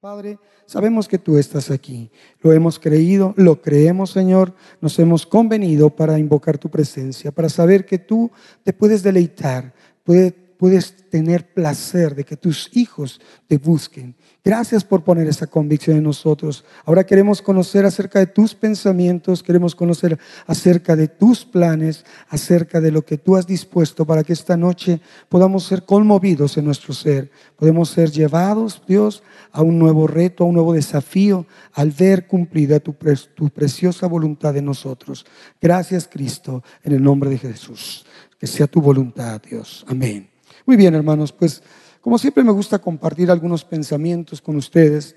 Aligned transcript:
Padre, 0.00 0.38
sabemos 0.64 1.06
que 1.06 1.18
tú 1.18 1.36
estás 1.36 1.70
aquí. 1.70 2.10
Lo 2.40 2.54
hemos 2.54 2.78
creído, 2.78 3.34
lo 3.36 3.60
creemos, 3.60 4.08
Señor. 4.08 4.54
Nos 4.80 4.98
hemos 4.98 5.26
convenido 5.26 5.90
para 5.90 6.18
invocar 6.18 6.56
tu 6.56 6.70
presencia, 6.70 7.30
para 7.30 7.50
saber 7.50 7.84
que 7.84 7.98
tú 7.98 8.30
te 8.64 8.72
puedes 8.72 9.02
deleitar, 9.02 9.74
puedes, 10.02 10.32
puedes 10.60 11.08
tener 11.08 11.54
placer 11.54 12.14
de 12.14 12.22
que 12.22 12.36
tus 12.36 12.68
hijos 12.74 13.18
te 13.48 13.56
busquen. 13.56 14.14
Gracias 14.44 14.84
por 14.84 15.02
poner 15.02 15.26
esa 15.26 15.46
convicción 15.46 15.96
en 15.96 16.02
nosotros. 16.02 16.66
Ahora 16.84 17.04
queremos 17.04 17.40
conocer 17.40 17.86
acerca 17.86 18.18
de 18.18 18.26
tus 18.26 18.54
pensamientos, 18.54 19.42
queremos 19.42 19.74
conocer 19.74 20.18
acerca 20.46 20.96
de 20.96 21.08
tus 21.08 21.46
planes, 21.46 22.04
acerca 22.28 22.78
de 22.78 22.90
lo 22.90 23.06
que 23.06 23.16
tú 23.16 23.36
has 23.36 23.46
dispuesto 23.46 24.04
para 24.04 24.22
que 24.22 24.34
esta 24.34 24.54
noche 24.58 25.00
podamos 25.30 25.64
ser 25.64 25.86
conmovidos 25.86 26.58
en 26.58 26.66
nuestro 26.66 26.92
ser. 26.92 27.30
Podemos 27.56 27.88
ser 27.88 28.10
llevados, 28.10 28.82
Dios, 28.86 29.22
a 29.52 29.62
un 29.62 29.78
nuevo 29.78 30.06
reto, 30.06 30.44
a 30.44 30.46
un 30.46 30.56
nuevo 30.56 30.74
desafío, 30.74 31.46
al 31.72 31.90
ver 31.90 32.26
cumplida 32.26 32.80
tu, 32.80 32.94
preciosa 32.94 34.06
voluntad 34.06 34.54
en 34.58 34.66
nosotros. 34.66 35.24
Gracias, 35.58 36.06
Cristo, 36.06 36.62
en 36.82 36.92
el 36.92 37.02
nombre 37.02 37.30
de 37.30 37.38
Jesús. 37.38 38.04
Que 38.38 38.46
sea 38.46 38.66
tu 38.66 38.82
voluntad, 38.82 39.40
Dios. 39.40 39.86
Amén. 39.88 40.29
Muy 40.70 40.76
bien, 40.76 40.94
hermanos, 40.94 41.32
pues 41.32 41.64
como 42.00 42.16
siempre 42.16 42.44
me 42.44 42.52
gusta 42.52 42.78
compartir 42.78 43.28
algunos 43.28 43.64
pensamientos 43.64 44.40
con 44.40 44.54
ustedes 44.54 45.16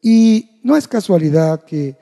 y 0.00 0.60
no 0.62 0.76
es 0.76 0.86
casualidad 0.86 1.64
que 1.64 1.96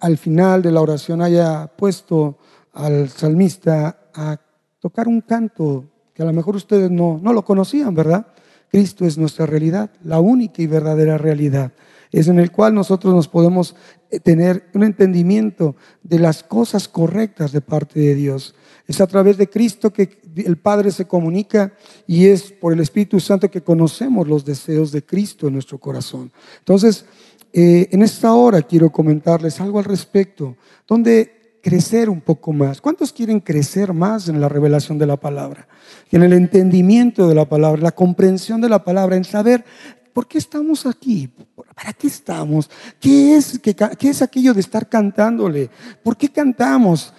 al 0.00 0.18
final 0.18 0.62
de 0.62 0.72
la 0.72 0.80
oración 0.80 1.22
haya 1.22 1.68
puesto 1.68 2.38
al 2.72 3.08
salmista 3.08 4.10
a 4.12 4.36
tocar 4.80 5.06
un 5.06 5.20
canto 5.20 5.84
que 6.12 6.24
a 6.24 6.26
lo 6.26 6.32
mejor 6.32 6.56
ustedes 6.56 6.90
no, 6.90 7.20
no 7.22 7.32
lo 7.32 7.44
conocían, 7.44 7.94
¿verdad? 7.94 8.26
Cristo 8.68 9.04
es 9.04 9.16
nuestra 9.16 9.46
realidad, 9.46 9.92
la 10.02 10.18
única 10.18 10.60
y 10.60 10.66
verdadera 10.66 11.18
realidad. 11.18 11.70
Es 12.10 12.26
en 12.26 12.40
el 12.40 12.50
cual 12.50 12.74
nosotros 12.74 13.14
nos 13.14 13.28
podemos 13.28 13.76
eh, 14.10 14.18
tener 14.18 14.68
un 14.74 14.82
entendimiento 14.82 15.76
de 16.02 16.18
las 16.18 16.42
cosas 16.42 16.88
correctas 16.88 17.52
de 17.52 17.60
parte 17.60 18.00
de 18.00 18.16
Dios. 18.16 18.56
Es 18.86 19.00
a 19.00 19.06
través 19.06 19.36
de 19.36 19.48
Cristo 19.48 19.92
que 19.92 20.20
el 20.36 20.56
Padre 20.56 20.90
se 20.90 21.06
comunica 21.06 21.72
y 22.06 22.26
es 22.26 22.52
por 22.52 22.72
el 22.72 22.80
Espíritu 22.80 23.20
Santo 23.20 23.50
que 23.50 23.62
conocemos 23.62 24.28
los 24.28 24.44
deseos 24.44 24.92
de 24.92 25.04
Cristo 25.04 25.46
en 25.46 25.54
nuestro 25.54 25.78
corazón. 25.78 26.32
Entonces, 26.58 27.04
eh, 27.52 27.88
en 27.90 28.02
esta 28.02 28.32
hora 28.32 28.62
quiero 28.62 28.90
comentarles 28.90 29.60
algo 29.60 29.78
al 29.78 29.84
respecto, 29.84 30.56
donde 30.86 31.58
crecer 31.62 32.10
un 32.10 32.20
poco 32.20 32.52
más. 32.52 32.80
¿Cuántos 32.80 33.12
quieren 33.12 33.40
crecer 33.40 33.92
más 33.92 34.28
en 34.28 34.40
la 34.40 34.48
revelación 34.48 34.98
de 34.98 35.06
la 35.06 35.16
palabra? 35.16 35.68
En 36.10 36.22
el 36.22 36.32
entendimiento 36.32 37.28
de 37.28 37.34
la 37.34 37.48
palabra, 37.48 37.80
la 37.80 37.92
comprensión 37.92 38.60
de 38.60 38.68
la 38.68 38.84
palabra, 38.84 39.16
en 39.16 39.24
saber 39.24 39.64
por 40.12 40.26
qué 40.26 40.38
estamos 40.38 40.84
aquí, 40.86 41.30
para 41.74 41.92
qué 41.92 42.08
estamos, 42.08 42.68
qué 42.98 43.36
es, 43.36 43.58
qué, 43.58 43.74
qué 43.74 44.08
es 44.10 44.22
aquello 44.22 44.52
de 44.52 44.60
estar 44.60 44.88
cantándole, 44.88 45.70
por 46.02 46.16
qué 46.16 46.28
cantamos 46.28 47.14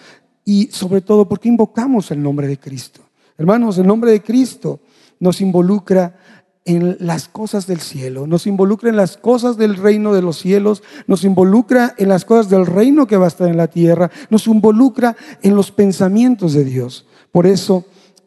y 0.46 0.68
sobre 0.72 1.02
todo 1.02 1.28
porque 1.28 1.48
invocamos 1.48 2.12
el 2.12 2.22
nombre 2.22 2.48
de 2.48 2.60
Cristo. 2.60 3.02
Hermanos, 3.44 3.78
el 3.78 3.86
nombre 3.86 4.12
de 4.12 4.24
Cristo 4.24 4.80
nos 5.20 5.42
involucra 5.42 6.18
en 6.64 6.96
las 7.02 7.28
cosas 7.28 7.68
del 7.68 7.82
cielo, 7.82 8.26
nos 8.26 8.48
involucra 8.48 8.90
en 8.90 8.96
las 8.96 9.18
cosas 9.18 9.58
del 9.58 9.76
reino 9.76 10.14
de 10.14 10.22
los 10.22 10.38
cielos, 10.40 10.82
nos 11.08 11.26
involucra 11.26 11.94
en 11.98 12.08
las 12.08 12.24
cosas 12.24 12.50
del 12.50 12.66
reino 12.66 13.06
que 13.06 13.18
va 13.18 13.26
a 13.26 13.28
estar 13.28 13.50
en 13.50 13.58
la 13.58 13.68
tierra, 13.68 14.10
nos 14.30 14.48
involucra 14.48 15.18
en 15.42 15.58
los 15.58 15.72
pensamientos 15.72 16.54
de 16.54 16.64
Dios. 16.64 17.06
Por 17.34 17.46
eso 17.46 17.84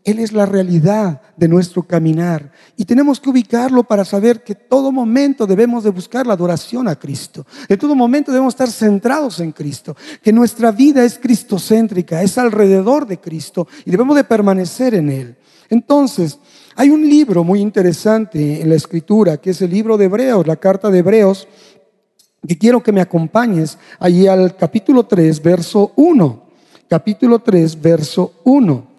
él 0.07 0.21
es 0.21 0.33
la 0.33 0.47
realidad 0.47 1.21
de 1.37 1.49
nuestro 1.49 1.83
caminar 1.83 2.53
y 2.77 2.85
tenemos 2.85 3.19
que 3.19 3.29
ubicarlo 3.29 3.83
para 3.83 4.05
saber 4.05 4.45
que 4.45 4.55
todo 4.55 4.93
momento 4.93 5.49
debemos 5.49 5.83
de 5.83 5.91
buscar 5.91 6.25
la 6.29 6.35
adoración 6.35 6.87
a 6.87 6.95
Cristo. 6.95 7.45
En 7.69 7.77
todo 7.77 7.97
momento 7.97 8.31
debemos 8.31 8.55
estar 8.55 8.71
centrados 8.71 9.41
en 9.41 9.51
Cristo, 9.51 9.97
que 10.23 10.33
nuestra 10.33 10.71
vida 10.71 11.05
es 11.05 11.19
cristocéntrica, 11.19 12.23
es 12.23 12.39
alrededor 12.39 13.05
de 13.05 13.19
Cristo 13.19 13.67
y 13.85 13.91
debemos 13.91 14.15
de 14.15 14.23
permanecer 14.23 14.95
en 14.95 15.11
Él. 15.11 15.37
Entonces, 15.71 16.39
hay 16.77 16.91
un 16.91 17.09
libro 17.09 17.43
muy 17.43 17.61
interesante 17.61 18.63
en 18.63 18.69
la 18.69 18.77
escritura, 18.77 19.39
que 19.39 19.51
es 19.51 19.61
el 19.61 19.71
libro 19.71 19.97
de 19.97 20.05
Hebreos, 20.05 20.47
la 20.47 20.55
carta 20.55 20.89
de 20.89 21.01
Hebreos, 21.01 21.49
que 22.47 22.57
quiero 22.57 22.81
que 22.81 22.93
me 22.93 23.01
acompañes 23.01 23.77
allí 23.99 24.29
al 24.29 24.57
capítulo 24.57 25.05
3, 25.05 25.43
verso 25.43 25.93
1. 25.97 26.47
Capítulo 26.89 27.41
3, 27.41 27.83
verso 27.83 28.35
1 28.45 28.96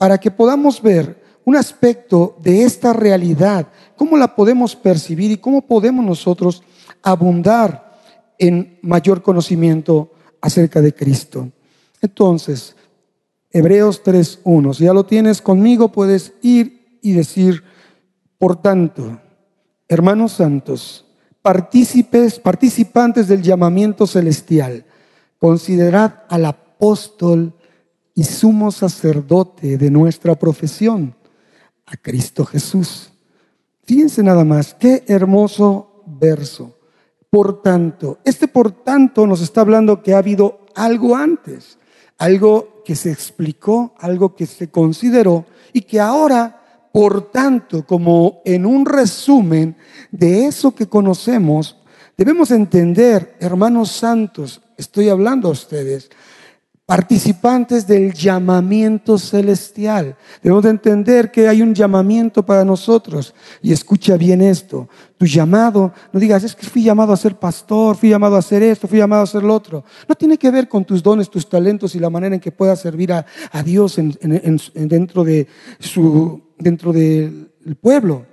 para 0.00 0.16
que 0.16 0.30
podamos 0.30 0.80
ver 0.80 1.22
un 1.44 1.56
aspecto 1.56 2.34
de 2.40 2.62
esta 2.62 2.94
realidad, 2.94 3.68
cómo 3.96 4.16
la 4.16 4.34
podemos 4.34 4.74
percibir 4.74 5.30
y 5.30 5.36
cómo 5.36 5.60
podemos 5.60 6.02
nosotros 6.02 6.62
abundar 7.02 8.00
en 8.38 8.78
mayor 8.80 9.20
conocimiento 9.20 10.10
acerca 10.40 10.80
de 10.80 10.94
Cristo. 10.94 11.50
Entonces, 12.00 12.74
Hebreos 13.50 14.02
3.1, 14.02 14.72
si 14.72 14.84
ya 14.84 14.94
lo 14.94 15.04
tienes 15.04 15.42
conmigo, 15.42 15.92
puedes 15.92 16.32
ir 16.40 16.98
y 17.02 17.12
decir, 17.12 17.62
por 18.38 18.56
tanto, 18.56 19.20
hermanos 19.86 20.32
santos, 20.32 21.04
partícipes, 21.42 22.38
participantes 22.40 23.28
del 23.28 23.42
llamamiento 23.42 24.06
celestial, 24.06 24.86
considerad 25.38 26.22
al 26.30 26.46
apóstol 26.46 27.52
y 28.20 28.24
sumo 28.24 28.70
sacerdote 28.70 29.78
de 29.78 29.90
nuestra 29.90 30.34
profesión, 30.34 31.14
a 31.86 31.96
Cristo 31.96 32.44
Jesús. 32.44 33.10
Fíjense 33.84 34.22
nada 34.22 34.44
más, 34.44 34.74
qué 34.74 35.04
hermoso 35.06 36.02
verso. 36.04 36.76
Por 37.30 37.62
tanto, 37.62 38.18
este 38.22 38.46
por 38.46 38.72
tanto 38.72 39.26
nos 39.26 39.40
está 39.40 39.62
hablando 39.62 40.02
que 40.02 40.12
ha 40.12 40.18
habido 40.18 40.66
algo 40.74 41.16
antes, 41.16 41.78
algo 42.18 42.82
que 42.84 42.94
se 42.94 43.10
explicó, 43.10 43.94
algo 43.98 44.36
que 44.36 44.44
se 44.44 44.68
consideró 44.70 45.46
y 45.72 45.80
que 45.80 45.98
ahora, 45.98 46.90
por 46.92 47.30
tanto, 47.30 47.86
como 47.86 48.42
en 48.44 48.66
un 48.66 48.84
resumen 48.84 49.76
de 50.10 50.44
eso 50.44 50.74
que 50.74 50.90
conocemos, 50.90 51.78
debemos 52.18 52.50
entender, 52.50 53.34
hermanos 53.40 53.90
santos, 53.90 54.60
estoy 54.76 55.08
hablando 55.08 55.48
a 55.48 55.52
ustedes, 55.52 56.10
participantes 56.90 57.86
del 57.86 58.12
llamamiento 58.12 59.16
celestial. 59.16 60.16
Debemos 60.42 60.64
de 60.64 60.70
entender 60.70 61.30
que 61.30 61.46
hay 61.46 61.62
un 61.62 61.72
llamamiento 61.72 62.44
para 62.44 62.64
nosotros. 62.64 63.32
Y 63.62 63.72
escucha 63.72 64.16
bien 64.16 64.40
esto. 64.40 64.88
Tu 65.16 65.26
llamado, 65.26 65.92
no 66.12 66.18
digas, 66.18 66.42
es 66.42 66.56
que 66.56 66.66
fui 66.66 66.82
llamado 66.82 67.12
a 67.12 67.16
ser 67.16 67.36
pastor, 67.36 67.94
fui 67.94 68.08
llamado 68.08 68.34
a 68.34 68.40
hacer 68.40 68.64
esto, 68.64 68.88
fui 68.88 68.98
llamado 68.98 69.20
a 69.20 69.22
hacer 69.22 69.44
lo 69.44 69.54
otro. 69.54 69.84
No 70.08 70.16
tiene 70.16 70.36
que 70.36 70.50
ver 70.50 70.68
con 70.68 70.84
tus 70.84 71.00
dones, 71.00 71.30
tus 71.30 71.48
talentos 71.48 71.94
y 71.94 72.00
la 72.00 72.10
manera 72.10 72.34
en 72.34 72.40
que 72.40 72.50
puedas 72.50 72.80
servir 72.80 73.12
a, 73.12 73.24
Dios 73.64 73.94
dentro, 74.74 75.22
de 75.22 75.46
su, 75.78 76.42
dentro 76.58 76.92
del 76.92 77.52
pueblo. 77.80 78.26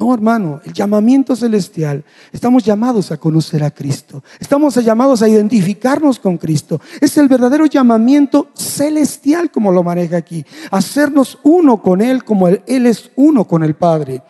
No, 0.00 0.14
hermano, 0.14 0.62
el 0.64 0.72
llamamiento 0.72 1.36
celestial, 1.36 2.02
estamos 2.32 2.64
llamados 2.64 3.12
a 3.12 3.18
conocer 3.18 3.62
a 3.62 3.70
Cristo, 3.70 4.24
estamos 4.38 4.74
llamados 4.76 5.20
a 5.20 5.28
identificarnos 5.28 6.18
con 6.18 6.38
Cristo. 6.38 6.80
Es 7.02 7.18
el 7.18 7.28
verdadero 7.28 7.66
llamamiento 7.66 8.48
celestial 8.54 9.50
como 9.50 9.70
lo 9.70 9.82
maneja 9.82 10.16
aquí, 10.16 10.42
hacernos 10.70 11.38
uno 11.42 11.82
con 11.82 12.00
Él 12.00 12.24
como 12.24 12.48
Él, 12.48 12.62
es 12.66 13.10
uno 13.14 13.46
con 13.46 13.62
el 13.62 13.74
Padre. 13.74 14.22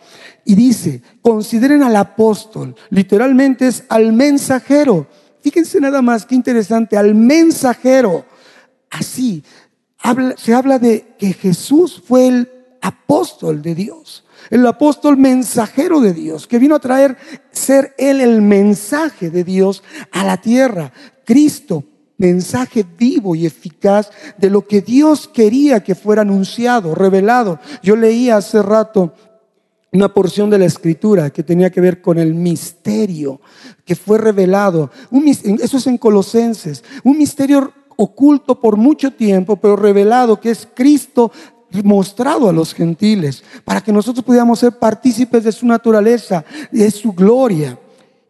Y 0.43 0.55
dice, 0.55 1.03
consideren 1.21 1.83
al 1.83 1.95
apóstol, 1.95 2.75
literalmente 2.89 3.67
es 3.67 3.85
al 3.87 4.11
mensajero. 4.11 5.07
Fíjense 5.39 5.79
nada 5.79 6.01
más, 6.01 6.25
qué 6.25 6.35
interesante, 6.35 6.97
al 6.97 7.15
mensajero. 7.15 8.25
Así, 8.89 9.41
se 10.35 10.53
habla 10.53 10.79
de 10.79 11.15
que 11.17 11.31
Jesús 11.31 12.03
fue 12.05 12.27
el 12.27 12.49
apóstol 12.81 13.61
de 13.61 13.73
Dios 13.73 14.25
el 14.51 14.67
apóstol 14.67 15.17
mensajero 15.17 16.01
de 16.01 16.13
Dios, 16.13 16.45
que 16.45 16.59
vino 16.59 16.75
a 16.75 16.79
traer, 16.79 17.17
ser 17.51 17.95
él 17.97 18.21
el 18.21 18.41
mensaje 18.41 19.29
de 19.31 19.43
Dios 19.43 19.81
a 20.11 20.25
la 20.25 20.37
tierra. 20.37 20.91
Cristo, 21.25 21.85
mensaje 22.17 22.85
vivo 22.97 23.33
y 23.33 23.45
eficaz 23.45 24.11
de 24.37 24.49
lo 24.49 24.67
que 24.67 24.81
Dios 24.81 25.27
quería 25.27 25.81
que 25.81 25.95
fuera 25.95 26.21
anunciado, 26.21 26.93
revelado. 26.93 27.59
Yo 27.81 27.95
leía 27.95 28.37
hace 28.37 28.61
rato 28.61 29.13
una 29.93 30.13
porción 30.13 30.49
de 30.49 30.59
la 30.59 30.65
escritura 30.65 31.29
que 31.29 31.43
tenía 31.43 31.69
que 31.69 31.81
ver 31.81 32.01
con 32.01 32.17
el 32.17 32.33
misterio 32.33 33.39
que 33.85 33.95
fue 33.95 34.17
revelado. 34.17 34.91
eso 35.61 35.77
es 35.77 35.87
en 35.87 35.97
Colosenses. 35.97 36.83
Un 37.05 37.17
misterio 37.17 37.73
oculto 37.95 38.59
por 38.59 38.75
mucho 38.75 39.11
tiempo, 39.11 39.55
pero 39.55 39.75
revelado, 39.75 40.39
que 40.39 40.51
es 40.51 40.67
Cristo 40.73 41.31
mostrado 41.83 42.49
a 42.49 42.53
los 42.53 42.73
gentiles, 42.73 43.43
para 43.63 43.81
que 43.81 43.91
nosotros 43.91 44.23
pudiéramos 44.25 44.59
ser 44.59 44.71
partícipes 44.77 45.43
de 45.43 45.51
su 45.51 45.65
naturaleza, 45.65 46.43
de 46.71 46.89
su 46.91 47.13
gloria. 47.13 47.77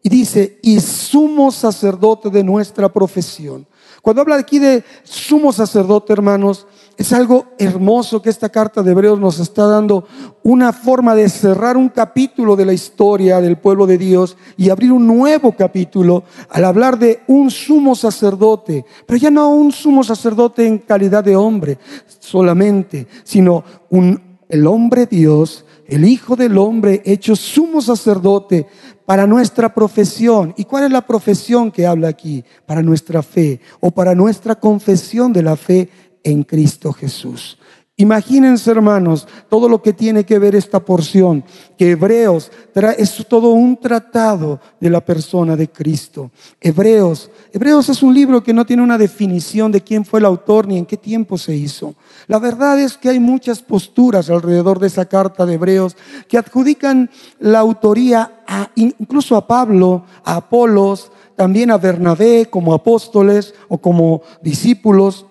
Y 0.02 0.08
dice, 0.08 0.58
y 0.62 0.80
sumo 0.80 1.50
sacerdote 1.52 2.28
de 2.30 2.42
nuestra 2.42 2.92
profesión. 2.92 3.66
Cuando 4.00 4.22
habla 4.22 4.36
aquí 4.36 4.58
de 4.58 4.82
sumo 5.04 5.52
sacerdote, 5.52 6.12
hermanos, 6.12 6.66
Es 7.02 7.12
algo 7.12 7.46
hermoso 7.58 8.22
que 8.22 8.30
esta 8.30 8.48
carta 8.48 8.80
de 8.80 8.92
Hebreos 8.92 9.18
nos 9.18 9.40
está 9.40 9.66
dando 9.66 10.06
una 10.44 10.72
forma 10.72 11.16
de 11.16 11.28
cerrar 11.28 11.76
un 11.76 11.88
capítulo 11.88 12.54
de 12.54 12.64
la 12.64 12.74
historia 12.74 13.40
del 13.40 13.58
pueblo 13.58 13.88
de 13.88 13.98
Dios 13.98 14.36
y 14.56 14.70
abrir 14.70 14.92
un 14.92 15.04
nuevo 15.04 15.50
capítulo 15.50 16.22
al 16.48 16.64
hablar 16.64 17.00
de 17.00 17.22
un 17.26 17.50
sumo 17.50 17.96
sacerdote, 17.96 18.84
pero 19.04 19.18
ya 19.18 19.32
no 19.32 19.48
un 19.50 19.72
sumo 19.72 20.04
sacerdote 20.04 20.64
en 20.64 20.78
calidad 20.78 21.24
de 21.24 21.34
hombre 21.34 21.76
solamente, 22.20 23.08
sino 23.24 23.64
un, 23.90 24.38
el 24.48 24.64
hombre 24.68 25.06
Dios, 25.06 25.64
el 25.88 26.04
Hijo 26.04 26.36
del 26.36 26.56
Hombre 26.56 27.02
hecho 27.04 27.34
sumo 27.34 27.82
sacerdote 27.82 28.68
para 29.04 29.26
nuestra 29.26 29.74
profesión. 29.74 30.54
¿Y 30.56 30.64
cuál 30.66 30.84
es 30.84 30.92
la 30.92 31.04
profesión 31.04 31.72
que 31.72 31.84
habla 31.84 32.06
aquí? 32.06 32.44
Para 32.64 32.80
nuestra 32.80 33.24
fe 33.24 33.60
o 33.80 33.90
para 33.90 34.14
nuestra 34.14 34.54
confesión 34.54 35.32
de 35.32 35.42
la 35.42 35.56
fe 35.56 35.90
en 36.24 36.42
Cristo 36.44 36.92
Jesús. 36.92 37.58
Imagínense, 37.94 38.70
hermanos, 38.70 39.28
todo 39.50 39.68
lo 39.68 39.82
que 39.82 39.92
tiene 39.92 40.24
que 40.24 40.38
ver 40.38 40.56
esta 40.56 40.80
porción, 40.80 41.44
que 41.76 41.90
Hebreos 41.90 42.50
es 42.96 43.26
todo 43.28 43.50
un 43.50 43.76
tratado 43.76 44.60
de 44.80 44.88
la 44.88 45.04
persona 45.04 45.56
de 45.56 45.68
Cristo. 45.68 46.30
Hebreos, 46.58 47.30
Hebreos 47.52 47.90
es 47.90 48.02
un 48.02 48.14
libro 48.14 48.42
que 48.42 48.54
no 48.54 48.64
tiene 48.64 48.82
una 48.82 48.96
definición 48.96 49.70
de 49.70 49.82
quién 49.82 50.06
fue 50.06 50.20
el 50.20 50.26
autor 50.26 50.66
ni 50.66 50.78
en 50.78 50.86
qué 50.86 50.96
tiempo 50.96 51.36
se 51.36 51.54
hizo. 51.54 51.94
La 52.28 52.38
verdad 52.38 52.80
es 52.80 52.96
que 52.96 53.10
hay 53.10 53.20
muchas 53.20 53.60
posturas 53.60 54.30
alrededor 54.30 54.78
de 54.78 54.86
esa 54.86 55.04
carta 55.04 55.44
de 55.44 55.54
Hebreos 55.54 55.94
que 56.28 56.38
adjudican 56.38 57.10
la 57.40 57.58
autoría 57.58 58.42
incluso 58.74 59.36
a 59.36 59.46
Pablo, 59.46 60.06
a 60.24 60.36
Apolos, 60.36 61.12
también 61.36 61.70
a 61.70 61.76
Bernabé 61.76 62.46
como 62.48 62.72
apóstoles 62.72 63.54
o 63.68 63.76
como 63.76 64.22
discípulos. 64.42 65.26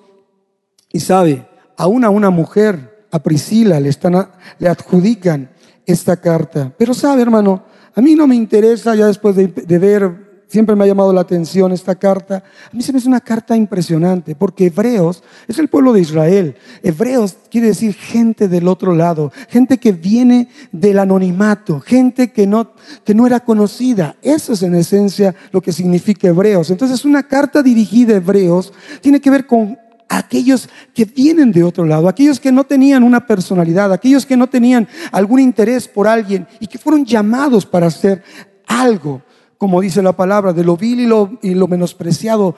Y 0.92 1.00
sabe, 1.00 1.48
aún 1.78 2.04
a 2.04 2.10
una 2.10 2.30
mujer, 2.30 3.06
a 3.12 3.20
Priscila, 3.20 3.80
le, 3.80 3.90
están, 3.90 4.30
le 4.60 4.70
adjudican 4.70 5.50
esta 5.86 6.18
carta. 6.18 6.72
Pero 6.78 6.94
sabe, 6.94 7.22
hermano, 7.22 7.64
a 7.94 8.02
mí 8.02 8.16
no 8.16 8.28
me 8.28 8.36
interesa 8.36 8.96
ya 8.96 9.08
después 9.08 9.36
de, 9.36 9.48
de 9.48 9.80
ver 9.80 10.32
Siempre 10.52 10.76
me 10.76 10.84
ha 10.84 10.88
llamado 10.88 11.14
la 11.14 11.22
atención 11.22 11.72
esta 11.72 11.96
carta. 11.96 12.44
A 12.66 12.76
mí 12.76 12.84
se 12.84 12.92
me 12.92 12.98
hace 12.98 13.08
una 13.08 13.22
carta 13.22 13.56
impresionante, 13.56 14.36
porque 14.36 14.66
Hebreos 14.66 15.24
es 15.48 15.58
el 15.60 15.70
pueblo 15.70 15.94
de 15.94 16.02
Israel. 16.02 16.58
Hebreos 16.84 17.38
quiere 17.50 17.68
decir 17.68 17.94
gente 17.94 18.50
del 18.50 18.68
otro 18.68 18.94
lado, 18.94 19.32
gente 19.48 19.78
que 19.78 19.94
viene 19.94 20.50
del 20.74 21.00
anonimato, 21.00 21.80
gente 21.80 22.34
que 22.34 22.48
no, 22.48 22.74
que 23.06 23.16
no 23.16 23.26
era 23.26 23.40
conocida. 23.40 24.18
Eso 24.22 24.52
es 24.52 24.62
en 24.64 24.76
esencia 24.76 25.34
lo 25.54 25.62
que 25.62 25.72
significa 25.72 26.28
Hebreos. 26.28 26.70
Entonces, 26.70 27.06
una 27.06 27.24
carta 27.24 27.64
dirigida 27.64 28.16
a 28.16 28.18
Hebreos 28.18 28.74
tiene 29.00 29.22
que 29.22 29.30
ver 29.30 29.48
con 29.48 29.80
aquellos 30.18 30.68
que 30.94 31.06
vienen 31.06 31.52
de 31.52 31.64
otro 31.64 31.86
lado, 31.86 32.10
aquellos 32.10 32.40
que 32.40 32.52
no 32.52 32.66
tenían 32.66 33.04
una 33.04 33.26
personalidad, 33.26 33.94
aquellos 33.94 34.26
que 34.26 34.36
no 34.36 34.48
tenían 34.48 34.88
algún 35.12 35.40
interés 35.40 35.88
por 35.88 36.08
alguien 36.08 36.48
y 36.60 36.68
que 36.68 36.78
fueron 36.78 37.06
llamados 37.06 37.66
para 37.66 37.88
hacer 37.88 38.22
algo, 38.68 39.22
como 39.58 39.80
dice 39.80 40.02
la 40.02 40.12
palabra, 40.12 40.52
de 40.52 40.64
lo 40.64 40.76
vil 40.76 41.00
y 41.00 41.06
lo, 41.06 41.40
y 41.42 41.54
lo 41.54 41.68
menospreciado, 41.68 42.56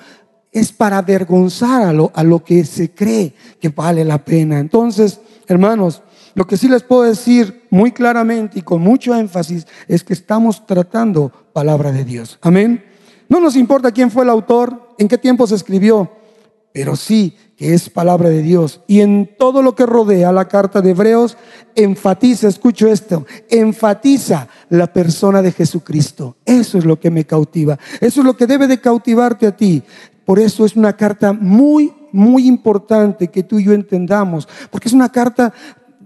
es 0.51 0.71
para 0.71 0.97
avergonzar 0.97 1.83
a 1.83 1.93
lo, 1.93 2.11
a 2.15 2.23
lo 2.23 2.43
que 2.43 2.65
se 2.65 2.91
cree 2.91 3.35
que 3.59 3.69
vale 3.69 4.03
la 4.03 4.23
pena. 4.23 4.59
Entonces, 4.59 5.19
hermanos, 5.47 6.01
lo 6.35 6.47
que 6.47 6.57
sí 6.57 6.67
les 6.67 6.81
puedo 6.81 7.03
decir 7.03 7.67
muy 7.69 7.91
claramente 7.91 8.59
y 8.59 8.61
con 8.63 8.81
mucho 8.81 9.13
énfasis 9.13 9.67
es 9.87 10.03
que 10.03 10.13
estamos 10.13 10.65
tratando 10.65 11.31
palabra 11.53 11.91
de 11.91 12.03
Dios. 12.03 12.39
Amén. 12.41 12.83
No 13.29 13.39
nos 13.39 13.55
importa 13.55 13.91
quién 13.91 14.09
fue 14.09 14.23
el 14.23 14.29
autor, 14.29 14.95
en 14.97 15.07
qué 15.07 15.17
tiempo 15.17 15.45
se 15.45 15.55
escribió, 15.55 16.11
pero 16.73 16.95
sí 16.95 17.37
que 17.55 17.73
es 17.73 17.89
palabra 17.89 18.29
de 18.29 18.41
Dios. 18.41 18.81
Y 18.87 19.01
en 19.01 19.29
todo 19.37 19.61
lo 19.61 19.75
que 19.75 19.85
rodea 19.85 20.31
la 20.31 20.47
carta 20.47 20.81
de 20.81 20.89
Hebreos, 20.89 21.37
enfatiza, 21.75 22.47
escucho 22.47 22.87
esto, 22.87 23.25
enfatiza 23.49 24.47
la 24.69 24.91
persona 24.91 25.41
de 25.41 25.51
Jesucristo. 25.51 26.35
Eso 26.45 26.79
es 26.79 26.85
lo 26.85 26.99
que 26.99 27.11
me 27.11 27.25
cautiva. 27.25 27.77
Eso 28.01 28.21
es 28.21 28.25
lo 28.25 28.35
que 28.35 28.47
debe 28.47 28.67
de 28.67 28.81
cautivarte 28.81 29.47
a 29.47 29.55
ti. 29.55 29.83
Por 30.25 30.39
eso 30.39 30.65
es 30.65 30.75
una 30.75 30.93
carta 30.97 31.31
muy, 31.31 31.93
muy 32.11 32.47
importante 32.47 33.27
que 33.27 33.43
tú 33.43 33.59
y 33.59 33.65
yo 33.65 33.73
entendamos, 33.73 34.47
porque 34.71 34.87
es 34.87 34.93
una 34.93 35.09
carta 35.09 35.53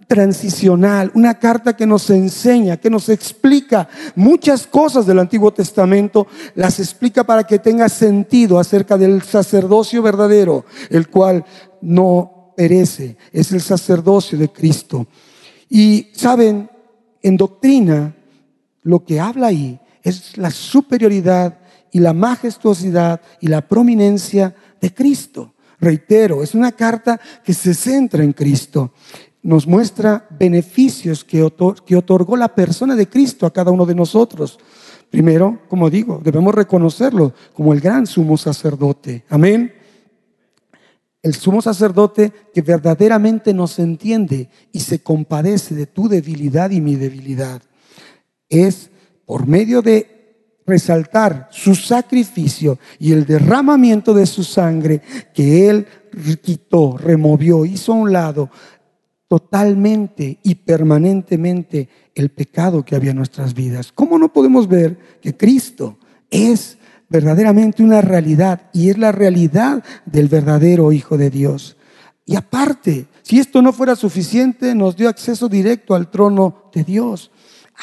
transicional, 0.07 1.11
una 1.13 1.37
carta 1.37 1.75
que 1.75 1.85
nos 1.85 2.09
enseña, 2.09 2.77
que 2.77 2.89
nos 2.89 3.09
explica 3.09 3.89
muchas 4.15 4.65
cosas 4.65 5.05
del 5.05 5.19
Antiguo 5.19 5.51
Testamento, 5.51 6.27
las 6.55 6.79
explica 6.79 7.25
para 7.25 7.43
que 7.43 7.59
tenga 7.59 7.89
sentido 7.89 8.57
acerca 8.57 8.97
del 8.97 9.21
sacerdocio 9.21 10.01
verdadero, 10.01 10.65
el 10.89 11.09
cual 11.09 11.43
no 11.81 12.53
perece, 12.55 13.17
es 13.33 13.51
el 13.51 13.61
sacerdocio 13.61 14.37
de 14.37 14.49
Cristo. 14.49 15.07
Y 15.69 16.07
saben, 16.13 16.69
en 17.21 17.35
doctrina, 17.35 18.15
lo 18.83 19.03
que 19.03 19.19
habla 19.19 19.47
ahí 19.47 19.77
es 20.01 20.37
la 20.37 20.49
superioridad 20.49 21.59
y 21.91 21.99
la 21.99 22.13
majestuosidad 22.13 23.19
y 23.41 23.47
la 23.47 23.67
prominencia 23.67 24.55
de 24.79 24.93
Cristo. 24.93 25.53
Reitero, 25.79 26.41
es 26.41 26.55
una 26.55 26.71
carta 26.71 27.19
que 27.43 27.53
se 27.53 27.73
centra 27.73 28.23
en 28.23 28.33
Cristo 28.33 28.93
nos 29.47 29.65
muestra 29.65 30.27
beneficios 30.29 31.23
que, 31.23 31.41
otorgó 31.41 32.35
la 32.35 32.53
persona 32.53 32.97
de 32.97 33.07
Cristo 33.07 33.45
a 33.45 33.53
cada 33.53 33.71
uno 33.71 33.85
de 33.85 33.95
nosotros. 33.95 34.59
Primero, 35.09 35.61
como 35.69 35.89
digo, 35.89 36.19
debemos 36.21 36.53
reconocerlo 36.53 37.33
como 37.53 37.71
el 37.71 37.79
gran 37.79 38.05
sumo 38.07 38.35
sacerdote. 38.35 39.23
Amén. 39.29 39.71
El 41.21 41.33
sumo 41.33 41.61
sacerdote 41.61 42.33
que 42.53 42.61
verdaderamente 42.61 43.53
nos 43.53 43.79
entiende 43.79 44.49
y 44.73 44.81
se 44.81 44.99
compadece 44.99 45.75
de 45.75 45.85
tu 45.85 46.09
debilidad 46.09 46.71
y 46.71 46.81
mi 46.81 46.97
debilidad. 46.97 47.61
Es 48.49 48.89
por 49.25 49.47
medio 49.47 49.81
de 49.81 50.17
resaltar 50.65 51.47
su 51.51 51.73
sacrificio 51.73 52.77
y 52.99 53.13
el 53.13 53.25
derramamiento 53.25 54.13
de 54.13 54.25
su 54.25 54.43
sangre 54.43 55.01
que 55.33 55.69
Él 55.69 55.87
quitó, 56.41 56.97
removió, 56.97 57.63
hizo 57.63 57.93
a 57.93 57.95
un 57.95 58.11
lado 58.11 58.49
totalmente 59.27 60.39
y 60.43 60.55
permanentemente 60.55 61.89
el 62.15 62.29
pecado 62.29 62.83
que 62.83 62.95
había 62.95 63.11
en 63.11 63.17
nuestras 63.17 63.53
vidas. 63.53 63.91
¿Cómo 63.91 64.17
no 64.17 64.31
podemos 64.31 64.67
ver 64.67 64.97
que 65.21 65.35
Cristo 65.35 65.97
es 66.29 66.77
verdaderamente 67.09 67.83
una 67.83 68.01
realidad 68.01 68.69
y 68.73 68.89
es 68.89 68.97
la 68.97 69.11
realidad 69.11 69.83
del 70.05 70.27
verdadero 70.27 70.91
Hijo 70.91 71.17
de 71.17 71.29
Dios? 71.29 71.77
Y 72.25 72.35
aparte, 72.35 73.07
si 73.21 73.39
esto 73.39 73.61
no 73.61 73.71
fuera 73.73 73.95
suficiente, 73.95 74.75
nos 74.75 74.95
dio 74.95 75.09
acceso 75.09 75.47
directo 75.47 75.95
al 75.95 76.09
trono 76.09 76.69
de 76.73 76.83
Dios 76.83 77.31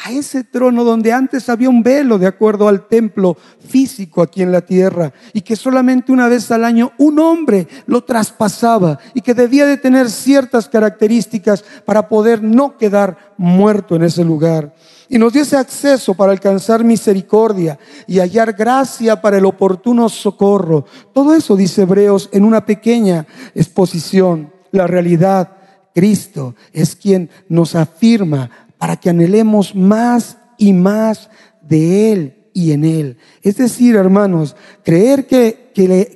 a 0.03 0.11
ese 0.11 0.43
trono 0.43 0.83
donde 0.83 1.13
antes 1.13 1.47
había 1.47 1.69
un 1.69 1.81
velo 1.81 2.17
de 2.17 2.27
acuerdo 2.27 2.67
al 2.67 2.87
templo 2.87 3.37
físico 3.65 4.21
aquí 4.21 4.41
en 4.41 4.51
la 4.51 4.61
tierra 4.61 5.13
y 5.31 5.41
que 5.41 5.55
solamente 5.55 6.11
una 6.11 6.27
vez 6.27 6.51
al 6.51 6.65
año 6.65 6.91
un 6.97 7.17
hombre 7.19 7.67
lo 7.87 8.03
traspasaba 8.03 8.99
y 9.13 9.21
que 9.21 9.33
debía 9.33 9.65
de 9.65 9.77
tener 9.77 10.09
ciertas 10.09 10.67
características 10.67 11.63
para 11.85 12.09
poder 12.09 12.43
no 12.43 12.77
quedar 12.77 13.33
muerto 13.37 13.95
en 13.95 14.03
ese 14.03 14.23
lugar. 14.23 14.75
Y 15.07 15.17
nos 15.17 15.31
dio 15.31 15.43
ese 15.43 15.57
acceso 15.57 16.13
para 16.13 16.31
alcanzar 16.31 16.83
misericordia 16.83 17.79
y 18.07 18.19
hallar 18.19 18.53
gracia 18.53 19.21
para 19.21 19.37
el 19.37 19.45
oportuno 19.45 20.09
socorro. 20.09 20.85
Todo 21.13 21.33
eso 21.33 21.55
dice 21.55 21.83
Hebreos 21.83 22.29
en 22.33 22.43
una 22.43 22.65
pequeña 22.65 23.25
exposición. 23.53 24.51
La 24.71 24.87
realidad, 24.87 25.51
Cristo 25.93 26.55
es 26.73 26.95
quien 26.95 27.29
nos 27.47 27.75
afirma 27.75 28.64
para 28.77 28.97
que 28.97 29.09
anhelemos 29.09 29.75
más 29.75 30.37
y 30.57 30.73
más 30.73 31.29
de 31.61 32.11
Él 32.11 32.49
y 32.53 32.71
en 32.71 32.85
Él. 32.85 33.17
Es 33.41 33.57
decir, 33.57 33.95
hermanos, 33.95 34.55
creer 34.83 35.27
que, 35.27 35.71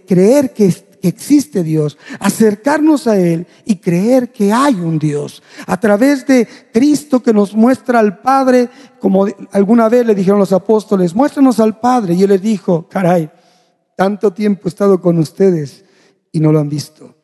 creer 0.08 0.54
que, 0.54 0.74
que 1.02 1.08
existe 1.08 1.64
Dios, 1.64 1.98
acercarnos 2.20 3.08
a 3.08 3.18
Él 3.18 3.48
y 3.66 3.78
creer 3.78 4.32
que 4.32 4.52
hay 4.52 4.76
un 4.76 5.00
Dios. 5.00 5.44
A 5.66 5.80
través 5.80 6.26
de 6.26 6.48
Cristo 6.74 7.22
que 7.22 7.34
nos 7.34 7.54
muestra 7.54 8.00
al 8.00 8.20
Padre, 8.20 8.70
como 9.00 9.28
alguna 9.52 9.90
vez 9.90 10.06
le 10.06 10.16
dijeron 10.16 10.40
los 10.40 10.54
apóstoles, 10.54 11.16
muéstranos 11.16 11.60
al 11.60 11.80
Padre. 11.80 12.14
Y 12.14 12.24
Él 12.24 12.30
les 12.30 12.42
dijo, 12.42 12.88
caray, 12.90 13.30
tanto 13.96 14.32
tiempo 14.32 14.64
he 14.66 14.70
estado 14.70 15.02
con 15.02 15.18
ustedes 15.20 15.84
y 16.32 16.40
no 16.40 16.52
lo 16.52 16.60
han 16.60 16.70
visto. 16.70 17.19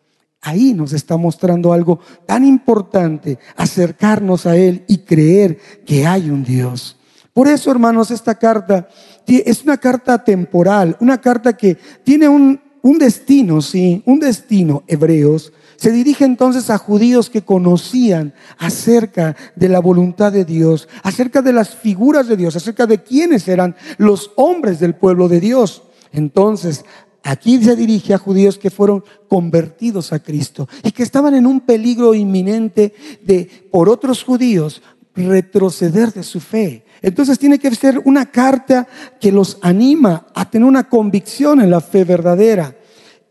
Ahí 0.46 0.76
nos 0.76 0.94
está 0.94 1.18
mostrando 1.18 1.74
algo 1.74 2.00
tan 2.28 2.46
importante, 2.46 3.40
acercarnos 3.58 4.46
a 4.46 4.56
Él 4.56 4.84
y 4.88 5.00
creer 5.00 5.58
que 5.88 6.06
hay 6.06 6.30
un 6.30 6.44
Dios. 6.44 6.98
Por 7.34 7.48
eso, 7.48 7.72
hermanos, 7.72 8.12
esta 8.12 8.36
carta 8.36 8.88
es 9.26 9.64
una 9.64 9.78
carta 9.78 10.24
temporal, 10.24 10.98
una 11.00 11.20
carta 11.20 11.58
que 11.58 11.80
tiene 12.04 12.30
un, 12.30 12.62
destino, 13.00 13.60
sí, 13.60 14.04
un 14.06 14.20
destino, 14.20 14.84
hebreos. 14.86 15.52
Se 15.78 15.92
dirige 15.92 16.26
entonces 16.26 16.70
a 16.70 16.78
judíos 16.78 17.32
que 17.32 17.42
conocían 17.42 18.36
acerca 18.60 19.36
de 19.56 19.68
la 19.68 19.80
voluntad 19.80 20.32
de 20.32 20.46
Dios, 20.46 20.88
acerca 21.02 21.42
de 21.42 21.54
las 21.54 21.74
figuras 21.74 22.28
de 22.28 22.38
Dios, 22.38 22.56
acerca 22.56 22.86
de 22.86 23.02
quiénes 23.02 23.48
eran 23.48 23.76
los 23.98 24.30
hombres 24.36 24.80
del 24.80 24.94
pueblo 24.94 25.28
de 25.28 25.40
Dios. 25.40 25.82
Entonces, 26.12 26.86
aquí 27.26 27.62
se 27.62 27.76
dirige 27.76 28.14
a 28.14 28.20
judíos 28.20 28.58
que 28.58 28.70
fueron 28.70 29.04
convertidos 29.28 30.14
a 30.14 30.20
Cristo 30.20 30.70
y 30.84 30.92
que 30.92 31.04
estaban 31.04 31.34
en 31.34 31.48
un 31.48 31.60
peligro 31.60 32.14
inminente 32.14 32.94
de, 33.24 33.68
por 33.72 33.90
otros 33.90 34.24
judíos, 34.24 34.82
retroceder 35.16 36.14
de 36.14 36.24
su 36.24 36.40
fe. 36.40 36.86
Entonces 37.02 37.40
tiene 37.40 37.58
que 37.58 37.74
ser 37.74 38.00
una 38.06 38.28
carta 38.28 38.88
que 39.20 39.32
los 39.32 39.58
anima 39.62 40.28
a 40.36 40.50
tener 40.50 40.68
una 40.68 40.88
convicción 40.88 41.62
en 41.62 41.72
la 41.72 41.82
fe 41.82 42.04
verdadera. 42.04 42.76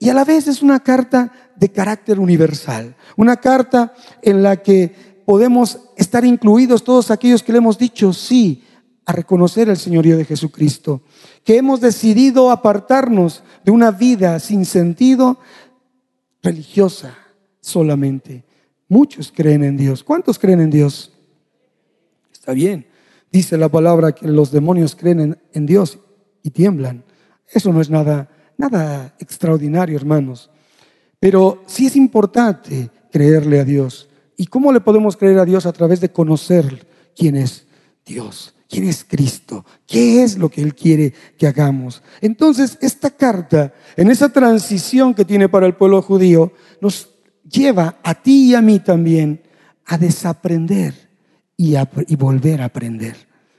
Y 0.00 0.08
a 0.08 0.14
la 0.14 0.24
vez 0.24 0.48
es 0.48 0.60
una 0.60 0.80
carta 0.80 1.32
de 1.54 1.68
carácter 1.70 2.18
universal, 2.18 2.96
una 3.16 3.36
carta 3.36 3.94
en 4.22 4.42
la 4.42 4.56
que 4.56 4.92
podemos 5.24 5.78
estar 5.96 6.24
incluidos 6.24 6.82
todos 6.82 7.12
aquellos 7.12 7.44
que 7.44 7.52
le 7.52 7.58
hemos 7.58 7.78
dicho 7.78 8.12
sí 8.12 8.63
a 9.06 9.12
reconocer 9.12 9.68
el 9.68 9.76
señorío 9.76 10.16
de 10.16 10.24
Jesucristo, 10.24 11.02
que 11.44 11.56
hemos 11.56 11.80
decidido 11.80 12.50
apartarnos 12.50 13.42
de 13.64 13.70
una 13.70 13.90
vida 13.90 14.38
sin 14.40 14.64
sentido 14.64 15.38
religiosa 16.42 17.16
solamente. 17.60 18.44
Muchos 18.88 19.32
creen 19.34 19.64
en 19.64 19.76
Dios. 19.76 20.04
¿Cuántos 20.04 20.38
creen 20.38 20.60
en 20.60 20.70
Dios? 20.70 21.12
Está 22.32 22.52
bien. 22.52 22.86
Dice 23.32 23.58
la 23.58 23.68
palabra 23.68 24.12
que 24.12 24.28
los 24.28 24.52
demonios 24.52 24.94
creen 24.94 25.38
en, 25.52 25.66
Dios 25.66 25.98
y 26.42 26.50
tiemblan. 26.50 27.02
Eso 27.52 27.72
no 27.72 27.80
es 27.80 27.90
nada, 27.90 28.30
nada 28.56 29.14
extraordinario, 29.18 29.96
hermanos. 29.96 30.50
Pero 31.18 31.62
sí 31.66 31.86
es 31.86 31.96
importante 31.96 32.90
creerle 33.10 33.60
a 33.60 33.64
Dios. 33.64 34.08
¿Y 34.36 34.46
cómo 34.46 34.72
le 34.72 34.80
podemos 34.80 35.16
creer 35.16 35.38
a 35.38 35.44
Dios 35.44 35.66
a 35.66 35.72
través 35.72 36.00
de 36.00 36.10
conocer 36.10 36.86
quién 37.16 37.36
es 37.36 37.66
Dios? 38.04 38.53
¿Quién 38.74 38.88
es 38.88 39.04
Cristo? 39.04 39.64
¿Qué 39.86 40.24
es 40.24 40.36
lo 40.36 40.48
que 40.48 40.60
Él 40.60 40.74
quiere 40.74 41.14
que 41.38 41.46
hagamos? 41.46 42.02
Entonces, 42.20 42.76
esta 42.80 43.08
carta, 43.08 43.72
en 43.96 44.10
esa 44.10 44.30
transición 44.30 45.14
que 45.14 45.24
tiene 45.24 45.48
para 45.48 45.66
el 45.66 45.76
pueblo 45.76 46.02
judío, 46.02 46.52
nos 46.80 47.08
lleva 47.48 48.00
a 48.02 48.20
ti 48.20 48.50
y 48.50 48.54
a 48.56 48.60
mí 48.60 48.80
también 48.80 49.40
a 49.86 49.96
desaprender 49.96 50.92
y, 51.56 51.76
y 52.08 52.16
volver 52.16 52.62
a 52.62 52.64
aprender. 52.64 53.14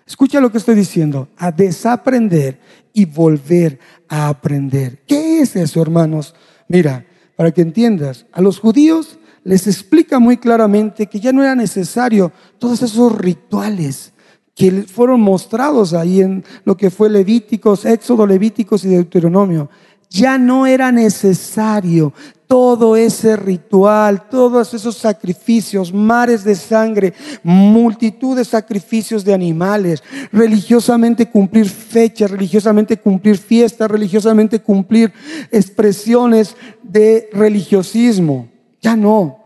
Escucha 0.06 0.42
lo 0.42 0.52
que 0.52 0.58
estoy 0.58 0.76
diciendo, 0.76 1.30
a 1.38 1.50
desaprender 1.50 2.60
y 2.92 3.06
volver 3.06 3.80
a 4.10 4.28
aprender. 4.28 5.02
¿Qué 5.08 5.40
es 5.40 5.56
eso, 5.56 5.82
hermanos? 5.82 6.36
Mira, 6.68 7.06
para 7.38 7.52
que 7.52 7.62
entiendas, 7.62 8.26
a 8.34 8.42
los 8.42 8.60
judíos 8.60 9.18
les 9.46 9.66
explica 9.66 10.20
muy 10.20 10.36
claramente 10.36 11.08
que 11.08 11.22
ya 11.22 11.32
no 11.32 11.42
era 11.42 11.56
necesario 11.56 12.34
todos 12.60 12.82
esos 12.82 13.18
rituales 13.18 14.12
que 14.56 14.72
fueron 14.84 15.20
mostrados 15.20 15.94
ahí 15.94 16.22
en 16.22 16.44
lo 16.64 16.78
que 16.78 16.90
fue 16.90 17.10
Levíticos, 17.10 17.86
Éxodo, 17.86 18.26
Levíticos 18.26 18.86
y 18.86 18.88
Deuteronomio. 18.88 19.70
Ya 20.10 20.38
no 20.38 20.66
era 20.66 20.94
necesario 20.94 22.14
todo 22.48 22.96
ese 22.96 23.36
ritual, 23.36 24.30
todos 24.30 24.74
esos 24.74 24.96
sacrificios, 24.96 25.92
mares 25.92 26.46
de 26.46 26.56
sangre, 26.56 27.14
multitud 27.44 28.38
de 28.38 28.46
sacrificios 28.46 29.26
de 29.26 29.34
animales, 29.34 30.02
religiosamente 30.32 31.30
cumplir 31.30 31.68
fechas, 31.68 32.32
religiosamente 32.32 32.98
cumplir 32.98 33.38
fiestas, 33.38 33.92
religiosamente 33.92 34.62
cumplir 34.62 35.12
expresiones 35.52 36.56
de 36.82 37.30
religiosismo. 37.34 38.48
Ya 38.82 38.96
no. 38.96 39.40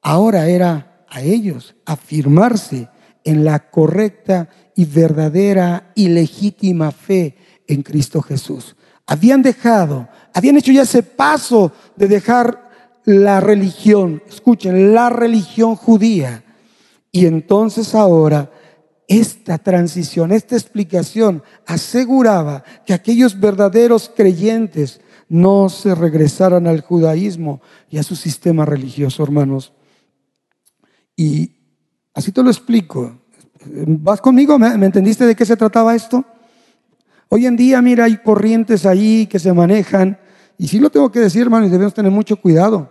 Ahora 0.00 0.48
era 0.48 1.04
a 1.08 1.20
ellos 1.20 1.76
afirmarse 1.84 2.88
en 3.24 3.44
la 3.44 3.70
correcta 3.70 4.48
y 4.74 4.84
verdadera 4.84 5.92
y 5.94 6.08
legítima 6.08 6.90
fe 6.90 7.36
en 7.66 7.82
Cristo 7.82 8.22
Jesús. 8.22 8.76
Habían 9.06 9.42
dejado, 9.42 10.08
habían 10.32 10.56
hecho 10.56 10.72
ya 10.72 10.82
ese 10.82 11.02
paso 11.02 11.72
de 11.96 12.08
dejar 12.08 12.70
la 13.04 13.40
religión, 13.40 14.22
escuchen, 14.28 14.94
la 14.94 15.10
religión 15.10 15.76
judía. 15.76 16.44
Y 17.10 17.26
entonces 17.26 17.94
ahora 17.94 18.50
esta 19.08 19.58
transición, 19.58 20.32
esta 20.32 20.56
explicación 20.56 21.42
aseguraba 21.66 22.64
que 22.86 22.94
aquellos 22.94 23.38
verdaderos 23.38 24.10
creyentes 24.14 25.00
no 25.28 25.68
se 25.68 25.94
regresaran 25.94 26.66
al 26.66 26.80
judaísmo 26.80 27.60
y 27.90 27.98
a 27.98 28.02
su 28.02 28.16
sistema 28.16 28.64
religioso, 28.64 29.22
hermanos. 29.22 29.72
Y 31.16 31.61
así 32.14 32.32
te 32.32 32.42
lo 32.42 32.50
explico. 32.50 33.18
¿Vas 33.64 34.20
conmigo? 34.20 34.58
¿Me, 34.58 34.86
entendiste 34.86 35.26
de 35.26 35.34
qué 35.34 35.44
se 35.44 35.56
trataba 35.56 35.94
esto? 35.94 36.24
Hoy 37.28 37.46
en 37.46 37.56
día, 37.56 37.80
mira, 37.80 38.04
hay 38.04 38.18
corrientes 38.18 38.84
ahí 38.84 39.26
que 39.26 39.38
se 39.38 39.52
manejan, 39.52 40.18
y 40.58 40.68
sí 40.68 40.78
lo 40.78 40.90
tengo 40.90 41.10
que 41.10 41.20
decir, 41.20 41.42
hermanos, 41.42 41.70
debemos 41.70 41.94
tener 41.94 42.12
mucho 42.12 42.36
cuidado. 42.36 42.90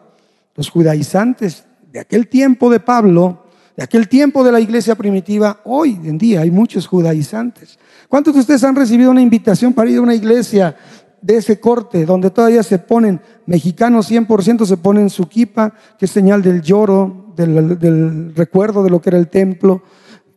Los 0.55 0.69
judaizantes 0.69 1.65
de 1.91 1.99
aquel 1.99 2.27
tiempo 2.27 2.69
de 2.69 2.79
Pablo, 2.79 3.45
de 3.77 3.83
aquel 3.83 4.07
tiempo 4.07 4.43
de 4.43 4.51
la 4.51 4.59
iglesia 4.59 4.95
primitiva, 4.95 5.61
hoy 5.65 5.99
en 6.03 6.17
día 6.17 6.41
hay 6.41 6.51
muchos 6.51 6.87
judaizantes. 6.87 7.77
¿Cuántos 8.07 8.33
de 8.33 8.41
ustedes 8.41 8.63
han 8.63 8.75
recibido 8.75 9.11
una 9.11 9.21
invitación 9.21 9.73
para 9.73 9.89
ir 9.89 9.99
a 9.99 10.01
una 10.01 10.15
iglesia 10.15 10.75
de 11.21 11.37
ese 11.37 11.59
corte, 11.59 12.05
donde 12.05 12.31
todavía 12.31 12.63
se 12.63 12.79
ponen, 12.79 13.21
mexicanos 13.45 14.11
100% 14.11 14.65
se 14.65 14.77
ponen 14.77 15.09
su 15.09 15.27
kipa, 15.27 15.73
que 15.97 16.05
es 16.05 16.11
señal 16.11 16.41
del 16.41 16.61
lloro, 16.61 17.20
del, 17.35 18.33
recuerdo 18.35 18.83
de 18.83 18.89
lo 18.89 19.01
que 19.01 19.09
era 19.09 19.17
el 19.17 19.29
templo. 19.29 19.81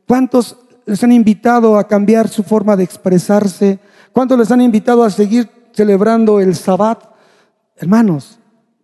¿Cuántos 0.06 0.56
les 0.86 1.02
han 1.02 1.12
invitado 1.12 1.78
a 1.78 1.88
cambiar 1.88 2.28
su 2.28 2.42
forma 2.42 2.76
de 2.76 2.84
expresarse? 2.84 3.78
¿Cuántos 4.12 4.38
les 4.38 4.50
han 4.50 4.60
invitado 4.60 5.02
a 5.04 5.10
seguir 5.10 5.48
celebrando 5.72 6.40
el 6.40 6.54
sabbat? 6.54 7.02
Hermanos, 7.76 8.38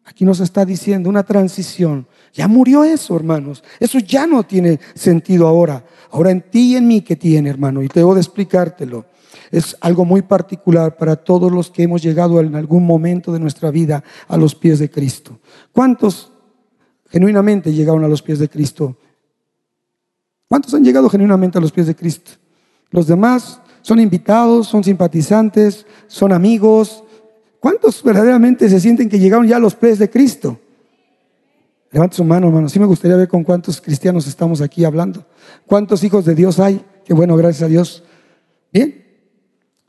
aquí 0.05 0.25
nos 0.25 0.41
está 0.41 0.65
diciendo 0.65 1.09
una 1.09 1.23
transición. 1.23 2.07
Ya 2.33 2.49
murió 2.49 2.85
eso, 2.85 3.17
hermanos. 3.17 3.63
Eso 3.79 3.99
ya 3.99 4.27
no 4.27 4.45
tiene 4.45 4.81
sentido 4.95 5.47
ahora. 5.47 5.85
Ahora 6.11 6.31
en 6.31 6.41
ti 6.43 6.73
y 6.73 6.77
en 6.77 6.89
mí 6.89 7.03
que 7.03 7.17
tiene, 7.17 7.51
hermano. 7.51 7.83
Y 7.83 7.89
tengo 7.89 8.15
de 8.15 8.21
explicártelo 8.21 9.05
es 9.51 9.77
algo 9.81 10.05
muy 10.05 10.23
particular 10.23 10.97
para 10.97 11.17
todos 11.17 11.51
los 11.51 11.71
que 11.71 11.83
hemos 11.83 12.03
llegado 12.03 12.41
en 12.41 12.55
algún 12.55 12.87
momento 12.87 13.33
de 13.33 13.41
nuestra 13.41 13.71
vida 13.71 14.05
a 14.29 14.37
los 14.37 14.55
pies 14.55 14.79
de 14.79 14.91
Cristo. 14.91 15.39
¿Cuántos 15.73 16.30
genuinamente 17.11 17.73
llegaron 17.73 18.03
a 18.05 18.09
los 18.09 18.23
pies 18.23 18.39
de 18.39 18.49
Cristo? 18.49 18.97
¿Cuántos 20.49 20.73
han 20.75 20.83
llegado 20.83 21.11
genuinamente 21.11 21.59
a 21.59 21.61
los 21.61 21.73
pies 21.73 21.87
de 21.87 21.95
Cristo? 21.95 22.33
Los 22.91 23.07
demás 23.07 23.61
son 23.83 24.01
invitados, 24.01 24.67
son 24.67 24.83
simpatizantes, 24.83 25.87
son 26.07 26.33
amigos. 26.33 27.05
¿Cuántos 27.61 28.03
verdaderamente 28.03 28.69
se 28.69 28.81
sienten 28.81 29.09
que 29.09 29.19
llegaron 29.19 29.47
ya 29.47 29.57
a 29.57 29.61
los 29.61 29.75
pies 29.75 29.99
de 29.99 30.09
Cristo? 30.09 30.59
Levante 31.93 32.17
su 32.17 32.25
mano, 32.25 32.47
hermano. 32.47 32.69
Sí 32.69 32.81
me 32.81 32.87
gustaría 32.87 33.17
ver 33.17 33.29
con 33.29 33.45
cuántos 33.45 33.81
cristianos 33.81 34.27
estamos 34.27 34.61
aquí 34.61 34.85
hablando. 34.85 35.27
¿Cuántos 35.67 36.03
hijos 36.05 36.25
de 36.25 36.35
Dios 36.35 36.59
hay? 36.59 36.85
Qué 37.05 37.13
bueno, 37.13 37.37
gracias 37.37 37.65
a 37.65 37.69
Dios. 37.69 38.05
Bien, 38.73 39.11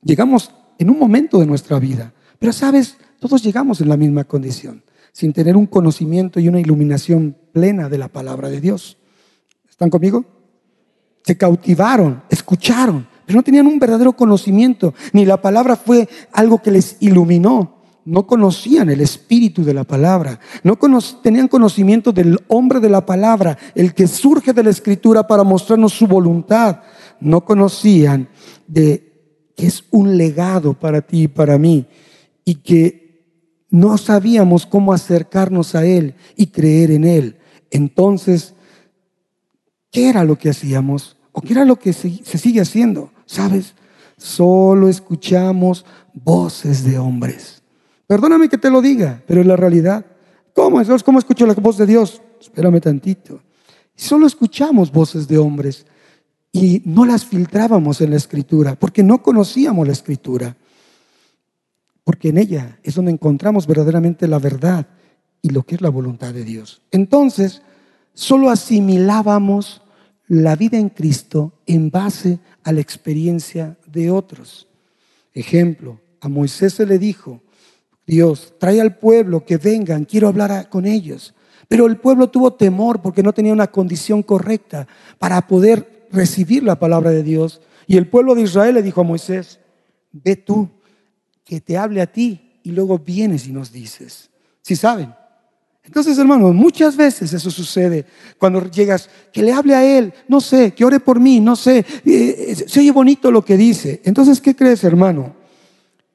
Llegamos 0.04 0.52
en 0.80 0.90
un 0.90 0.98
momento 1.00 1.40
de 1.40 1.46
nuestra 1.46 1.80
vida, 1.80 2.14
pero 2.40 2.52
sabes, 2.52 2.98
todos 3.20 3.44
llegamos 3.44 3.82
en 3.82 3.90
la 3.90 3.98
misma 3.98 4.24
condición, 4.24 4.84
sin 5.12 5.34
tener 5.34 5.56
un 5.58 5.66
conocimiento 5.66 6.40
y 6.40 6.48
una 6.48 6.60
iluminación 6.60 7.36
plena 7.52 7.90
de 7.90 7.98
la 7.98 8.08
palabra 8.08 8.50
de 8.50 8.62
Dios. 8.62 8.98
¿Están 9.70 9.90
conmigo? 9.90 10.26
Se 11.24 11.38
cautivaron, 11.38 12.24
escucharon, 12.30 13.08
pero 13.26 13.38
no 13.38 13.44
tenían 13.44 13.68
un 13.68 13.80
verdadero 13.80 14.14
conocimiento, 14.14 14.94
ni 15.14 15.26
la 15.26 15.42
palabra 15.42 15.76
fue 15.76 16.08
algo 16.32 16.62
que 16.62 16.72
les 16.72 16.98
iluminó. 17.00 17.82
No 18.04 18.26
conocían 18.26 18.90
el 18.90 19.00
espíritu 19.00 19.64
de 19.64 19.76
la 19.76 19.84
palabra, 19.84 20.40
no 20.64 20.76
tenían 21.22 21.48
conocimiento 21.48 22.12
del 22.12 22.40
hombre 22.48 22.80
de 22.80 22.90
la 22.90 23.06
palabra, 23.06 23.60
el 23.76 23.94
que 23.94 24.08
surge 24.08 24.54
de 24.54 24.64
la 24.64 24.72
escritura 24.72 25.28
para 25.28 25.44
mostrarnos 25.44 25.94
su 25.94 26.08
voluntad. 26.08 26.82
No 27.20 27.46
conocían 27.46 28.28
de 28.68 29.12
es 29.62 29.84
un 29.92 30.18
legado 30.18 30.74
para 30.74 31.02
ti 31.02 31.24
y 31.24 31.28
para 31.28 31.58
mí 31.58 31.86
y 32.44 32.56
que 32.56 33.01
no 33.72 33.98
sabíamos 33.98 34.66
cómo 34.66 34.94
acercarnos 34.94 35.74
a 35.76 35.86
Él 35.86 36.14
y 36.36 36.48
creer 36.48 36.92
en 36.92 37.06
Él. 37.06 37.38
Entonces, 37.72 38.54
¿qué 39.90 40.10
era 40.10 40.24
lo 40.26 40.38
que 40.38 40.50
hacíamos? 40.50 41.18
¿O 41.32 41.42
qué 41.42 41.54
era 41.54 41.66
lo 41.66 41.78
que 41.78 41.94
se, 41.94 42.10
sigue 42.38 42.62
haciendo? 42.62 43.12
¿Sabes? 43.26 43.74
Solo 44.18 44.90
escuchamos 44.90 45.86
voces 46.14 46.84
de 46.84 47.00
hombres. 47.00 47.64
Perdóname 48.06 48.50
que 48.50 48.58
te 48.58 48.70
lo 48.70 48.82
diga, 48.82 49.24
pero 49.26 49.40
es 49.40 49.48
la 49.48 49.56
realidad. 49.56 50.06
¿Cómo? 50.54 50.82
¿Cómo 51.06 51.20
escucho 51.20 51.48
la 51.48 51.54
voz 51.54 51.78
de 51.78 51.86
Dios? 51.86 52.22
Espérame 52.42 52.82
tantito. 52.82 53.42
Solo 53.96 54.28
escuchamos 54.28 54.92
voces 54.92 55.30
de 55.30 55.38
hombres 55.38 55.86
y 56.52 56.82
no 56.84 57.06
las 57.06 57.24
filtrábamos 57.24 58.02
en 58.02 58.10
la 58.10 58.18
escritura, 58.18 58.76
porque 58.76 59.02
no 59.02 59.24
conocíamos 59.24 59.88
la 59.88 59.94
escritura, 59.94 60.58
porque 62.04 62.30
en 62.30 62.38
ella 62.38 62.80
es 62.84 62.96
donde 62.96 63.12
encontramos 63.12 63.68
verdaderamente 63.68 64.28
la 64.28 64.40
verdad 64.40 64.88
y 65.42 65.50
lo 65.50 65.64
que 65.64 65.76
es 65.76 65.82
la 65.82 65.90
voluntad 65.90 66.34
de 66.34 66.44
Dios. 66.44 66.82
Entonces, 66.92 67.62
solo 68.14 68.50
asimilábamos 68.50 69.82
la 70.28 70.56
vida 70.56 70.78
en 70.78 70.90
Cristo 70.90 71.54
en 71.66 71.90
base 71.90 72.40
a 72.64 72.72
la 72.72 72.82
experiencia 72.82 73.78
de 73.88 74.12
otros. 74.12 74.68
Ejemplo, 75.34 76.00
a 76.22 76.30
Moisés 76.30 76.74
se 76.74 76.86
le 76.86 77.00
dijo, 77.00 77.42
Dios, 78.06 78.54
trae 78.60 78.82
al 78.82 78.98
pueblo 78.98 79.46
que 79.46 79.58
vengan, 79.58 80.06
quiero 80.06 80.28
hablar 80.28 80.70
con 80.70 80.86
ellos. 80.86 81.34
Pero 81.68 81.86
el 81.86 81.98
pueblo 81.98 82.30
tuvo 82.30 82.54
temor 82.54 83.02
porque 83.02 83.24
no 83.24 83.34
tenía 83.34 83.54
una 83.54 83.68
condición 83.68 84.24
correcta 84.24 84.88
para 85.20 85.48
poder 85.48 86.08
recibir 86.12 86.64
la 86.64 86.78
palabra 86.78 87.12
de 87.12 87.24
Dios. 87.24 87.62
Y 87.88 87.98
el 87.98 88.08
pueblo 88.08 88.36
de 88.36 88.42
Israel 88.42 88.76
le 88.76 88.84
dijo 88.84 89.02
a 89.02 89.06
Moisés, 89.06 89.60
ve 90.12 90.36
tú, 90.36 90.70
que 91.44 91.62
te 91.62 91.78
hable 91.78 92.02
a 92.02 92.12
ti 92.12 92.60
y 92.64 92.72
luego 92.72 93.00
vienes 93.00 93.48
y 93.48 93.52
nos 93.52 93.72
dices. 93.72 94.30
Si 94.62 94.76
saben? 94.76 95.14
Entonces, 95.84 96.18
hermanos, 96.20 96.54
muchas 96.54 96.96
veces 96.96 97.34
eso 97.34 97.50
sucede 97.50 98.06
cuando 98.38 98.70
llegas, 98.70 99.10
que 99.34 99.42
le 99.42 99.52
hable 99.52 99.76
a 99.76 99.84
él, 99.84 100.14
no 100.28 100.40
sé, 100.40 100.72
que 100.72 100.86
ore 100.86 101.00
por 101.00 101.20
mí, 101.20 101.40
no 101.40 101.56
sé, 101.56 101.84
eh, 102.06 102.56
se 102.68 102.80
oye 102.80 102.92
bonito 102.92 103.32
lo 103.32 103.44
que 103.44 103.58
dice. 103.58 104.02
Entonces, 104.06 104.40
¿qué 104.40 104.56
crees, 104.56 104.84
hermano? 104.84 105.36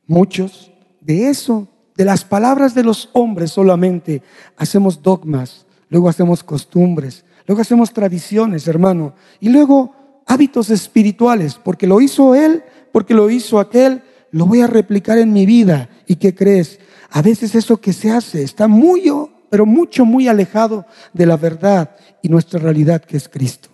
Muchos 0.07 0.71
de 1.01 1.29
eso, 1.29 1.69
de 1.97 2.05
las 2.05 2.25
palabras 2.25 2.75
de 2.75 2.85
los 2.85 3.11
hombres 3.13 3.51
solamente, 3.51 4.23
hacemos 4.57 5.03
dogmas, 5.03 5.67
luego 5.89 6.09
hacemos 6.09 6.45
costumbres, 6.45 7.25
luego 7.47 7.61
hacemos 7.61 7.93
tradiciones, 7.93 8.69
hermano, 8.69 9.15
y 9.41 9.49
luego 9.49 10.23
hábitos 10.27 10.71
espirituales, 10.71 11.57
porque 11.63 11.89
lo 11.89 12.01
hizo 12.01 12.37
él, 12.37 12.63
porque 12.93 13.15
lo 13.15 13.31
hizo 13.31 13.59
aquel, 13.59 14.03
lo 14.37 14.47
voy 14.47 14.61
a 14.61 14.67
replicar 14.67 15.19
en 15.19 15.33
mi 15.33 15.47
vida. 15.47 15.89
¿Y 16.07 16.17
qué 16.17 16.35
crees? 16.35 16.79
A 17.11 17.23
veces 17.23 17.55
eso 17.55 17.79
que 17.79 17.93
se 17.93 18.11
hace 18.11 18.43
está 18.43 18.69
muy 18.69 19.11
pero 19.49 19.65
mucho, 19.65 20.05
muy 20.05 20.29
alejado 20.29 20.85
de 21.13 21.25
la 21.25 21.37
verdad 21.37 21.97
y 22.21 22.29
nuestra 22.29 22.59
realidad 22.61 23.03
que 23.03 23.17
es 23.17 23.29
Cristo. 23.29 23.71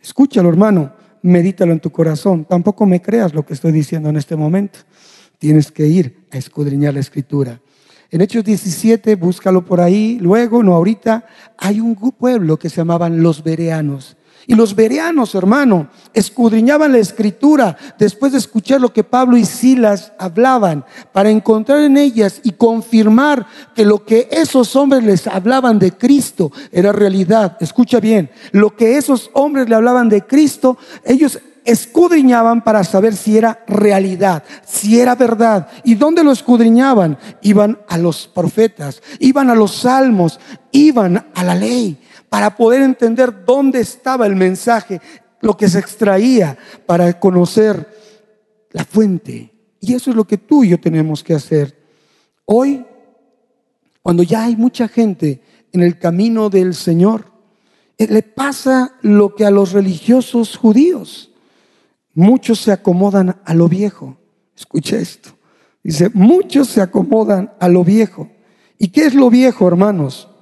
Escúchalo, 0.00 0.48
hermano, 0.48 0.92
medítalo 1.22 1.72
en 1.72 1.80
tu 1.80 1.90
corazón. 1.90 2.44
Tampoco 2.44 2.86
me 2.86 3.02
creas 3.02 3.34
lo 3.34 3.44
que 3.44 3.54
estoy 3.54 3.72
diciendo 3.72 4.08
en 4.08 4.16
este 4.16 4.36
momento. 4.36 4.80
Tienes 5.38 5.72
que 5.72 5.86
ir 5.86 6.26
a 6.30 6.38
escudriñar 6.38 6.94
la 6.94 7.00
escritura. 7.00 7.60
En 8.10 8.20
Hechos 8.20 8.44
17, 8.44 9.16
búscalo 9.16 9.64
por 9.64 9.80
ahí, 9.80 10.18
luego, 10.20 10.62
no 10.62 10.74
ahorita, 10.74 11.26
hay 11.58 11.80
un 11.80 11.96
pueblo 11.96 12.58
que 12.58 12.68
se 12.68 12.76
llamaban 12.76 13.22
los 13.22 13.42
bereanos. 13.42 14.16
Y 14.46 14.54
los 14.54 14.74
bereanos, 14.74 15.34
hermano, 15.34 15.88
escudriñaban 16.12 16.92
la 16.92 16.98
escritura 16.98 17.76
después 17.98 18.32
de 18.32 18.38
escuchar 18.38 18.80
lo 18.80 18.92
que 18.92 19.04
Pablo 19.04 19.36
y 19.36 19.44
Silas 19.44 20.12
hablaban, 20.18 20.84
para 21.12 21.30
encontrar 21.30 21.80
en 21.80 21.96
ellas 21.96 22.40
y 22.42 22.52
confirmar 22.52 23.46
que 23.74 23.84
lo 23.84 24.04
que 24.04 24.28
esos 24.30 24.76
hombres 24.76 25.04
les 25.04 25.26
hablaban 25.26 25.78
de 25.78 25.92
Cristo 25.92 26.52
era 26.70 26.92
realidad. 26.92 27.56
Escucha 27.60 28.00
bien, 28.00 28.30
lo 28.52 28.76
que 28.76 28.96
esos 28.96 29.30
hombres 29.32 29.68
le 29.68 29.74
hablaban 29.74 30.08
de 30.08 30.22
Cristo, 30.22 30.76
ellos 31.04 31.38
escudriñaban 31.64 32.62
para 32.62 32.84
saber 32.84 33.16
si 33.16 33.38
era 33.38 33.64
realidad, 33.66 34.44
si 34.66 35.00
era 35.00 35.14
verdad. 35.14 35.68
¿Y 35.82 35.94
dónde 35.94 36.22
lo 36.22 36.32
escudriñaban? 36.32 37.18
Iban 37.40 37.78
a 37.88 37.96
los 37.96 38.26
profetas, 38.26 39.02
iban 39.18 39.50
a 39.50 39.54
los 39.54 39.72
salmos, 39.72 40.38
iban 40.70 41.26
a 41.34 41.44
la 41.44 41.54
ley 41.54 41.98
para 42.34 42.56
poder 42.56 42.82
entender 42.82 43.44
dónde 43.44 43.78
estaba 43.78 44.26
el 44.26 44.34
mensaje, 44.34 45.00
lo 45.40 45.56
que 45.56 45.68
se 45.68 45.78
extraía, 45.78 46.58
para 46.84 47.20
conocer 47.20 47.88
la 48.72 48.84
fuente. 48.84 49.52
Y 49.78 49.94
eso 49.94 50.10
es 50.10 50.16
lo 50.16 50.24
que 50.24 50.38
tú 50.38 50.64
y 50.64 50.70
yo 50.70 50.80
tenemos 50.80 51.22
que 51.22 51.32
hacer. 51.32 51.80
Hoy, 52.44 52.84
cuando 54.02 54.24
ya 54.24 54.46
hay 54.46 54.56
mucha 54.56 54.88
gente 54.88 55.42
en 55.70 55.82
el 55.82 55.96
camino 55.96 56.50
del 56.50 56.74
Señor, 56.74 57.26
eh, 57.98 58.08
le 58.08 58.22
pasa 58.22 58.96
lo 59.02 59.36
que 59.36 59.46
a 59.46 59.52
los 59.52 59.70
religiosos 59.70 60.56
judíos. 60.56 61.30
Muchos 62.14 62.58
se 62.58 62.72
acomodan 62.72 63.40
a 63.44 63.54
lo 63.54 63.68
viejo. 63.68 64.16
Escucha 64.56 64.96
esto. 64.96 65.30
Dice, 65.84 66.10
muchos 66.12 66.66
se 66.66 66.80
acomodan 66.80 67.52
a 67.60 67.68
lo 67.68 67.84
viejo. 67.84 68.28
¿Y 68.76 68.88
qué 68.88 69.06
es 69.06 69.14
lo 69.14 69.30
viejo, 69.30 69.68
hermanos? 69.68 70.33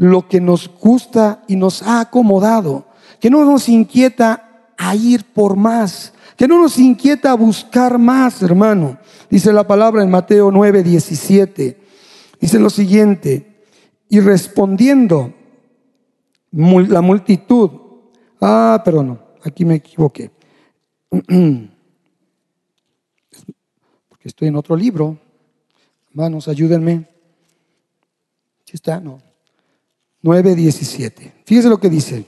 Lo 0.00 0.26
que 0.28 0.40
nos 0.40 0.70
gusta 0.80 1.44
y 1.46 1.56
nos 1.56 1.82
ha 1.82 2.00
acomodado, 2.00 2.86
que 3.20 3.28
no 3.28 3.44
nos 3.44 3.68
inquieta 3.68 4.72
a 4.78 4.96
ir 4.96 5.26
por 5.34 5.56
más, 5.56 6.14
que 6.38 6.48
no 6.48 6.58
nos 6.58 6.78
inquieta 6.78 7.32
a 7.32 7.34
buscar 7.34 7.98
más, 7.98 8.42
hermano. 8.42 8.96
Dice 9.28 9.52
la 9.52 9.66
palabra 9.66 10.02
en 10.02 10.08
Mateo 10.08 10.50
9, 10.50 10.82
17. 10.82 11.78
Dice 12.40 12.58
lo 12.58 12.70
siguiente, 12.70 13.66
y 14.08 14.20
respondiendo 14.20 15.34
la 16.50 17.02
multitud, 17.02 17.70
ah, 18.40 18.80
perdón, 18.82 19.20
aquí 19.44 19.66
me 19.66 19.74
equivoqué, 19.74 20.30
porque 21.10 21.28
estoy 24.24 24.48
en 24.48 24.56
otro 24.56 24.74
libro, 24.76 25.18
hermanos, 26.08 26.48
ayúdenme. 26.48 27.06
¿Sí 28.64 28.76
está? 28.76 28.98
No. 28.98 29.29
9:17. 30.22 31.32
Fíjese 31.44 31.68
lo 31.68 31.78
que 31.78 31.90
dice. 31.90 32.24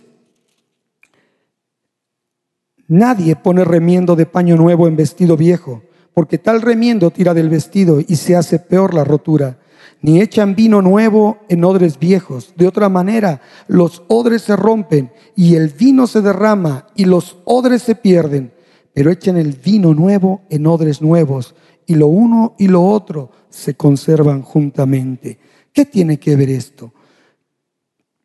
Nadie 2.88 3.36
pone 3.36 3.64
remiendo 3.64 4.16
de 4.16 4.26
paño 4.26 4.56
nuevo 4.56 4.86
en 4.86 4.96
vestido 4.96 5.36
viejo, 5.36 5.82
porque 6.14 6.38
tal 6.38 6.60
remiendo 6.60 7.10
tira 7.10 7.32
del 7.32 7.48
vestido 7.48 8.00
y 8.00 8.16
se 8.16 8.36
hace 8.36 8.58
peor 8.58 8.94
la 8.94 9.04
rotura. 9.04 9.58
Ni 10.02 10.20
echan 10.20 10.54
vino 10.54 10.82
nuevo 10.82 11.38
en 11.48 11.64
odres 11.64 11.98
viejos. 11.98 12.52
De 12.56 12.66
otra 12.66 12.88
manera, 12.88 13.40
los 13.68 14.02
odres 14.08 14.42
se 14.42 14.56
rompen 14.56 15.12
y 15.36 15.54
el 15.54 15.68
vino 15.68 16.06
se 16.06 16.20
derrama 16.20 16.88
y 16.96 17.04
los 17.04 17.36
odres 17.44 17.82
se 17.82 17.94
pierden. 17.94 18.52
Pero 18.92 19.10
echan 19.10 19.36
el 19.36 19.52
vino 19.52 19.94
nuevo 19.94 20.42
en 20.50 20.66
odres 20.66 21.00
nuevos 21.00 21.54
y 21.86 21.94
lo 21.94 22.08
uno 22.08 22.54
y 22.58 22.68
lo 22.68 22.84
otro 22.84 23.30
se 23.48 23.74
conservan 23.74 24.42
juntamente. 24.42 25.38
¿Qué 25.72 25.84
tiene 25.84 26.18
que 26.18 26.36
ver 26.36 26.50
esto? 26.50 26.92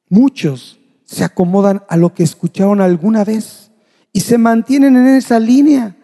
Muchos 0.09 0.79
se 1.05 1.23
acomodan 1.23 1.83
a 1.87 1.97
lo 1.97 2.13
que 2.13 2.23
escucharon 2.23 2.81
alguna 2.81 3.23
vez 3.23 3.71
y 4.13 4.21
se 4.21 4.37
mantienen 4.37 4.95
en 4.95 5.07
esa 5.07 5.39
línea 5.39 5.95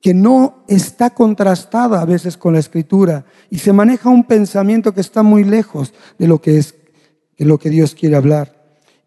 que 0.00 0.14
no 0.14 0.64
está 0.68 1.10
contrastada 1.10 2.00
a 2.00 2.04
veces 2.04 2.36
con 2.36 2.52
la 2.52 2.60
escritura 2.60 3.24
y 3.50 3.58
se 3.58 3.72
maneja 3.72 4.08
un 4.08 4.24
pensamiento 4.24 4.92
que 4.94 5.00
está 5.00 5.22
muy 5.22 5.44
lejos 5.44 5.92
de 6.18 6.28
lo 6.28 6.40
que 6.40 6.58
es 6.58 6.74
de 7.38 7.44
lo 7.44 7.58
que 7.58 7.70
Dios 7.70 7.94
quiere 7.94 8.16
hablar. 8.16 8.54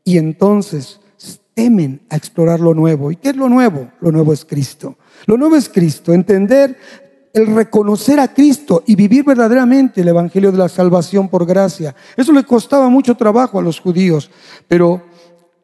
Y 0.03 0.17
entonces 0.17 0.99
temen 1.53 2.01
a 2.09 2.15
explorar 2.15 2.59
lo 2.59 2.73
nuevo. 2.73 3.11
¿Y 3.11 3.17
qué 3.17 3.29
es 3.29 3.35
lo 3.35 3.49
nuevo? 3.49 3.91
Lo 3.99 4.11
nuevo 4.11 4.31
es 4.31 4.45
Cristo. 4.45 4.97
Lo 5.25 5.35
nuevo 5.37 5.55
es 5.55 5.67
Cristo, 5.67 6.13
entender 6.13 6.77
el 7.33 7.47
reconocer 7.55 8.19
a 8.19 8.33
Cristo 8.33 8.83
y 8.87 8.95
vivir 8.95 9.23
verdaderamente 9.23 10.01
el 10.01 10.07
Evangelio 10.07 10.51
de 10.51 10.57
la 10.57 10.69
salvación 10.69 11.29
por 11.29 11.45
gracia. 11.45 11.95
Eso 12.17 12.31
le 12.31 12.43
costaba 12.43 12.89
mucho 12.89 13.15
trabajo 13.15 13.59
a 13.59 13.61
los 13.61 13.79
judíos, 13.79 14.29
pero 14.67 15.03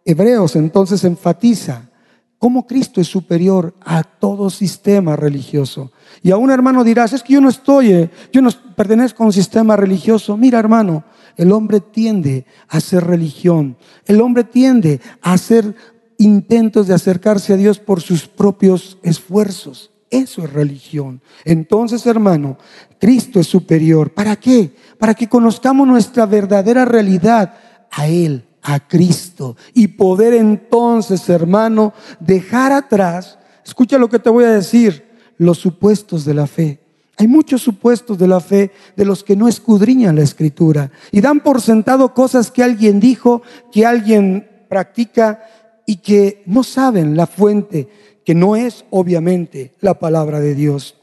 Hebreos 0.03 0.55
entonces 0.55 1.03
enfatiza 1.03 1.89
cómo 2.37 2.67
Cristo 2.67 3.01
es 3.01 3.07
superior 3.07 3.73
a 3.81 4.03
todo 4.03 4.49
sistema 4.49 5.15
religioso. 5.15 5.91
Y 6.21 6.31
a 6.31 6.37
un 6.37 6.51
hermano 6.51 6.83
dirás, 6.83 7.13
es 7.13 7.23
que 7.23 7.33
yo 7.33 7.41
no 7.41 7.49
estoy, 7.49 7.91
eh, 7.91 8.09
yo 8.31 8.41
no 8.41 8.51
pertenezco 8.75 9.23
a 9.23 9.27
un 9.27 9.33
sistema 9.33 9.75
religioso. 9.75 10.37
Mira 10.37 10.59
hermano, 10.59 11.03
el 11.37 11.51
hombre 11.51 11.79
tiende 11.79 12.45
a 12.67 12.77
hacer 12.77 13.03
religión, 13.03 13.77
el 14.05 14.21
hombre 14.21 14.43
tiende 14.43 15.01
a 15.21 15.33
hacer 15.33 15.75
intentos 16.17 16.87
de 16.87 16.93
acercarse 16.93 17.53
a 17.53 17.57
Dios 17.57 17.79
por 17.79 18.01
sus 18.01 18.27
propios 18.27 18.99
esfuerzos. 19.01 19.94
Eso 20.15 20.45
es 20.45 20.53
religión. 20.53 21.19
Entonces, 21.43 22.05
hermano, 22.05 22.57
Cristo 22.97 23.41
es 23.41 23.47
superior. 23.47 24.13
¿Para 24.13 24.37
qué? 24.37 24.73
Para 24.97 25.13
que 25.13 25.27
conozcamos 25.27 25.85
nuestra 25.85 26.25
verdadera 26.25 26.85
realidad 26.85 27.53
a 27.91 28.07
Él, 28.07 28.45
a 28.61 28.79
Cristo. 28.79 29.57
Y 29.73 29.87
poder 29.89 30.33
entonces, 30.33 31.27
hermano, 31.27 31.93
dejar 32.21 32.71
atrás, 32.71 33.37
escucha 33.65 33.97
lo 33.97 34.07
que 34.07 34.19
te 34.19 34.29
voy 34.29 34.45
a 34.45 34.51
decir, 34.51 35.05
los 35.37 35.57
supuestos 35.57 36.23
de 36.23 36.33
la 36.33 36.47
fe. 36.47 36.79
Hay 37.17 37.27
muchos 37.27 37.61
supuestos 37.61 38.17
de 38.17 38.29
la 38.29 38.39
fe 38.39 38.71
de 38.95 39.03
los 39.03 39.21
que 39.21 39.35
no 39.35 39.49
escudriñan 39.49 40.15
la 40.15 40.23
escritura 40.23 40.91
y 41.11 41.19
dan 41.19 41.41
por 41.41 41.61
sentado 41.61 42.13
cosas 42.13 42.51
que 42.51 42.63
alguien 42.63 43.01
dijo, 43.01 43.41
que 43.69 43.85
alguien 43.85 44.49
practica 44.69 45.43
y 45.85 45.97
que 45.97 46.41
no 46.45 46.63
saben 46.63 47.17
la 47.17 47.27
fuente 47.27 47.89
que 48.25 48.35
no 48.35 48.55
es 48.55 48.83
obviamente 48.89 49.73
la 49.79 49.99
palabra 49.99 50.39
de 50.39 50.55
Dios. 50.55 50.95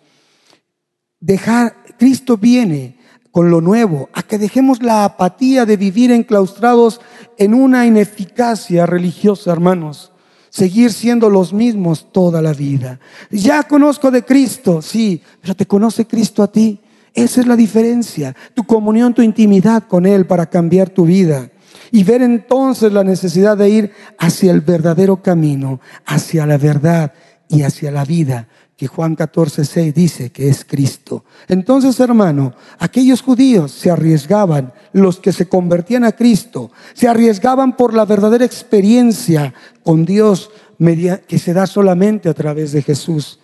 Dejar, 1.21 1.77
Cristo 1.99 2.37
viene 2.37 2.97
con 3.31 3.49
lo 3.49 3.63
nuevo, 3.63 4.11
a 4.13 4.23
que 4.23 4.39
dejemos 4.39 4.83
la 4.83 5.05
apatía 5.05 5.65
de 5.65 5.79
vivir 5.79 6.11
enclaustrados 6.11 7.01
en 7.39 7.55
una 7.55 7.87
ineficacia 7.87 8.85
religiosa, 8.85 9.53
hermanos. 9.53 10.13
Seguir 10.51 10.93
siendo 10.93 11.31
los 11.31 11.55
mismos 11.55 12.13
toda 12.13 12.43
la 12.43 12.53
vida. 12.53 13.01
Ya 13.31 13.63
conozco 13.63 14.11
de 14.11 14.23
Cristo, 14.23 14.83
sí, 14.83 15.23
pero 15.41 15.55
te 15.55 15.65
conoce 15.65 16.07
Cristo 16.07 16.43
a 16.43 16.53
ti. 16.53 16.81
Esa 17.15 17.41
es 17.41 17.47
la 17.47 17.57
diferencia, 17.57 18.37
tu 18.53 18.65
comunión, 18.65 19.15
tu 19.15 19.23
intimidad 19.23 19.85
con 19.85 20.05
Él 20.05 20.27
para 20.27 20.47
cambiar 20.47 20.91
tu 20.91 21.07
vida 21.07 21.52
y 21.93 22.03
ver 22.03 22.23
entonces 22.23 22.93
la 22.93 23.05
necesidad 23.05 23.57
de 23.57 23.69
ir 23.69 23.93
hacia 24.19 24.51
el 24.51 24.63
verdadero 24.63 25.23
camino, 25.23 25.81
hacia 26.07 26.47
la 26.47 26.59
verdad 26.59 27.13
y 27.49 27.63
hacia 27.63 27.93
la 27.93 28.05
vida 28.05 28.49
que 28.77 28.89
Juan 28.89 29.15
14, 29.15 29.65
6 29.65 29.95
dice 29.95 30.33
que 30.33 30.49
es 30.49 30.65
Cristo. 30.65 31.25
Entonces, 31.47 32.01
hermano, 32.01 32.55
aquellos 32.81 33.23
judíos 33.23 33.71
se 33.71 33.93
arriesgaban, 33.93 34.73
los 34.93 35.21
que 35.21 35.33
se 35.33 35.49
convertían 35.49 36.03
a 36.03 36.13
Cristo, 36.13 36.73
se 36.95 37.07
arriesgaban 37.07 37.77
por 37.77 37.95
la 37.95 38.07
verdadera 38.07 38.45
experiencia 38.45 39.55
con 39.85 40.05
Dios 40.05 40.51
que 41.29 41.39
se 41.39 41.53
da 41.53 41.69
solamente 41.69 42.29
a 42.29 42.35
través 42.35 42.73
de 42.73 42.83
Jesús, 42.83 43.39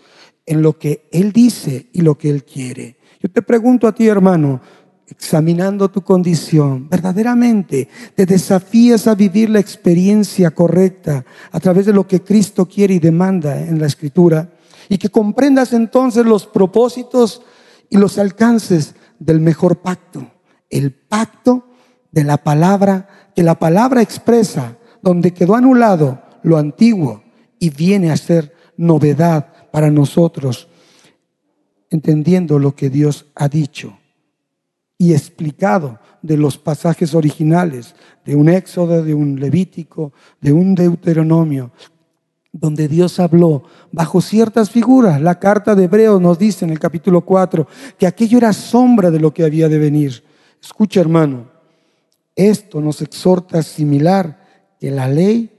en 0.44 0.60
lo 0.60 0.76
que 0.76 1.08
Él 1.12 1.32
dice 1.32 1.86
y 1.92 2.00
lo 2.00 2.18
que 2.18 2.30
Él 2.30 2.42
quiere. 2.42 2.96
Yo 3.20 3.30
te 3.30 3.42
pregunto 3.42 3.86
a 3.86 3.94
ti, 3.94 4.08
hermano, 4.08 4.60
examinando 5.10 5.90
tu 5.90 6.02
condición, 6.02 6.88
verdaderamente 6.88 7.88
te 8.14 8.26
desafías 8.26 9.06
a 9.06 9.14
vivir 9.14 9.48
la 9.48 9.58
experiencia 9.58 10.50
correcta 10.50 11.24
a 11.50 11.60
través 11.60 11.86
de 11.86 11.92
lo 11.92 12.06
que 12.06 12.22
Cristo 12.22 12.66
quiere 12.66 12.94
y 12.94 12.98
demanda 12.98 13.58
en 13.58 13.80
la 13.80 13.86
Escritura 13.86 14.50
y 14.88 14.98
que 14.98 15.08
comprendas 15.08 15.72
entonces 15.72 16.26
los 16.26 16.46
propósitos 16.46 17.42
y 17.88 17.96
los 17.96 18.18
alcances 18.18 18.94
del 19.18 19.40
mejor 19.40 19.78
pacto, 19.78 20.30
el 20.68 20.92
pacto 20.92 21.68
de 22.12 22.24
la 22.24 22.38
palabra, 22.38 23.08
que 23.34 23.42
la 23.42 23.58
palabra 23.58 24.02
expresa, 24.02 24.76
donde 25.02 25.32
quedó 25.32 25.54
anulado 25.54 26.22
lo 26.42 26.58
antiguo 26.58 27.22
y 27.58 27.70
viene 27.70 28.10
a 28.10 28.16
ser 28.16 28.54
novedad 28.76 29.70
para 29.70 29.90
nosotros, 29.90 30.68
entendiendo 31.90 32.58
lo 32.58 32.74
que 32.74 32.90
Dios 32.90 33.26
ha 33.34 33.48
dicho 33.48 33.97
y 34.98 35.12
explicado 35.12 36.00
de 36.20 36.36
los 36.36 36.58
pasajes 36.58 37.14
originales, 37.14 37.94
de 38.24 38.34
un 38.34 38.48
Éxodo, 38.48 39.04
de 39.04 39.14
un 39.14 39.38
Levítico, 39.38 40.12
de 40.40 40.52
un 40.52 40.74
Deuteronomio, 40.74 41.70
donde 42.52 42.88
Dios 42.88 43.20
habló 43.20 43.62
bajo 43.92 44.20
ciertas 44.20 44.70
figuras. 44.70 45.20
La 45.20 45.38
carta 45.38 45.76
de 45.76 45.84
Hebreos 45.84 46.20
nos 46.20 46.38
dice 46.38 46.64
en 46.64 46.72
el 46.72 46.80
capítulo 46.80 47.20
4 47.20 47.66
que 47.96 48.06
aquello 48.06 48.38
era 48.38 48.52
sombra 48.52 49.10
de 49.12 49.20
lo 49.20 49.32
que 49.32 49.44
había 49.44 49.68
de 49.68 49.78
venir. 49.78 50.24
Escucha, 50.60 51.00
hermano, 51.00 51.48
esto 52.34 52.80
nos 52.80 53.00
exhorta 53.00 53.58
a 53.58 53.60
asimilar 53.60 54.44
que 54.80 54.90
la 54.90 55.08
ley, 55.08 55.52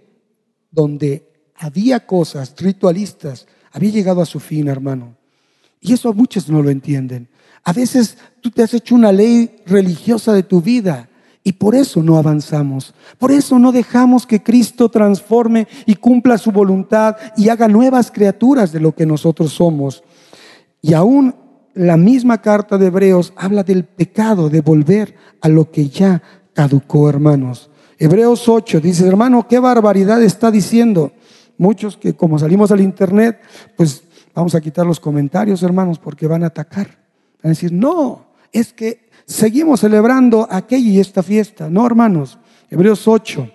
donde 0.71 1.49
había 1.55 2.05
cosas 2.05 2.53
ritualistas, 2.57 3.47
había 3.71 3.91
llegado 3.91 4.21
a 4.21 4.25
su 4.25 4.39
fin, 4.39 4.67
hermano. 4.67 5.15
Y 5.79 5.93
eso 5.93 6.13
muchos 6.13 6.49
no 6.49 6.61
lo 6.61 6.69
entienden. 6.69 7.29
A 7.63 7.73
veces 7.73 8.17
tú 8.41 8.51
te 8.51 8.63
has 8.63 8.73
hecho 8.73 8.95
una 8.95 9.11
ley 9.11 9.61
religiosa 9.65 10.33
de 10.33 10.43
tu 10.43 10.61
vida 10.61 11.09
y 11.43 11.53
por 11.53 11.73
eso 11.73 12.03
no 12.03 12.17
avanzamos. 12.17 12.93
Por 13.17 13.31
eso 13.31 13.57
no 13.59 13.71
dejamos 13.71 14.27
que 14.27 14.43
Cristo 14.43 14.89
transforme 14.89 15.67
y 15.85 15.95
cumpla 15.95 16.37
su 16.37 16.51
voluntad 16.51 17.15
y 17.37 17.49
haga 17.49 17.67
nuevas 17.67 18.11
criaturas 18.11 18.71
de 18.71 18.79
lo 18.79 18.93
que 18.93 19.05
nosotros 19.05 19.53
somos. 19.53 20.03
Y 20.81 20.93
aún 20.93 21.33
la 21.73 21.97
misma 21.97 22.41
carta 22.41 22.77
de 22.77 22.87
Hebreos 22.87 23.33
habla 23.35 23.63
del 23.63 23.85
pecado 23.85 24.49
de 24.49 24.61
volver 24.61 25.15
a 25.41 25.49
lo 25.49 25.71
que 25.71 25.87
ya 25.89 26.21
caducó, 26.53 27.09
hermanos. 27.09 27.69
Hebreos 27.97 28.47
8 28.47 28.79
dice, 28.79 29.07
hermano, 29.07 29.47
qué 29.47 29.59
barbaridad 29.59 30.21
está 30.21 30.51
diciendo. 30.51 31.11
Muchos 31.57 31.97
que 31.97 32.13
como 32.13 32.39
salimos 32.39 32.71
al 32.71 32.81
internet, 32.81 33.39
pues 33.75 34.03
vamos 34.33 34.55
a 34.55 34.61
quitar 34.61 34.85
los 34.85 34.99
comentarios, 34.99 35.63
hermanos, 35.63 35.99
porque 35.99 36.27
van 36.27 36.43
a 36.43 36.47
atacar. 36.47 36.87
Van 37.41 37.45
a 37.45 37.49
decir, 37.49 37.71
no, 37.71 38.28
es 38.51 38.73
que 38.73 39.09
seguimos 39.25 39.81
celebrando 39.81 40.47
aquella 40.49 40.89
y 40.89 40.99
esta 40.99 41.23
fiesta. 41.23 41.69
No, 41.69 41.85
hermanos. 41.85 42.37
Hebreos 42.69 43.07
8, 43.07 43.49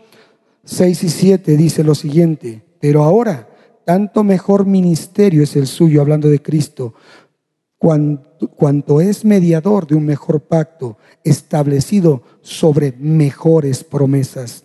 6 0.64 1.04
y 1.04 1.08
7 1.08 1.56
dice 1.56 1.84
lo 1.84 1.94
siguiente, 1.94 2.64
pero 2.80 3.04
ahora 3.04 3.48
tanto 3.84 4.24
mejor 4.24 4.66
ministerio 4.66 5.42
es 5.42 5.56
el 5.56 5.66
suyo, 5.66 6.00
hablando 6.00 6.28
de 6.28 6.42
Cristo, 6.42 6.94
cuanto, 7.78 8.48
cuanto 8.48 9.00
es 9.00 9.24
mediador 9.24 9.86
de 9.86 9.94
un 9.94 10.06
mejor 10.06 10.40
pacto 10.40 10.96
establecido 11.22 12.22
sobre 12.40 12.92
mejores 12.98 13.84
promesas. 13.84 14.64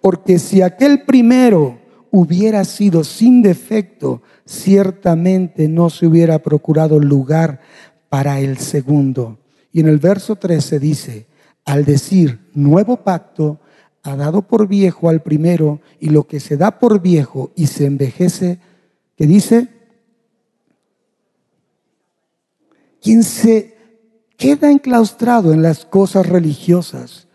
Porque 0.00 0.38
si 0.38 0.62
aquel 0.62 1.02
primero 1.02 1.78
hubiera 2.10 2.64
sido 2.64 3.04
sin 3.04 3.40
defecto, 3.40 4.22
ciertamente 4.44 5.68
no 5.68 5.90
se 5.90 6.06
hubiera 6.06 6.40
procurado 6.40 6.98
lugar 6.98 7.60
para 8.08 8.40
el 8.40 8.58
segundo. 8.58 9.39
Y 9.72 9.80
en 9.80 9.88
el 9.88 9.98
verso 9.98 10.36
13 10.36 10.78
dice, 10.78 11.26
al 11.64 11.84
decir 11.84 12.40
nuevo 12.54 12.98
pacto, 12.98 13.60
ha 14.02 14.16
dado 14.16 14.42
por 14.42 14.66
viejo 14.66 15.08
al 15.08 15.22
primero, 15.22 15.80
y 16.00 16.08
lo 16.08 16.26
que 16.26 16.40
se 16.40 16.56
da 16.56 16.78
por 16.78 17.00
viejo 17.00 17.52
y 17.54 17.66
se 17.66 17.86
envejece, 17.86 18.58
que 19.16 19.26
dice, 19.26 19.68
quien 23.00 23.22
se 23.22 23.76
queda 24.36 24.70
enclaustrado 24.70 25.52
en 25.52 25.62
las 25.62 25.84
cosas 25.84 26.26
religiosas, 26.26 27.28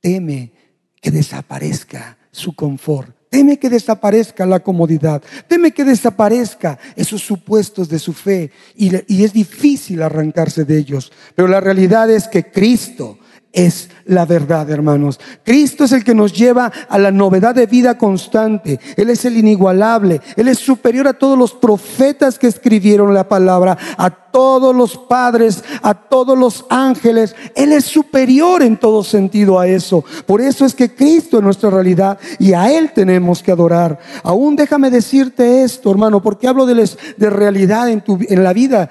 teme 0.00 0.52
que 1.00 1.10
desaparezca 1.10 2.16
su 2.30 2.54
confort 2.54 3.19
Teme 3.30 3.60
que 3.60 3.70
desaparezca 3.70 4.44
la 4.44 4.58
comodidad. 4.58 5.22
Teme 5.46 5.70
que 5.70 5.84
desaparezca 5.84 6.80
esos 6.96 7.22
supuestos 7.22 7.88
de 7.88 8.00
su 8.00 8.12
fe. 8.12 8.50
Y, 8.74 8.90
y, 9.06 9.22
es 9.22 9.32
difícil 9.32 10.02
arrancarse 10.02 10.64
de 10.64 10.76
ellos. 10.76 11.12
Pero 11.36 11.46
la 11.46 11.60
realidad 11.60 12.10
es 12.10 12.26
que 12.26 12.50
Cristo 12.50 13.19
es 13.52 13.90
la 14.04 14.26
verdad, 14.26 14.70
hermanos. 14.70 15.18
Cristo 15.44 15.84
es 15.84 15.92
el 15.92 16.04
que 16.04 16.14
nos 16.14 16.32
lleva 16.32 16.70
a 16.88 16.98
la 16.98 17.10
novedad 17.10 17.54
de 17.54 17.66
vida 17.66 17.98
constante. 17.98 18.78
Él 18.96 19.10
es 19.10 19.24
el 19.24 19.36
inigualable. 19.36 20.20
Él 20.36 20.48
es 20.48 20.58
superior 20.58 21.08
a 21.08 21.14
todos 21.14 21.36
los 21.36 21.52
profetas 21.52 22.38
que 22.38 22.46
escribieron 22.46 23.12
la 23.12 23.28
palabra, 23.28 23.76
a 23.96 24.10
todos 24.10 24.74
los 24.74 24.96
padres, 24.96 25.64
a 25.82 25.94
todos 25.94 26.38
los 26.38 26.64
ángeles. 26.70 27.34
Él 27.56 27.72
es 27.72 27.84
superior 27.86 28.62
en 28.62 28.76
todo 28.76 29.02
sentido 29.02 29.58
a 29.58 29.66
eso. 29.66 30.04
Por 30.26 30.40
eso 30.40 30.64
es 30.64 30.74
que 30.74 30.94
Cristo 30.94 31.38
es 31.38 31.44
nuestra 31.44 31.70
realidad 31.70 32.18
y 32.38 32.52
a 32.52 32.70
Él 32.70 32.92
tenemos 32.94 33.42
que 33.42 33.50
adorar. 33.50 33.98
Aún 34.22 34.54
déjame 34.54 34.90
decirte 34.90 35.64
esto, 35.64 35.90
hermano, 35.90 36.22
porque 36.22 36.46
hablo 36.46 36.66
de, 36.66 36.88
de 37.16 37.30
realidad 37.30 37.88
en, 37.90 38.00
tu, 38.00 38.16
en 38.28 38.44
la 38.44 38.52
vida 38.52 38.88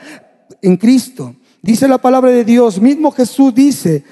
en 0.61 0.75
Cristo. 0.75 1.35
Dice 1.61 1.87
la 1.87 1.97
palabra 1.97 2.29
de 2.31 2.45
Dios, 2.45 2.79
mismo 2.79 3.11
Jesús 3.11 3.53
dice 3.53 4.03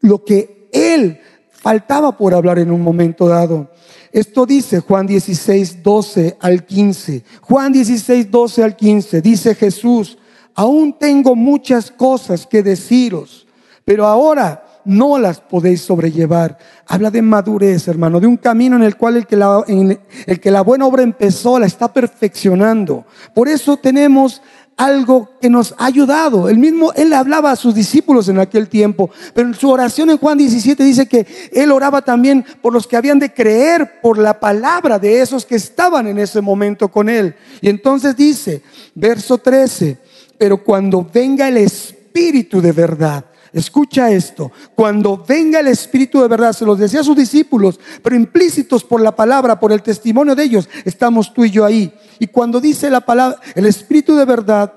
lo 0.00 0.24
que 0.24 0.68
él 0.72 1.20
faltaba 1.50 2.16
por 2.16 2.34
hablar 2.34 2.58
en 2.58 2.70
un 2.70 2.82
momento 2.82 3.28
dado. 3.28 3.70
Esto 4.12 4.46
dice 4.46 4.80
Juan 4.80 5.06
16, 5.06 5.82
12 5.82 6.36
al 6.40 6.64
15. 6.64 7.24
Juan 7.42 7.72
16, 7.72 8.30
12 8.30 8.64
al 8.64 8.76
15. 8.76 9.20
Dice 9.20 9.54
Jesús, 9.54 10.18
aún 10.54 10.94
tengo 10.98 11.36
muchas 11.36 11.90
cosas 11.90 12.46
que 12.46 12.62
deciros, 12.62 13.46
pero 13.84 14.06
ahora 14.06 14.64
no 14.84 15.18
las 15.18 15.40
podéis 15.40 15.82
sobrellevar. 15.82 16.56
Habla 16.86 17.10
de 17.10 17.20
madurez, 17.20 17.86
hermano, 17.88 18.20
de 18.20 18.26
un 18.26 18.38
camino 18.38 18.76
en 18.76 18.82
el 18.82 18.96
cual 18.96 19.16
el 19.16 19.26
que, 19.26 19.36
la, 19.36 19.62
el 19.66 20.40
que 20.40 20.50
la 20.50 20.62
buena 20.62 20.86
obra 20.86 21.02
empezó 21.02 21.58
la 21.58 21.66
está 21.66 21.92
perfeccionando. 21.92 23.04
Por 23.34 23.48
eso 23.48 23.76
tenemos 23.76 24.40
algo 24.78 25.28
que 25.40 25.50
nos 25.50 25.74
ha 25.76 25.86
ayudado. 25.86 26.48
El 26.48 26.56
mismo, 26.56 26.92
él 26.94 27.12
hablaba 27.12 27.50
a 27.50 27.56
sus 27.56 27.74
discípulos 27.74 28.28
en 28.28 28.38
aquel 28.38 28.68
tiempo, 28.68 29.10
pero 29.34 29.48
en 29.48 29.54
su 29.54 29.68
oración 29.68 30.08
en 30.08 30.18
Juan 30.18 30.38
17 30.38 30.82
dice 30.82 31.06
que 31.06 31.26
él 31.52 31.72
oraba 31.72 32.00
también 32.00 32.46
por 32.62 32.72
los 32.72 32.86
que 32.86 32.96
habían 32.96 33.18
de 33.18 33.34
creer 33.34 34.00
por 34.00 34.18
la 34.18 34.38
palabra 34.38 34.98
de 34.98 35.20
esos 35.20 35.44
que 35.44 35.56
estaban 35.56 36.06
en 36.06 36.18
ese 36.18 36.40
momento 36.40 36.88
con 36.88 37.08
él. 37.08 37.34
Y 37.60 37.68
entonces 37.68 38.16
dice, 38.16 38.62
verso 38.94 39.36
13, 39.38 39.98
pero 40.38 40.62
cuando 40.62 41.06
venga 41.12 41.48
el 41.48 41.56
Espíritu 41.56 42.60
de 42.60 42.72
verdad, 42.72 43.24
Escucha 43.52 44.10
esto, 44.10 44.52
cuando 44.74 45.24
venga 45.26 45.60
el 45.60 45.68
Espíritu 45.68 46.20
de 46.20 46.28
verdad, 46.28 46.52
se 46.52 46.64
los 46.64 46.78
decía 46.78 47.00
a 47.00 47.04
sus 47.04 47.16
discípulos, 47.16 47.80
pero 48.02 48.16
implícitos 48.16 48.84
por 48.84 49.00
la 49.00 49.16
palabra, 49.16 49.58
por 49.58 49.72
el 49.72 49.82
testimonio 49.82 50.34
de 50.34 50.44
ellos, 50.44 50.68
estamos 50.84 51.32
tú 51.32 51.44
y 51.44 51.50
yo 51.50 51.64
ahí. 51.64 51.92
Y 52.18 52.26
cuando 52.26 52.60
dice 52.60 52.90
la 52.90 53.00
palabra, 53.00 53.40
el 53.54 53.66
Espíritu 53.66 54.16
de 54.16 54.24
verdad, 54.24 54.74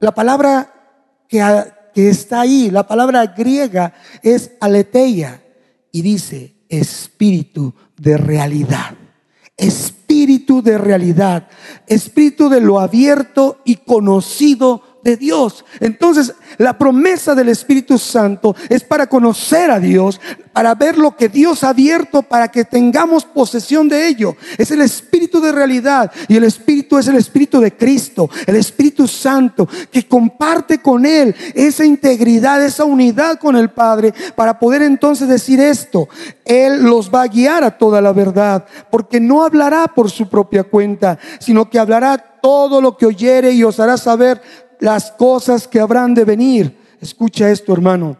la 0.00 0.12
palabra 0.12 0.72
que, 1.28 1.42
que 1.94 2.08
está 2.08 2.40
ahí, 2.40 2.70
la 2.70 2.86
palabra 2.86 3.26
griega 3.26 3.94
es 4.22 4.52
aleteia 4.60 5.42
y 5.92 6.02
dice 6.02 6.54
espíritu 6.68 7.74
de 7.98 8.16
realidad. 8.16 8.94
Espíritu 9.56 10.62
de 10.62 10.78
realidad, 10.78 11.48
espíritu 11.86 12.48
de 12.48 12.62
lo 12.62 12.80
abierto 12.80 13.58
y 13.64 13.76
conocido 13.76 14.82
de 15.02 15.16
Dios. 15.16 15.64
Entonces, 15.80 16.34
la 16.58 16.76
promesa 16.76 17.34
del 17.34 17.48
Espíritu 17.48 17.98
Santo 17.98 18.54
es 18.68 18.84
para 18.84 19.06
conocer 19.06 19.70
a 19.70 19.80
Dios, 19.80 20.20
para 20.52 20.74
ver 20.74 20.98
lo 20.98 21.16
que 21.16 21.28
Dios 21.28 21.64
ha 21.64 21.70
abierto, 21.70 22.22
para 22.22 22.48
que 22.48 22.64
tengamos 22.64 23.24
posesión 23.24 23.88
de 23.88 24.08
ello. 24.08 24.36
Es 24.58 24.70
el 24.70 24.82
Espíritu 24.82 25.40
de 25.40 25.52
realidad 25.52 26.10
y 26.28 26.36
el 26.36 26.44
Espíritu 26.44 26.98
es 26.98 27.08
el 27.08 27.16
Espíritu 27.16 27.60
de 27.60 27.76
Cristo, 27.76 28.28
el 28.46 28.56
Espíritu 28.56 29.06
Santo, 29.06 29.68
que 29.90 30.06
comparte 30.06 30.78
con 30.78 31.06
Él 31.06 31.34
esa 31.54 31.84
integridad, 31.84 32.62
esa 32.64 32.84
unidad 32.84 33.38
con 33.38 33.56
el 33.56 33.70
Padre, 33.70 34.12
para 34.34 34.58
poder 34.58 34.82
entonces 34.82 35.28
decir 35.28 35.60
esto. 35.60 36.08
Él 36.44 36.82
los 36.82 37.12
va 37.12 37.22
a 37.22 37.28
guiar 37.28 37.64
a 37.64 37.78
toda 37.78 38.00
la 38.00 38.12
verdad, 38.12 38.66
porque 38.90 39.20
no 39.20 39.44
hablará 39.44 39.88
por 39.88 40.10
su 40.10 40.28
propia 40.28 40.64
cuenta, 40.64 41.18
sino 41.38 41.70
que 41.70 41.78
hablará 41.78 42.18
todo 42.42 42.80
lo 42.80 42.96
que 42.96 43.06
oyere 43.06 43.52
y 43.52 43.64
os 43.64 43.78
hará 43.80 43.96
saber 43.96 44.40
las 44.80 45.12
cosas 45.12 45.68
que 45.68 45.78
habrán 45.78 46.14
de 46.14 46.24
venir. 46.24 46.76
Escucha 47.00 47.50
esto, 47.50 47.72
hermano. 47.72 48.16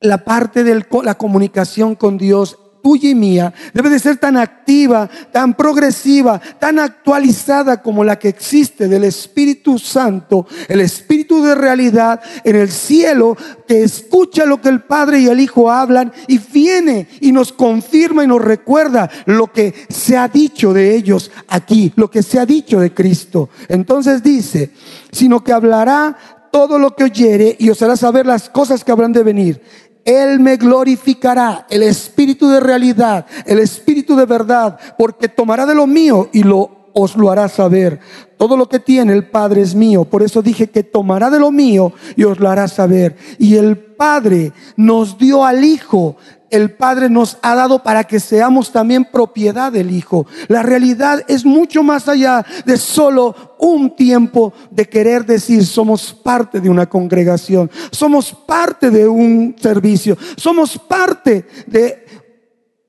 La 0.00 0.24
parte 0.24 0.64
de 0.64 0.84
la 1.02 1.14
comunicación 1.14 1.94
con 1.94 2.18
Dios 2.18 2.58
tuya 2.84 3.08
y 3.08 3.14
mía 3.14 3.54
debe 3.72 3.88
de 3.88 3.98
ser 3.98 4.18
tan 4.18 4.36
activa, 4.36 5.08
tan 5.32 5.54
progresiva, 5.54 6.38
tan 6.58 6.78
actualizada 6.78 7.80
como 7.80 8.04
la 8.04 8.18
que 8.18 8.28
existe 8.28 8.88
del 8.88 9.04
Espíritu 9.04 9.78
Santo, 9.78 10.46
el 10.68 10.82
Espíritu 10.82 11.42
de 11.42 11.54
realidad 11.54 12.20
en 12.44 12.56
el 12.56 12.70
cielo 12.70 13.38
que 13.66 13.82
escucha 13.82 14.44
lo 14.44 14.60
que 14.60 14.68
el 14.68 14.82
Padre 14.82 15.20
y 15.20 15.28
el 15.28 15.40
Hijo 15.40 15.70
hablan 15.70 16.12
y 16.28 16.36
viene 16.36 17.08
y 17.20 17.32
nos 17.32 17.54
confirma 17.54 18.22
y 18.22 18.26
nos 18.26 18.42
recuerda 18.42 19.10
lo 19.24 19.50
que 19.50 19.72
se 19.88 20.18
ha 20.18 20.28
dicho 20.28 20.74
de 20.74 20.94
ellos 20.94 21.30
aquí, 21.48 21.90
lo 21.96 22.10
que 22.10 22.22
se 22.22 22.38
ha 22.38 22.44
dicho 22.44 22.80
de 22.80 22.92
Cristo. 22.92 23.48
Entonces 23.68 24.22
dice, 24.22 24.72
sino 25.10 25.42
que 25.42 25.54
hablará 25.54 26.18
todo 26.52 26.78
lo 26.78 26.94
que 26.94 27.04
oyere 27.04 27.56
y 27.58 27.70
os 27.70 27.80
hará 27.80 27.96
saber 27.96 28.26
las 28.26 28.50
cosas 28.50 28.84
que 28.84 28.92
habrán 28.92 29.14
de 29.14 29.22
venir. 29.22 29.62
Él 30.04 30.40
me 30.40 30.56
glorificará, 30.56 31.66
el 31.70 31.82
espíritu 31.82 32.48
de 32.48 32.60
realidad, 32.60 33.26
el 33.46 33.58
espíritu 33.58 34.16
de 34.16 34.26
verdad, 34.26 34.78
porque 34.98 35.28
tomará 35.28 35.66
de 35.66 35.74
lo 35.74 35.86
mío 35.86 36.28
y 36.32 36.42
lo 36.42 36.84
os 36.94 37.16
lo 37.16 37.30
hará 37.30 37.48
saber. 37.48 38.00
Todo 38.38 38.56
lo 38.56 38.68
que 38.68 38.78
tiene 38.78 39.12
el 39.12 39.28
Padre 39.28 39.60
es 39.60 39.74
mío. 39.74 40.04
Por 40.04 40.22
eso 40.22 40.42
dije 40.42 40.68
que 40.70 40.82
tomará 40.82 41.28
de 41.28 41.40
lo 41.40 41.50
mío 41.50 41.92
y 42.16 42.24
os 42.24 42.38
lo 42.38 42.48
hará 42.48 42.68
saber. 42.68 43.16
Y 43.38 43.56
el 43.56 43.76
Padre 43.76 44.52
nos 44.76 45.18
dio 45.18 45.44
al 45.44 45.64
Hijo 45.64 46.16
el 46.54 46.70
Padre 46.70 47.10
nos 47.10 47.36
ha 47.42 47.56
dado 47.56 47.82
para 47.82 48.04
que 48.04 48.20
seamos 48.20 48.70
también 48.70 49.04
propiedad 49.04 49.72
del 49.72 49.90
Hijo. 49.90 50.26
La 50.46 50.62
realidad 50.62 51.24
es 51.26 51.44
mucho 51.44 51.82
más 51.82 52.08
allá 52.08 52.46
de 52.64 52.76
solo 52.76 53.56
un 53.58 53.96
tiempo 53.96 54.52
de 54.70 54.88
querer 54.88 55.26
decir 55.26 55.66
somos 55.66 56.12
parte 56.12 56.60
de 56.60 56.70
una 56.70 56.86
congregación, 56.86 57.70
somos 57.90 58.32
parte 58.32 58.90
de 58.90 59.08
un 59.08 59.56
servicio, 59.60 60.16
somos 60.36 60.78
parte 60.78 61.44
de 61.66 62.06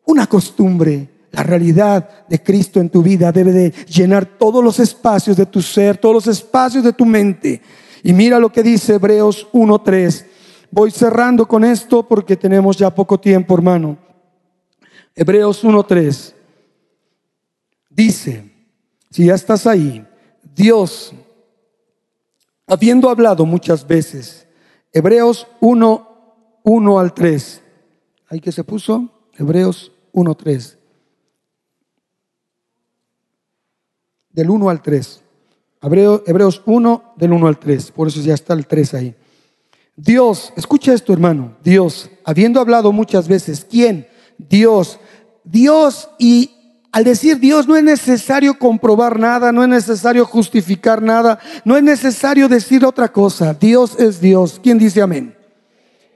una 0.06 0.28
costumbre. 0.28 1.10
La 1.32 1.42
realidad 1.42 2.28
de 2.30 2.44
Cristo 2.44 2.80
en 2.80 2.90
tu 2.90 3.02
vida 3.02 3.32
debe 3.32 3.52
de 3.52 3.72
llenar 3.88 4.26
todos 4.26 4.64
los 4.64 4.80
espacios 4.80 5.36
de 5.36 5.48
tu 5.48 5.62
ser, 5.62 5.98
todos 5.98 6.16
los 6.16 6.28
espacios 6.28 6.84
de 6.84 6.94
tu 6.94 7.04
mente. 7.04 7.62
Y 8.04 8.14
mira 8.14 8.40
lo 8.40 8.52
que 8.52 8.62
dice 8.62 8.94
Hebreos 8.94 9.48
1.3. 9.52 10.35
Voy 10.76 10.92
cerrando 10.92 11.48
con 11.48 11.64
esto 11.64 12.06
porque 12.06 12.36
tenemos 12.36 12.76
ya 12.76 12.94
poco 12.94 13.18
tiempo, 13.18 13.56
hermano. 13.56 13.98
Hebreos 15.16 15.64
1.3 15.64 16.34
dice, 17.90 18.52
si 19.10 19.28
ya 19.28 19.36
estás 19.36 19.66
ahí, 19.68 20.06
Dios, 20.54 21.14
habiendo 22.68 23.10
hablado 23.10 23.46
muchas 23.46 23.88
veces, 23.88 24.50
Hebreos 24.92 25.48
1, 25.62 26.60
1 26.64 27.00
al 27.00 27.14
3, 27.14 27.62
ahí 28.28 28.42
que 28.42 28.52
se 28.52 28.66
puso, 28.66 29.10
Hebreos 29.38 29.94
1.3, 30.12 30.78
del 34.30 34.50
1 34.50 34.70
al 34.70 34.82
3, 34.82 35.24
Hebreos 35.82 36.62
1 36.66 37.14
del 37.16 37.32
1 37.32 37.48
al 37.48 37.60
3, 37.60 37.92
por 37.92 38.10
eso 38.10 38.20
ya 38.20 38.34
está 38.34 38.54
el 38.54 38.68
3 38.68 38.94
ahí. 38.94 39.16
Dios, 39.96 40.52
escucha 40.58 40.94
esto 40.94 41.14
hermano, 41.14 41.56
Dios, 41.64 42.10
habiendo 42.24 42.60
hablado 42.60 42.92
muchas 42.92 43.28
veces, 43.28 43.66
¿quién? 43.70 44.08
Dios, 44.38 45.00
Dios 45.44 46.10
y 46.20 46.52
al 46.96 47.04
decir 47.04 47.40
Dios 47.40 47.68
no 47.68 47.76
es 47.76 47.84
necesario 47.84 48.58
comprobar 48.58 49.20
nada, 49.20 49.52
no 49.52 49.64
es 49.64 49.68
necesario 49.68 50.26
justificar 50.26 51.02
nada, 51.02 51.40
no 51.66 51.76
es 51.76 51.84
necesario 51.84 52.48
decir 52.48 52.86
otra 52.86 53.12
cosa. 53.12 53.54
Dios 53.54 54.00
es 54.00 54.22
Dios. 54.22 54.62
¿Quién 54.64 54.78
dice 54.78 55.02
amén? 55.02 55.36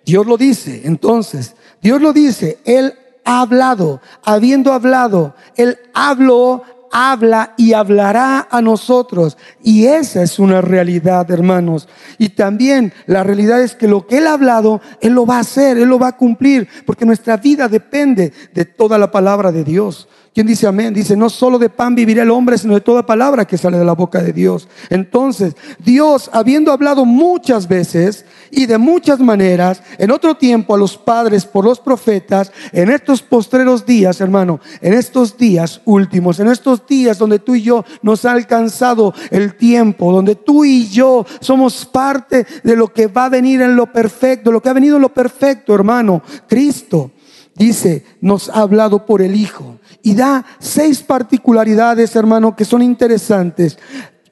Dios 0.06 0.26
lo 0.26 0.38
dice. 0.38 0.84
Entonces, 0.86 1.54
Dios 1.82 2.02
lo 2.02 2.14
dice. 2.14 2.60
Él 2.64 2.94
ha 3.26 3.42
hablado, 3.42 4.00
habiendo 4.24 4.72
hablado, 4.72 5.36
Él 5.58 5.78
habló 5.94 6.64
habla 6.92 7.54
y 7.58 7.74
hablará 7.74 8.48
a 8.50 8.62
nosotros. 8.62 9.38
Y 9.64 9.86
esa 9.86 10.24
es 10.24 10.40
una 10.40 10.62
realidad, 10.62 11.30
hermanos. 11.32 11.88
Y 12.18 12.30
también 12.30 12.94
la 13.06 13.24
realidad 13.24 13.62
es 13.62 13.76
que 13.76 13.88
lo 13.88 14.08
que 14.08 14.18
Él 14.18 14.28
ha 14.28 14.34
hablado, 14.34 14.82
Él 15.02 15.14
lo 15.14 15.26
va 15.26 15.38
a 15.38 15.42
hacer, 15.42 15.78
Él 15.78 15.90
lo 15.90 16.00
va 16.00 16.10
a 16.10 16.18
cumplir, 16.18 16.68
porque 16.86 17.06
nuestra 17.06 17.38
vida 17.38 17.68
depende 17.68 18.34
de 18.54 18.66
toda 18.66 18.98
la 18.98 19.12
palabra 19.12 19.52
de 19.52 19.64
Dios. 19.64 20.08
¿Quién 20.34 20.46
dice 20.46 20.68
amén? 20.68 20.94
Dice, 20.94 21.18
no 21.18 21.30
solo 21.30 21.58
de 21.58 21.70
pan 21.70 21.96
vivirá 21.96 22.22
el 22.22 22.30
hombre, 22.30 22.58
sino 22.58 22.76
de 22.76 22.82
toda 22.82 23.06
palabra 23.06 23.46
que 23.46 23.58
sale 23.58 23.78
de 23.78 23.86
la 23.86 23.94
boca 23.94 24.22
de 24.22 24.32
Dios. 24.32 24.68
Entonces, 24.90 25.56
Dios, 25.80 26.30
habiendo 26.32 26.72
hablado 26.72 27.04
muchas 27.04 27.68
veces 27.68 28.26
y 28.52 28.68
de 28.68 28.78
muchas 28.78 29.20
maneras, 29.20 29.82
en 29.98 30.12
otro 30.12 30.36
tiempo 30.36 30.76
a 30.76 30.78
los 30.78 30.98
padres 30.98 31.46
por 31.46 31.66
los 31.66 31.80
profetas, 31.80 32.52
en 32.72 32.90
estos 32.90 33.24
postreros 33.24 33.86
días, 33.86 34.22
hermano, 34.22 34.60
en 34.82 34.94
estos 34.94 35.36
días 35.36 35.82
últimos, 35.86 36.40
en 36.40 36.48
estos 36.48 36.79
días 36.88 37.18
donde 37.18 37.40
tú 37.40 37.56
y 37.56 37.62
yo 37.62 37.86
nos 38.02 38.26
ha 38.26 38.32
alcanzado 38.32 39.14
el 39.32 39.56
tiempo, 39.56 40.12
donde 40.12 40.36
tú 40.36 40.66
y 40.66 40.88
yo 40.88 41.26
somos 41.40 41.86
parte 41.86 42.46
de 42.64 42.76
lo 42.76 42.88
que 42.88 43.08
va 43.08 43.26
a 43.26 43.30
venir 43.30 43.62
en 43.62 43.76
lo 43.76 43.92
perfecto, 43.92 44.52
lo 44.52 44.62
que 44.62 44.70
ha 44.70 44.74
venido 44.74 44.98
en 44.98 45.02
lo 45.02 45.14
perfecto, 45.14 45.74
hermano, 45.74 46.22
Cristo 46.48 47.12
dice, 47.60 48.06
nos 48.22 48.50
ha 48.50 48.62
hablado 48.62 49.06
por 49.06 49.22
el 49.22 49.36
Hijo. 49.36 49.80
Y 50.02 50.16
da 50.16 50.46
seis 50.60 51.04
particularidades, 51.04 52.16
hermano, 52.16 52.56
que 52.56 52.66
son 52.66 52.82
interesantes. 52.82 53.78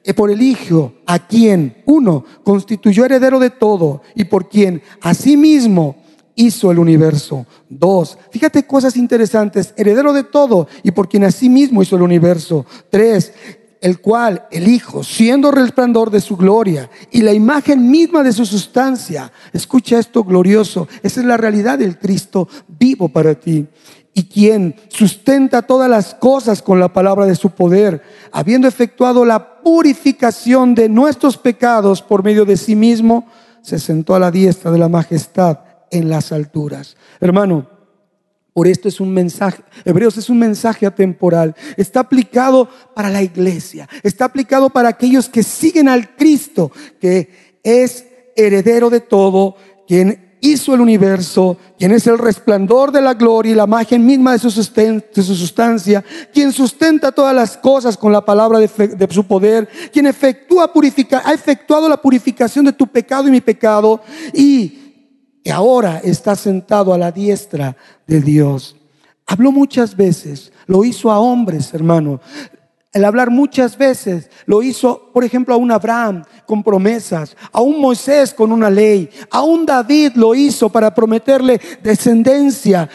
Eh, 0.02 0.14
por 0.14 0.30
el 0.30 0.40
Hijo, 0.40 0.94
a 1.06 1.18
quien, 1.18 1.82
uno, 1.84 2.24
constituyó 2.42 3.04
heredero 3.04 3.38
de 3.38 3.50
todo 3.50 4.00
y 4.14 4.24
por 4.24 4.48
quien 4.48 4.82
asimismo 5.02 5.96
hizo 6.38 6.70
el 6.70 6.78
universo. 6.78 7.46
Dos, 7.68 8.16
fíjate 8.30 8.66
cosas 8.66 8.96
interesantes, 8.96 9.74
heredero 9.76 10.12
de 10.12 10.22
todo 10.22 10.68
y 10.84 10.92
por 10.92 11.08
quien 11.08 11.24
asimismo 11.24 11.82
hizo 11.82 11.96
el 11.96 12.02
universo. 12.02 12.64
Tres, 12.88 13.32
el 13.80 14.00
cual 14.00 14.46
el 14.52 14.68
Hijo, 14.68 15.02
siendo 15.02 15.50
resplandor 15.50 16.10
de 16.10 16.20
su 16.20 16.36
gloria 16.36 16.88
y 17.10 17.22
la 17.22 17.32
imagen 17.32 17.90
misma 17.90 18.22
de 18.22 18.32
su 18.32 18.46
sustancia, 18.46 19.32
escucha 19.52 19.98
esto 19.98 20.22
glorioso, 20.22 20.86
esa 21.02 21.20
es 21.20 21.26
la 21.26 21.36
realidad 21.36 21.78
del 21.78 21.98
Cristo 21.98 22.48
vivo 22.68 23.08
para 23.08 23.34
ti. 23.34 23.66
Y 24.14 24.24
quien 24.24 24.76
sustenta 24.88 25.62
todas 25.62 25.90
las 25.90 26.14
cosas 26.14 26.62
con 26.62 26.78
la 26.78 26.92
palabra 26.92 27.26
de 27.26 27.34
su 27.34 27.50
poder, 27.50 28.02
habiendo 28.30 28.68
efectuado 28.68 29.24
la 29.24 29.60
purificación 29.60 30.76
de 30.76 30.88
nuestros 30.88 31.36
pecados 31.36 32.00
por 32.00 32.22
medio 32.22 32.44
de 32.44 32.56
sí 32.56 32.76
mismo, 32.76 33.26
se 33.60 33.80
sentó 33.80 34.14
a 34.14 34.20
la 34.20 34.30
diestra 34.30 34.70
de 34.70 34.78
la 34.78 34.88
majestad 34.88 35.67
en 35.90 36.08
las 36.08 36.32
alturas. 36.32 36.96
Hermano, 37.20 37.68
por 38.52 38.66
esto 38.66 38.88
es 38.88 38.98
un 38.98 39.12
mensaje, 39.12 39.62
Hebreos 39.84 40.16
es 40.16 40.28
un 40.28 40.38
mensaje 40.38 40.84
atemporal. 40.84 41.54
Está 41.76 42.00
aplicado 42.00 42.68
para 42.94 43.08
la 43.08 43.22
iglesia, 43.22 43.88
está 44.02 44.24
aplicado 44.24 44.70
para 44.70 44.88
aquellos 44.88 45.28
que 45.28 45.42
siguen 45.42 45.88
al 45.88 46.16
Cristo, 46.16 46.72
que 47.00 47.30
es 47.62 48.06
heredero 48.34 48.90
de 48.90 49.00
todo, 49.00 49.56
quien 49.86 50.28
hizo 50.40 50.74
el 50.74 50.80
universo, 50.80 51.56
quien 51.78 51.92
es 51.92 52.06
el 52.06 52.18
resplandor 52.18 52.92
de 52.92 53.02
la 53.02 53.14
gloria 53.14 53.52
y 53.52 53.54
la 53.54 53.64
imagen 53.64 54.04
misma 54.04 54.32
de 54.32 54.38
su, 54.38 54.50
sustancia, 54.50 56.04
quien 56.32 56.52
sustenta 56.52 57.12
todas 57.12 57.34
las 57.34 57.56
cosas 57.56 57.96
con 57.96 58.12
la 58.12 58.24
palabra 58.24 58.58
de, 58.58 59.08
su 59.10 59.24
poder, 59.24 59.68
quien 59.92 60.06
efectúa 60.06 60.72
purifica, 60.72 61.22
ha 61.24 61.32
efectuado 61.32 61.88
la 61.88 61.96
purificación 61.96 62.64
de 62.64 62.72
tu 62.72 62.86
pecado 62.86 63.28
y 63.28 63.32
mi 63.32 63.40
pecado 63.40 64.00
y 64.32 64.87
ahora 65.50 66.00
está 66.02 66.36
sentado 66.36 66.92
a 66.92 66.98
la 66.98 67.12
diestra 67.12 67.76
de 68.06 68.20
Dios. 68.20 68.76
Habló 69.26 69.52
muchas 69.52 69.96
veces, 69.96 70.52
lo 70.66 70.84
hizo 70.84 71.10
a 71.10 71.18
hombres, 71.18 71.72
hermano. 71.74 72.20
El 72.92 73.04
hablar 73.04 73.30
muchas 73.30 73.76
veces 73.76 74.30
lo 74.46 74.62
hizo, 74.62 75.10
por 75.12 75.22
ejemplo, 75.22 75.54
a 75.54 75.58
un 75.58 75.70
Abraham 75.70 76.24
con 76.46 76.62
promesas, 76.62 77.36
a 77.52 77.60
un 77.60 77.80
Moisés 77.80 78.32
con 78.32 78.50
una 78.50 78.70
ley, 78.70 79.10
a 79.30 79.42
un 79.42 79.66
David 79.66 80.12
lo 80.14 80.34
hizo 80.34 80.70
para 80.70 80.94
prometerle 80.94 81.60
descendencia 81.82 82.88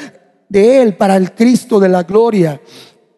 de 0.50 0.82
él 0.82 0.98
para 0.98 1.16
el 1.16 1.34
Cristo 1.34 1.80
de 1.80 1.90
la 1.90 2.04
gloria. 2.04 2.60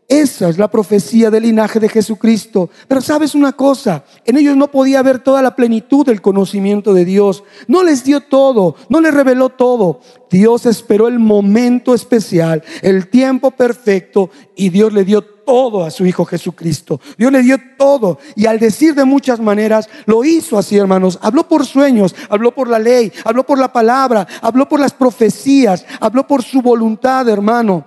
Esa 0.07 0.49
es 0.49 0.59
la 0.59 0.69
profecía 0.69 1.31
del 1.31 1.43
linaje 1.43 1.79
de 1.79 1.89
Jesucristo. 1.89 2.69
Pero 2.87 3.01
sabes 3.01 3.33
una 3.33 3.53
cosa, 3.53 4.03
en 4.23 4.37
ellos 4.37 4.55
no 4.55 4.69
podía 4.69 4.99
haber 4.99 5.19
toda 5.19 5.41
la 5.41 5.55
plenitud 5.55 6.05
del 6.05 6.21
conocimiento 6.21 6.93
de 6.93 7.05
Dios. 7.05 7.43
No 7.67 7.83
les 7.83 8.03
dio 8.03 8.21
todo, 8.21 8.75
no 8.87 9.01
les 9.01 9.13
reveló 9.13 9.49
todo. 9.49 10.01
Dios 10.29 10.67
esperó 10.67 11.07
el 11.07 11.17
momento 11.17 11.95
especial, 11.95 12.63
el 12.83 13.07
tiempo 13.07 13.51
perfecto 13.51 14.29
y 14.55 14.69
Dios 14.69 14.93
le 14.93 15.05
dio 15.05 15.23
todo 15.23 15.83
a 15.83 15.89
su 15.89 16.05
Hijo 16.05 16.23
Jesucristo. 16.25 16.99
Dios 17.17 17.31
le 17.31 17.41
dio 17.41 17.57
todo 17.77 18.19
y 18.35 18.45
al 18.45 18.59
decir 18.59 18.93
de 18.93 19.05
muchas 19.05 19.39
maneras, 19.39 19.89
lo 20.05 20.23
hizo 20.23 20.57
así, 20.59 20.77
hermanos. 20.77 21.17
Habló 21.23 21.47
por 21.47 21.65
sueños, 21.65 22.15
habló 22.29 22.53
por 22.53 22.67
la 22.67 22.77
ley, 22.77 23.11
habló 23.23 23.43
por 23.43 23.57
la 23.57 23.73
palabra, 23.73 24.27
habló 24.41 24.69
por 24.69 24.79
las 24.79 24.93
profecías, 24.93 25.83
habló 25.99 26.27
por 26.27 26.43
su 26.43 26.61
voluntad, 26.61 27.27
hermano. 27.27 27.85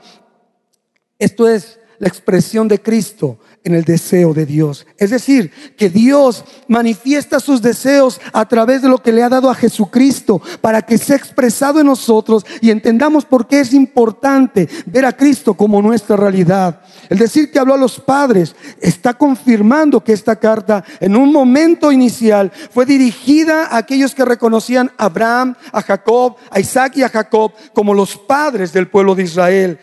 Esto 1.19 1.49
es 1.49 1.78
la 1.99 2.09
expresión 2.09 2.69
de 2.69 2.81
Cristo 2.81 3.39
en 3.65 3.75
el 3.75 3.85
deseo 3.85 4.33
de 4.33 4.47
Dios. 4.47 4.87
Es 4.97 5.11
decir, 5.11 5.51
que 5.77 5.91
Dios 5.91 6.45
manifiesta 6.69 7.41
sus 7.41 7.61
deseos 7.61 8.21
a 8.33 8.47
través 8.49 8.83
de 8.83 8.89
lo 8.89 9.03
que 9.03 9.13
le 9.13 9.23
ha 9.23 9.29
dado 9.29 9.51
a 9.51 9.55
Jesucristo 9.55 10.41
para 10.61 10.83
que 10.83 10.97
sea 10.97 11.17
expresado 11.17 11.81
en 11.81 11.87
nosotros 11.87 12.47
y 12.61 12.71
entendamos 12.71 13.25
por 13.25 13.47
qué 13.47 13.61
es 13.61 13.75
importante 13.75 14.69
ver 14.87 15.05
a 15.05 15.17
Cristo 15.17 15.55
como 15.55 15.83
nuestra 15.83 16.17
realidad. 16.17 16.81
El 17.09 17.19
decir 17.19 17.51
que 17.51 17.59
habló 17.59 17.75
a 17.75 17.79
los 17.79 18.01
padres 18.01 18.55
está 18.81 19.15
confirmando 19.15 20.03
que 20.03 20.13
esta 20.13 20.37
carta 20.37 20.85
en 21.01 21.17
un 21.17 21.33
momento 21.33 21.91
inicial 21.91 22.53
fue 22.71 22.87
dirigida 22.87 23.67
a 23.67 23.79
aquellos 23.79 24.15
que 24.15 24.25
reconocían 24.25 24.93
a 24.97 25.07
Abraham, 25.07 25.55
a 25.73 25.83
Jacob, 25.83 26.37
a 26.51 26.61
Isaac 26.61 26.97
y 26.97 27.03
a 27.03 27.09
Jacob 27.09 27.53
como 27.73 27.95
los 27.95 28.17
padres 28.17 28.73
del 28.73 28.89
pueblo 28.89 29.15
de 29.15 29.25
Israel. 29.25 29.79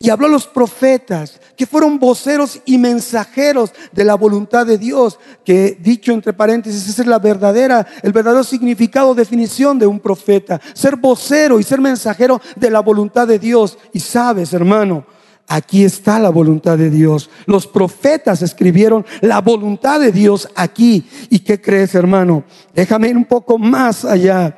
Y 0.00 0.10
habló 0.10 0.26
a 0.26 0.30
los 0.30 0.46
profetas, 0.46 1.40
que 1.56 1.66
fueron 1.66 1.98
voceros 1.98 2.60
y 2.64 2.78
mensajeros 2.78 3.72
de 3.90 4.04
la 4.04 4.14
voluntad 4.14 4.64
de 4.64 4.78
Dios, 4.78 5.18
que 5.44 5.76
dicho 5.80 6.12
entre 6.12 6.32
paréntesis, 6.32 6.88
esa 6.88 7.02
es 7.02 7.08
la 7.08 7.18
verdadera, 7.18 7.84
el 8.02 8.12
verdadero 8.12 8.44
significado, 8.44 9.14
definición 9.14 9.76
de 9.78 9.88
un 9.88 9.98
profeta. 9.98 10.60
Ser 10.72 10.96
vocero 10.96 11.58
y 11.58 11.64
ser 11.64 11.80
mensajero 11.80 12.40
de 12.54 12.70
la 12.70 12.80
voluntad 12.80 13.26
de 13.26 13.40
Dios. 13.40 13.76
Y 13.92 13.98
sabes, 13.98 14.52
hermano, 14.52 15.04
aquí 15.48 15.84
está 15.84 16.20
la 16.20 16.30
voluntad 16.30 16.78
de 16.78 16.90
Dios. 16.90 17.28
Los 17.46 17.66
profetas 17.66 18.42
escribieron 18.42 19.04
la 19.20 19.40
voluntad 19.40 19.98
de 19.98 20.12
Dios 20.12 20.48
aquí. 20.54 21.08
¿Y 21.28 21.40
qué 21.40 21.60
crees, 21.60 21.96
hermano? 21.96 22.44
Déjame 22.72 23.08
ir 23.08 23.16
un 23.16 23.24
poco 23.24 23.58
más 23.58 24.04
allá. 24.04 24.56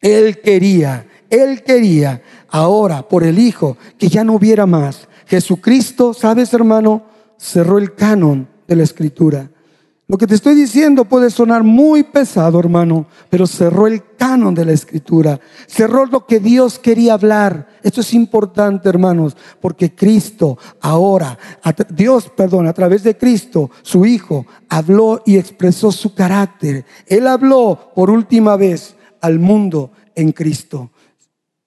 Él 0.00 0.40
quería, 0.40 1.06
él 1.30 1.62
quería 1.62 2.20
ahora 2.54 3.08
por 3.08 3.24
el 3.24 3.40
Hijo, 3.40 3.76
que 3.98 4.08
ya 4.08 4.22
no 4.22 4.34
hubiera 4.34 4.64
más. 4.64 5.08
Jesucristo, 5.26 6.14
¿sabes 6.14 6.54
hermano? 6.54 7.02
Cerró 7.36 7.78
el 7.78 7.96
canon 7.96 8.48
de 8.68 8.76
la 8.76 8.84
Escritura. 8.84 9.50
Lo 10.06 10.18
que 10.18 10.28
te 10.28 10.36
estoy 10.36 10.54
diciendo 10.54 11.04
puede 11.06 11.30
sonar 11.30 11.64
muy 11.64 12.04
pesado, 12.04 12.60
hermano, 12.60 13.06
pero 13.28 13.48
cerró 13.48 13.88
el 13.88 14.02
canon 14.16 14.54
de 14.54 14.66
la 14.66 14.72
escritura. 14.72 15.40
Cerró 15.66 16.04
lo 16.04 16.26
que 16.26 16.40
Dios 16.40 16.78
quería 16.78 17.14
hablar. 17.14 17.68
Esto 17.82 18.02
es 18.02 18.12
importante, 18.12 18.90
hermanos, 18.90 19.34
porque 19.62 19.94
Cristo 19.94 20.58
ahora, 20.82 21.38
Dios, 21.88 22.30
perdón, 22.36 22.66
a 22.66 22.74
través 22.74 23.02
de 23.02 23.16
Cristo, 23.16 23.70
su 23.80 24.04
Hijo, 24.04 24.44
habló 24.68 25.22
y 25.24 25.38
expresó 25.38 25.90
su 25.90 26.14
carácter. 26.14 26.84
Él 27.06 27.26
habló 27.26 27.90
por 27.94 28.10
última 28.10 28.56
vez 28.56 28.96
al 29.22 29.38
mundo 29.38 29.90
en 30.14 30.32
Cristo 30.32 30.90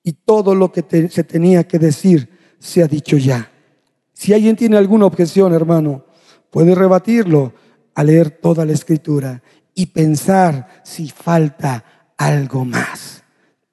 y 0.08 0.14
todo 0.14 0.56
lo 0.56 0.72
que 0.72 1.10
se 1.10 1.26
tenía 1.26 1.68
que 1.68 1.78
decir 1.78 2.30
se 2.60 2.82
ha 2.82 2.88
dicho 2.88 3.18
ya. 3.18 3.52
Si 4.14 4.34
alguien 4.34 4.56
tiene 4.56 4.78
alguna 4.78 5.06
objeción, 5.06 5.54
hermano, 5.54 6.06
puede 6.50 6.74
rebatirlo 6.74 7.52
a 7.94 8.06
leer 8.06 8.30
toda 8.30 8.66
la 8.66 8.72
escritura 8.72 9.44
y 9.76 9.88
pensar 9.88 10.82
si 10.86 11.10
falta 11.10 12.14
algo 12.16 12.64
más. 12.64 13.22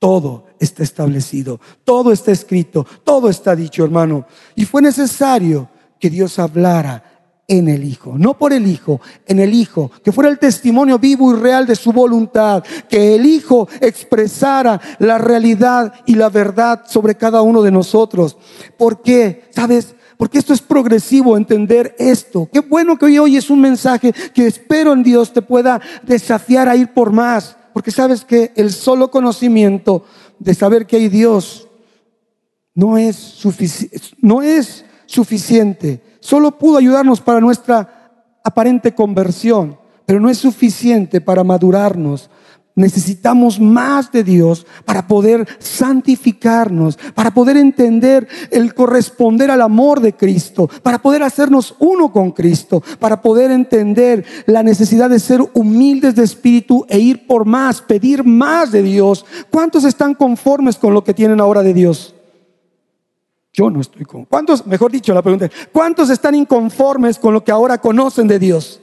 Todo 0.01 0.47
está 0.59 0.83
establecido, 0.83 1.61
todo 1.85 2.11
está 2.11 2.33
escrito, 2.33 2.85
todo 3.05 3.31
está 3.31 3.55
dicho, 3.55 3.85
hermano. 3.85 4.27
Y 4.57 4.65
fue 4.65 4.83
necesario 4.83 5.71
que 6.01 6.11
Dios 6.11 6.41
hablara 6.41 7.14
en 7.47 7.69
el 7.69 7.85
Hijo, 7.85 8.15
no 8.17 8.39
por 8.39 8.53
el 8.53 8.67
Hijo, 8.67 9.01
en 9.27 9.39
el 9.39 9.53
Hijo, 9.53 9.91
que 10.03 10.13
fuera 10.13 10.31
el 10.31 10.39
testimonio 10.39 10.99
vivo 10.99 11.33
y 11.33 11.39
real 11.39 11.67
de 11.67 11.77
su 11.77 11.93
voluntad, 11.93 12.65
que 12.89 13.15
el 13.15 13.27
Hijo 13.27 13.69
expresara 13.81 14.81
la 14.99 15.19
realidad 15.19 15.93
y 16.07 16.15
la 16.15 16.31
verdad 16.31 16.85
sobre 16.87 17.17
cada 17.17 17.43
uno 17.43 17.63
de 17.63 17.71
nosotros. 17.71 18.37
¿Por 18.79 19.03
qué? 19.03 19.45
¿Sabes? 19.51 19.95
Porque 20.17 20.39
esto 20.39 20.55
es 20.55 20.63
progresivo, 20.63 21.37
entender 21.37 21.95
esto. 21.99 22.49
Qué 22.53 22.61
bueno 22.61 22.97
que 22.97 23.07
hoy 23.07 23.19
oyes 23.19 23.51
un 23.51 23.61
mensaje 23.61 24.13
que 24.33 24.47
espero 24.47 24.93
en 24.93 25.03
Dios 25.03 25.33
te 25.33 25.43
pueda 25.43 25.81
desafiar 26.03 26.69
a 26.69 26.77
ir 26.77 26.93
por 26.93 27.13
más. 27.13 27.57
Porque 27.73 27.91
sabes 27.91 28.25
que 28.25 28.53
el 28.55 28.73
solo 28.73 29.11
conocimiento 29.11 30.05
de 30.39 30.55
saber 30.55 30.87
que 30.87 30.97
hay 30.97 31.09
Dios 31.09 31.69
no 32.75 32.97
es, 32.97 33.43
no 34.21 34.43
es 34.43 34.85
suficiente 35.07 36.01
solo 36.25 36.57
pudo 36.57 36.79
ayudarnos 36.79 37.21
para 37.21 37.39
nuestra 37.39 38.11
aparente 38.43 38.95
conversión, 38.95 39.77
pero 40.07 40.21
no 40.21 40.31
es 40.31 40.39
suficiente 40.39 41.21
para 41.21 41.45
madurarnos. 41.45 42.31
Necesitamos 42.77 43.61
más 43.61 44.11
de 44.11 44.25
Dios 44.25 44.67
para 44.87 45.07
poder 45.07 45.47
santificarnos, 45.59 46.97
para 47.15 47.33
poder 47.33 47.59
entender 47.59 48.27
el 48.51 48.73
corresponder 48.75 49.51
al 49.51 49.61
amor 49.61 50.01
de 50.01 50.15
Cristo, 50.15 50.69
para 50.83 50.99
poder 50.99 51.23
hacernos 51.23 51.77
uno 51.79 52.11
con 52.11 52.31
Cristo, 52.31 52.83
para 52.99 53.21
poder 53.21 53.51
entender 53.51 54.25
la 54.47 54.63
necesidad 54.63 55.11
de 55.11 55.21
ser 55.21 55.43
humildes 55.53 56.15
de 56.15 56.25
espíritu 56.25 56.87
e 56.89 56.99
ir 56.99 57.27
por 57.27 57.45
más, 57.45 57.83
pedir 57.83 58.25
más 58.25 58.73
de 58.73 58.83
Dios. 58.83 59.27
¿Cuántos 59.51 59.85
están 59.85 60.15
conformes 60.15 60.77
con 60.77 60.95
lo 60.95 61.05
que 61.05 61.13
tienen 61.13 61.39
ahora 61.39 61.63
de 61.63 61.75
Dios? 61.75 62.15
Yo 63.55 63.71
no 63.71 63.81
estoy 63.81 64.05
con. 64.05 64.25
¿Cuántos, 64.25 64.67
mejor 64.67 64.91
dicho, 64.91 65.15
la 65.15 65.23
pregunta, 65.23 65.49
¿cuántos 65.73 66.11
están 66.11 66.35
inconformes 66.35 67.21
con 67.21 67.33
lo 67.33 67.45
que 67.45 67.53
ahora 67.53 67.79
conocen 67.79 68.27
de 68.27 68.41
Dios? 68.41 68.81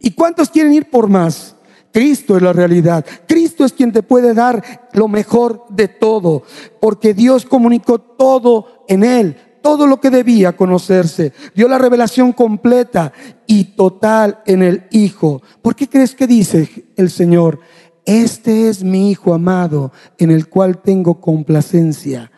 ¿Y 0.00 0.10
cuántos 0.10 0.50
quieren 0.50 0.74
ir 0.74 0.90
por 0.90 1.08
más? 1.08 1.56
Cristo 1.90 2.36
es 2.36 2.42
la 2.42 2.52
realidad. 2.52 3.06
Cristo 3.26 3.64
es 3.64 3.72
quien 3.72 3.90
te 3.90 4.02
puede 4.02 4.34
dar 4.34 4.90
lo 4.92 5.08
mejor 5.08 5.64
de 5.70 5.88
todo, 5.88 6.42
porque 6.78 7.14
Dios 7.14 7.46
comunicó 7.46 7.98
todo 7.98 8.84
en 8.86 9.02
Él, 9.02 9.36
todo 9.62 9.86
lo 9.86 9.98
que 9.98 10.10
debía 10.10 10.56
conocerse. 10.56 11.32
Dio 11.54 11.66
la 11.66 11.78
revelación 11.78 12.32
completa 12.32 13.14
y 13.46 13.64
total 13.76 14.42
en 14.44 14.62
el 14.62 14.84
Hijo. 14.90 15.40
¿Por 15.62 15.74
qué 15.74 15.88
crees 15.88 16.14
que 16.14 16.26
dice 16.26 16.86
el 16.96 17.08
Señor? 17.08 17.60
Este 18.04 18.68
es 18.68 18.84
mi 18.84 19.10
Hijo 19.10 19.32
amado, 19.32 19.90
en 20.18 20.30
el 20.30 20.48
cual 20.48 20.82
tengo 20.82 21.18
complacencia. 21.18 22.30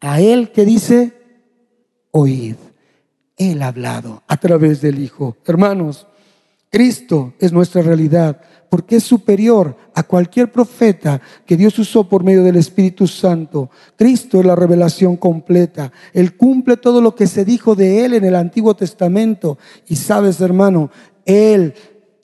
A 0.00 0.20
Él 0.20 0.52
que 0.52 0.64
dice, 0.64 1.17
oíd. 2.18 2.56
Él 3.36 3.62
ha 3.62 3.68
hablado 3.68 4.22
a 4.26 4.36
través 4.36 4.80
del 4.80 4.98
Hijo. 4.98 5.36
Hermanos, 5.46 6.06
Cristo 6.70 7.34
es 7.38 7.52
nuestra 7.52 7.82
realidad 7.82 8.40
porque 8.68 8.96
es 8.96 9.04
superior 9.04 9.76
a 9.94 10.02
cualquier 10.02 10.52
profeta 10.52 11.20
que 11.46 11.56
Dios 11.56 11.78
usó 11.78 12.08
por 12.08 12.22
medio 12.22 12.42
del 12.42 12.56
Espíritu 12.56 13.06
Santo. 13.06 13.70
Cristo 13.96 14.40
es 14.40 14.46
la 14.46 14.54
revelación 14.54 15.16
completa. 15.16 15.90
Él 16.12 16.36
cumple 16.36 16.76
todo 16.76 17.00
lo 17.00 17.14
que 17.14 17.26
se 17.26 17.44
dijo 17.44 17.74
de 17.74 18.04
Él 18.04 18.14
en 18.14 18.24
el 18.24 18.34
Antiguo 18.34 18.74
Testamento. 18.74 19.56
Y 19.86 19.96
sabes, 19.96 20.40
hermano, 20.40 20.90
Él 21.24 21.72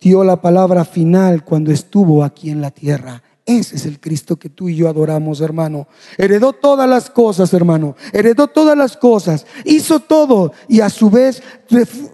dio 0.01 0.23
la 0.23 0.43
palabra 0.43 0.85
final 0.85 1.45
cuando 1.45 1.73
estuvo 1.73 2.23
aquí 2.23 2.51
en 2.51 2.61
la 2.61 2.71
tierra. 2.71 3.23
Ese 3.47 3.77
es 3.77 3.85
el 3.85 4.01
Cristo 4.01 4.37
que 4.37 4.49
tú 4.49 4.71
y 4.71 4.77
yo 4.77 4.89
adoramos, 4.89 5.43
hermano. 5.43 5.87
Heredó 6.17 6.55
todas 6.55 6.89
las 6.89 7.11
cosas, 7.11 7.53
hermano. 7.53 7.95
Heredó 8.11 8.47
todas 8.47 8.75
las 8.75 8.97
cosas. 8.97 9.45
Hizo 9.67 10.01
todo 10.01 10.53
y 10.67 10.81
a 10.81 10.89
su 10.89 11.11
vez 11.11 11.43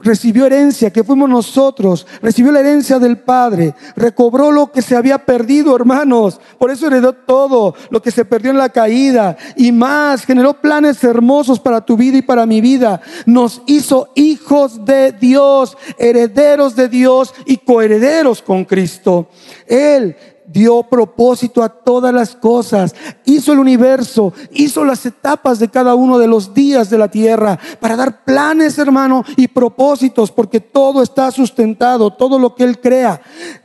recibió 0.03 0.47
herencia, 0.47 0.93
que 0.93 1.05
fuimos 1.05 1.31
nosotros. 1.31 2.05
Recibió 2.21 2.51
la 2.51 2.59
herencia 2.59 2.99
del 2.99 3.19
Padre. 3.19 3.77
Recobró 3.95 4.51
lo 4.51 4.73
que 4.73 4.83
se 4.83 4.97
había 4.97 5.25
perdido, 5.25 5.77
hermanos. 5.77 6.41
Por 6.59 6.73
eso 6.73 6.89
heredó 6.89 7.13
todo 7.13 7.77
lo 7.91 8.03
que 8.03 8.11
se 8.11 8.25
perdió 8.25 8.51
en 8.51 8.59
la 8.59 8.71
caída 8.71 9.37
y 9.55 9.71
más. 9.71 10.25
Generó 10.25 10.61
planes 10.61 11.05
hermosos 11.05 11.61
para 11.61 11.85
tu 11.87 11.97
vida 11.97 12.19
y 12.19 12.23
para 12.23 12.45
mi 12.45 12.61
vida. 12.61 13.03
Nos 13.25 13.63
hizo 13.67 14.11
hijos 14.17 14.85
de 14.85 15.13
Dios, 15.13 15.77
herederos 15.97 16.75
de 16.75 16.89
Dios 16.89 17.33
y 17.47 17.59
coherederos 17.59 18.43
con 18.43 18.65
Cristo. 18.65 19.29
Él 19.69 20.17
dio 20.53 20.83
propósito 20.83 21.63
a 21.63 21.69
todas 21.69 22.13
las 22.13 22.35
cosas, 22.35 22.95
hizo 23.25 23.53
el 23.53 23.59
universo, 23.59 24.33
hizo 24.53 24.85
las 24.85 25.07
etapas 25.07 25.59
de 25.59 25.69
cada 25.69 25.95
uno 25.95 26.19
de 26.19 26.27
los 26.27 26.53
días 26.53 26.91
de 26.91 26.99
la 26.99 27.09
tierra 27.09 27.59
para 27.79 27.97
dar 27.97 28.25
planes, 28.25 28.79
hermano, 28.79 29.25
y 29.37 29.49
propósitos, 29.49 30.31
porque 30.31 30.61
todo 30.61 31.03
está 31.03 31.31
sustentado, 31.31 32.13
todo 32.13 32.39
lo 32.39 32.55
que 32.55 32.65
Él 32.65 32.81
crea 32.81 33.21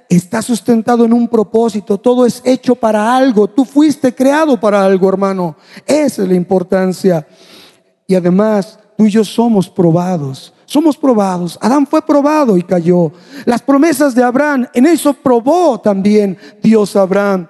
está 0.09 0.41
sustentado 0.41 1.05
en 1.05 1.13
un 1.13 1.27
propósito, 1.27 1.97
todo 1.97 2.25
es 2.25 2.41
hecho 2.45 2.75
para 2.75 3.15
algo, 3.15 3.47
tú 3.47 3.65
fuiste 3.65 4.13
creado 4.13 4.59
para 4.59 4.83
algo, 4.83 5.09
hermano, 5.09 5.55
esa 5.85 6.23
es 6.23 6.29
la 6.29 6.35
importancia. 6.35 7.27
Y 8.07 8.15
además 8.15 8.77
tú 8.97 9.05
y 9.05 9.09
yo 9.09 9.23
somos 9.23 9.69
probados. 9.69 10.53
Somos 10.65 10.97
probados. 10.97 11.57
Adán 11.61 11.85
fue 11.85 12.01
probado 12.01 12.57
y 12.57 12.63
cayó. 12.63 13.11
Las 13.45 13.61
promesas 13.61 14.15
de 14.15 14.23
Abraham, 14.23 14.67
en 14.73 14.85
eso 14.85 15.13
probó 15.13 15.79
también 15.79 16.37
Dios 16.61 16.95
Abraham. 16.95 17.47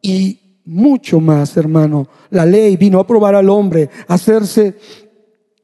Y 0.00 0.40
mucho 0.64 1.20
más, 1.20 1.56
hermano. 1.56 2.08
La 2.30 2.44
ley 2.44 2.76
vino 2.76 2.98
a 3.00 3.06
probar 3.06 3.34
al 3.34 3.48
hombre, 3.48 3.90
a 4.08 4.14
hacerse 4.14 4.76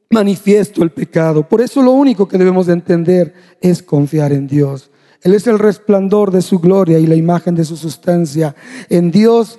manifiesto 0.09 0.83
el 0.83 0.91
pecado. 0.91 1.47
Por 1.47 1.61
eso 1.61 1.81
lo 1.81 1.91
único 1.91 2.27
que 2.27 2.37
debemos 2.37 2.67
de 2.67 2.73
entender 2.73 3.33
es 3.59 3.83
confiar 3.83 4.31
en 4.31 4.47
Dios. 4.47 4.91
Él 5.21 5.33
es 5.33 5.47
el 5.47 5.59
resplandor 5.59 6.31
de 6.31 6.41
su 6.41 6.59
gloria 6.59 6.99
y 6.99 7.07
la 7.07 7.15
imagen 7.15 7.55
de 7.55 7.65
su 7.65 7.77
sustancia. 7.77 8.55
En 8.89 9.09
Dios 9.11 9.57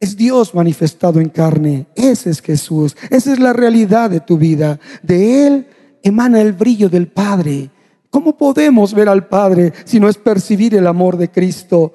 es 0.00 0.16
Dios 0.16 0.54
manifestado 0.54 1.20
en 1.20 1.28
carne. 1.28 1.86
Ese 1.94 2.30
es 2.30 2.40
Jesús. 2.40 2.96
Esa 3.10 3.32
es 3.32 3.40
la 3.40 3.52
realidad 3.52 4.10
de 4.10 4.20
tu 4.20 4.38
vida. 4.38 4.78
De 5.02 5.46
Él 5.46 5.66
emana 6.02 6.40
el 6.40 6.52
brillo 6.52 6.88
del 6.88 7.08
Padre. 7.08 7.70
¿Cómo 8.10 8.36
podemos 8.36 8.94
ver 8.94 9.08
al 9.08 9.26
Padre 9.26 9.72
si 9.84 10.00
no 10.00 10.08
es 10.08 10.16
percibir 10.16 10.74
el 10.74 10.86
amor 10.86 11.16
de 11.16 11.30
Cristo? 11.30 11.94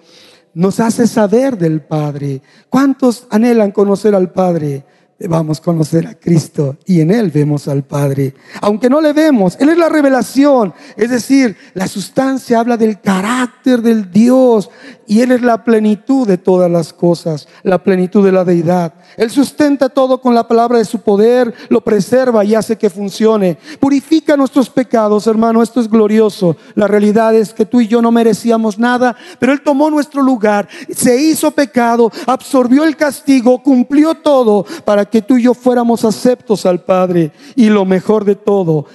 Nos 0.53 0.79
hace 0.79 1.07
saber 1.07 1.57
del 1.57 1.81
Padre. 1.81 2.41
¿Cuántos 2.69 3.27
anhelan 3.29 3.71
conocer 3.71 4.13
al 4.13 4.31
Padre? 4.31 4.85
Vamos 5.25 5.59
a 5.59 5.63
conocer 5.63 6.05
a 6.05 6.15
Cristo 6.15 6.77
y 6.85 6.99
en 6.99 7.09
Él 7.09 7.31
vemos 7.31 7.69
al 7.69 7.83
Padre. 7.83 8.33
Aunque 8.61 8.89
no 8.89 8.99
le 8.99 9.13
vemos, 9.13 9.55
Él 9.59 9.69
es 9.69 9.77
la 9.77 9.87
revelación. 9.87 10.73
Es 10.97 11.09
decir, 11.09 11.55
la 11.73 11.87
sustancia 11.87 12.59
habla 12.59 12.75
del 12.75 12.99
carácter 12.99 13.81
del 13.81 14.11
Dios 14.11 14.69
y 15.07 15.21
Él 15.21 15.31
es 15.31 15.41
la 15.41 15.63
plenitud 15.63 16.27
de 16.27 16.37
todas 16.37 16.69
las 16.69 16.91
cosas, 16.91 17.47
la 17.63 17.83
plenitud 17.83 18.23
de 18.25 18.31
la 18.31 18.43
deidad. 18.43 18.93
Él 19.15 19.29
sustenta 19.29 19.89
todo 19.89 20.19
con 20.19 20.33
la 20.33 20.47
palabra 20.47 20.77
de 20.77 20.85
su 20.85 20.99
poder, 20.99 21.53
lo 21.69 21.81
preserva 21.81 22.43
y 22.43 22.55
hace 22.55 22.77
que 22.77 22.89
funcione. 22.89 23.57
Purifica 23.79 24.35
nuestros 24.35 24.69
pecados, 24.69 25.27
hermano, 25.27 25.61
esto 25.61 25.79
es 25.79 25.89
glorioso. 25.89 26.57
La 26.75 26.87
realidad 26.87 27.33
es 27.35 27.53
que 27.53 27.65
tú 27.65 27.79
y 27.79 27.87
yo 27.87 28.01
no 28.01 28.11
merecíamos 28.11 28.77
nada, 28.79 29.15
pero 29.39 29.53
Él 29.53 29.61
tomó 29.61 29.89
nuestro 29.89 30.21
lugar, 30.21 30.67
se 30.89 31.15
hizo 31.21 31.51
pecado, 31.51 32.11
absorbió 32.25 32.83
el 32.83 32.97
castigo, 32.97 33.61
cumplió 33.61 34.15
todo 34.15 34.65
para 34.83 35.05
tú 35.21 35.37
y 35.37 35.43
yo 35.43 35.53
fuéramos 35.53 36.03
aceptos 36.03 36.65
al 36.65 36.83
Padre. 36.83 37.31
Y 37.55 37.69
lo 37.69 37.85
mejor 37.85 38.25
de 38.25 38.35
todo, 38.35 38.85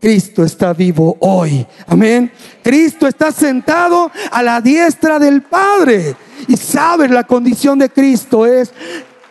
Cristo 0.00 0.44
está 0.44 0.72
vivo 0.72 1.16
hoy. 1.20 1.66
Amén. 1.86 2.30
Cristo 2.62 3.06
está 3.06 3.32
sentado 3.32 4.10
a 4.30 4.42
la 4.42 4.60
diestra 4.60 5.18
del 5.18 5.42
Padre. 5.42 6.16
Y 6.46 6.56
sabes 6.56 7.10
la 7.10 7.24
condición 7.24 7.78
de 7.78 7.90
Cristo 7.90 8.46
es 8.46 8.72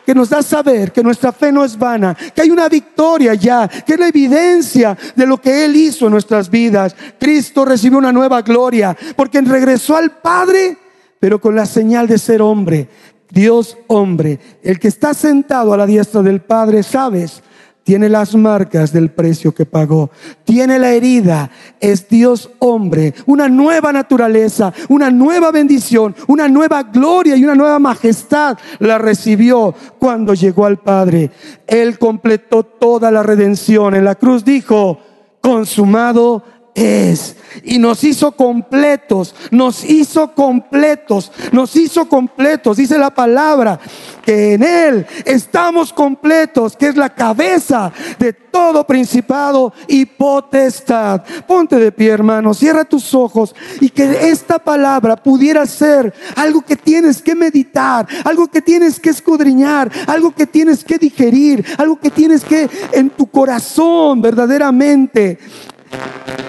que 0.06 0.16
nos 0.16 0.30
da 0.30 0.42
saber 0.42 0.94
que 0.94 1.04
nuestra 1.04 1.34
fe 1.34 1.52
no 1.52 1.66
es 1.66 1.78
vana, 1.78 2.16
que 2.34 2.42
hay 2.42 2.50
una 2.50 2.70
victoria 2.70 3.34
ya, 3.34 3.68
que 3.68 3.94
es 3.94 4.00
la 4.00 4.08
evidencia 4.08 4.98
de 5.14 5.26
lo 5.26 5.42
que 5.42 5.66
Él 5.66 5.76
hizo 5.76 6.06
en 6.06 6.14
nuestras 6.14 6.50
vidas. 6.50 6.96
Cristo 7.20 7.66
recibió 7.66 7.98
una 7.98 8.14
nueva 8.14 8.42
gloria 8.42 8.96
porque 9.18 9.42
regresó 9.42 9.98
al 9.98 10.12
Padre, 10.12 10.78
pero 11.20 11.42
con 11.42 11.58
la 11.58 11.66
señal 11.66 12.08
de 12.08 12.18
ser 12.18 12.42
hombre. 12.42 12.88
Dios 13.30 13.78
hombre, 13.88 14.40
el 14.64 14.80
que 14.80 14.88
está 14.88 15.14
sentado 15.14 15.74
a 15.74 15.78
la 15.78 15.86
diestra 15.86 16.22
del 16.22 16.42
Padre, 16.42 16.84
sabes, 16.84 17.44
tiene 17.88 18.10
las 18.10 18.36
marcas 18.36 18.92
del 18.92 19.12
precio 19.12 19.54
que 19.54 19.66
pagó, 19.66 20.10
tiene 20.44 20.78
la 20.78 20.92
herida, 20.92 21.50
es 21.80 22.10
Dios 22.10 22.50
hombre, 22.60 23.14
una 23.26 23.48
nueva 23.48 23.94
naturaleza, 23.94 24.74
una 24.90 25.10
nueva 25.10 25.52
bendición, 25.52 26.14
una 26.28 26.50
nueva 26.50 26.84
gloria 26.84 27.38
y 27.38 27.46
una 27.46 27.56
nueva 27.56 27.80
majestad 27.80 28.58
la 28.80 28.98
recibió 28.98 29.74
cuando 30.00 30.34
llegó 30.34 30.66
al 30.66 30.80
Padre. 30.80 31.32
Él 31.66 31.98
completó 31.98 32.64
toda 32.64 33.10
la 33.10 33.24
redención. 33.24 33.96
En 33.96 34.04
la 34.04 34.16
cruz 34.16 34.44
dijo, 34.44 35.00
consumado 35.40 36.44
es. 36.78 37.36
Y 37.64 37.80
nos 37.80 38.04
hizo 38.04 38.32
completos, 38.34 39.34
nos 39.50 39.84
hizo 39.84 40.32
completos, 40.34 41.32
nos 41.52 41.76
hizo 41.76 42.08
completos. 42.08 42.78
Dice 42.78 43.00
la 43.00 43.10
palabra 43.10 43.80
que 44.24 44.54
en 44.54 44.64
Él 44.64 45.08
estamos 45.26 45.92
completos, 45.92 46.78
que 46.78 46.90
es 46.90 46.96
la 46.96 47.10
cabeza 47.10 47.92
de 48.20 48.32
todo 48.32 48.86
principado 48.86 49.74
y 49.88 50.06
potestad. 50.06 51.24
Ponte 51.48 51.78
de 51.78 51.92
pie, 51.92 52.10
hermano, 52.10 52.54
cierra 52.54 52.86
tus 52.86 53.14
ojos 53.16 53.56
y 53.82 53.90
que 53.90 54.30
esta 54.30 54.60
palabra 54.60 55.16
pudiera 55.16 55.66
ser 55.66 56.14
algo 56.36 56.62
que 56.62 56.76
tienes 56.76 57.24
que 57.24 57.34
meditar, 57.34 58.08
algo 58.24 58.48
que 58.48 58.62
tienes 58.62 59.00
que 59.00 59.10
escudriñar, 59.10 59.92
algo 60.06 60.34
que 60.34 60.46
tienes 60.46 60.84
que 60.84 61.00
digerir, 61.00 61.66
algo 61.80 62.00
que 62.00 62.12
tienes 62.12 62.44
que 62.44 62.70
en 62.92 63.10
tu 63.10 63.26
corazón 63.26 64.22
verdaderamente 64.22 65.40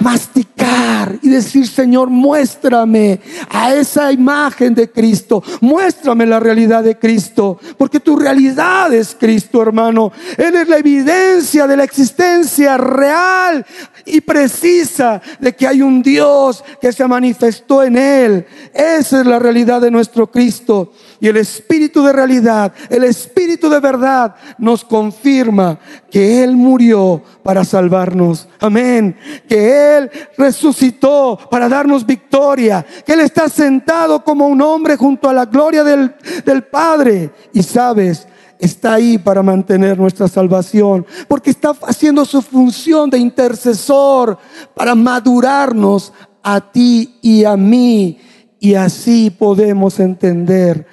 masticar 0.01 1.19
y 1.23 1.29
decir, 1.29 1.67
Señor, 1.67 2.09
muéstrame 2.09 3.21
a 3.49 3.75
esa 3.75 4.13
imagen 4.13 4.75
de 4.75 4.91
Cristo, 4.91 5.43
muéstrame 5.61 6.27
la 6.27 6.41
realidad 6.41 6.83
de 6.83 6.99
Cristo, 6.99 7.59
porque 7.77 8.01
tu 8.01 8.17
realidad 8.17 8.93
es 8.93 9.17
Cristo, 9.19 9.63
hermano. 9.63 10.13
Él 10.37 10.55
es 10.55 10.69
la 10.69 10.79
evidencia 10.79 11.67
de 11.67 11.77
la 11.77 11.85
existencia 11.85 12.77
real 12.77 13.65
y 14.05 14.21
precisa 14.21 15.21
de 15.39 15.55
que 15.55 15.67
hay 15.67 15.83
un 15.83 16.03
Dios 16.03 16.65
que 16.81 16.93
se 16.93 17.07
manifestó 17.07 17.83
en 17.83 17.97
Él. 17.97 18.47
Esa 18.73 19.21
es 19.21 19.27
la 19.27 19.39
realidad 19.39 19.81
de 19.81 19.91
nuestro 19.91 20.31
Cristo. 20.31 20.93
Y 21.21 21.27
el 21.27 21.37
Espíritu 21.37 22.03
de 22.03 22.13
realidad, 22.13 22.73
el 22.89 23.03
Espíritu 23.05 23.69
de 23.69 23.81
verdad 23.81 24.37
nos 24.57 24.85
confirma 24.85 25.79
que 26.11 26.45
Él 26.45 26.57
murió 26.57 27.23
para 27.43 27.65
salvarnos. 27.65 28.49
Amén. 28.61 29.17
Que 29.49 29.97
Él 29.97 30.11
resucitó 30.37 31.39
para 31.51 31.69
darnos 31.69 32.07
victoria. 32.07 32.87
Que 33.05 33.15
Él 33.15 33.21
está 33.21 33.49
sentado 33.49 34.23
como 34.23 34.47
un 34.47 34.63
hombre 34.63 34.97
junto 34.97 35.29
a 35.29 35.33
la 35.33 35.47
gloria 35.47 35.83
del, 35.83 36.15
del 36.45 36.63
Padre. 36.63 37.31
Y 37.53 37.65
sabes, 37.65 38.29
está 38.59 38.95
ahí 38.95 39.19
para 39.19 39.43
mantener 39.43 39.99
nuestra 39.99 40.29
salvación, 40.29 41.07
porque 41.27 41.51
está 41.51 41.73
haciendo 41.83 42.25
su 42.25 42.43
función 42.43 43.11
de 43.11 43.19
intercesor 43.19 44.39
para 44.75 44.95
madurarnos 44.95 46.13
a 46.43 46.61
ti 46.61 47.19
y 47.23 47.45
a 47.45 47.57
mí. 47.57 48.19
Y 48.61 48.75
así 48.75 49.31
podemos 49.31 50.01
entender 50.01 50.87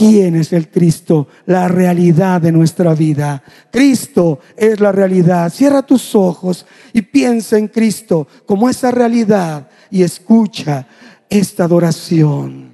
quién 0.00 0.36
es 0.36 0.54
el 0.54 0.70
Cristo, 0.70 1.28
la 1.44 1.68
realidad 1.68 2.40
de 2.40 2.50
nuestra 2.50 2.94
vida. 2.94 3.42
Cristo 3.70 4.40
es 4.56 4.80
la 4.80 4.92
realidad. 4.92 5.52
Cierra 5.52 5.82
tus 5.82 6.14
ojos 6.14 6.64
y 6.94 7.02
piensa 7.02 7.58
en 7.58 7.68
Cristo 7.68 8.26
como 8.46 8.70
esa 8.70 8.90
realidad 8.90 9.68
y 9.90 10.02
escucha 10.02 10.86
esta 11.28 11.64
adoración. 11.64 12.69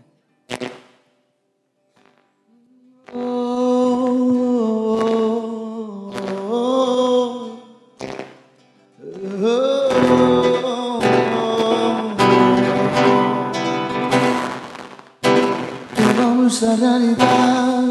Esa 16.56 16.74
realidad 16.74 17.82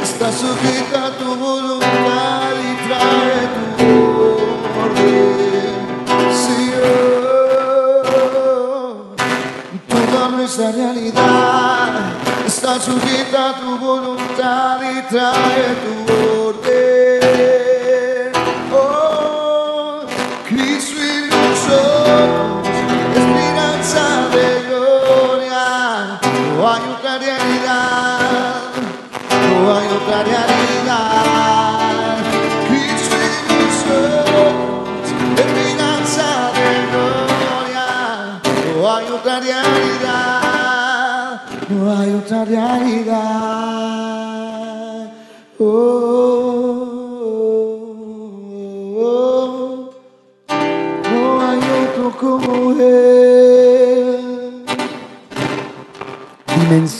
está 0.00 0.30
sujeta 0.30 1.06
a 1.06 1.10
tu 1.18 1.34
voluntad 1.34 2.52
y 2.54 2.76
trae 2.86 3.48
tu 3.56 3.82
orden. 4.80 5.74
Oh, 8.78 9.16
toda 9.88 10.28
nuestra 10.28 10.70
realidad 10.70 12.12
está 12.46 12.78
sujeta 12.78 13.50
a 13.50 13.56
tu 13.56 13.76
voluntad 13.76 14.80
y 14.82 15.02
trae 15.12 15.74
tu 15.82 16.12
orden. 16.12 16.35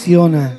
Dimensiona 0.07 0.57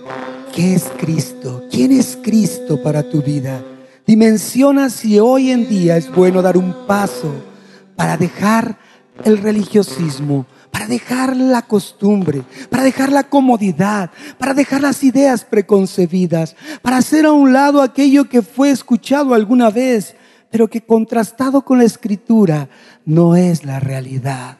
qué 0.53 0.75
es 0.75 0.91
Cristo, 0.97 1.63
quién 1.71 1.93
es 1.93 2.19
Cristo 2.21 2.83
para 2.83 3.09
tu 3.09 3.21
vida. 3.21 3.63
Dimensiona 4.05 4.89
si 4.89 5.19
hoy 5.19 5.51
en 5.51 5.69
día 5.69 5.95
es 5.95 6.13
bueno 6.13 6.41
dar 6.41 6.57
un 6.57 6.85
paso 6.85 7.33
para 7.95 8.17
dejar 8.17 8.77
el 9.23 9.37
religiosismo, 9.37 10.45
para 10.69 10.85
dejar 10.85 11.37
la 11.37 11.61
costumbre, 11.61 12.43
para 12.69 12.83
dejar 12.83 13.09
la 13.09 13.23
comodidad, 13.23 14.11
para 14.37 14.53
dejar 14.53 14.81
las 14.81 15.01
ideas 15.05 15.45
preconcebidas, 15.45 16.57
para 16.81 16.97
hacer 16.97 17.25
a 17.25 17.31
un 17.31 17.53
lado 17.53 17.81
aquello 17.81 18.27
que 18.27 18.41
fue 18.41 18.69
escuchado 18.69 19.33
alguna 19.33 19.69
vez, 19.69 20.17
pero 20.51 20.67
que 20.67 20.81
contrastado 20.81 21.61
con 21.61 21.77
la 21.77 21.85
escritura 21.85 22.67
no 23.05 23.37
es 23.37 23.63
la 23.63 23.79
realidad. 23.79 24.57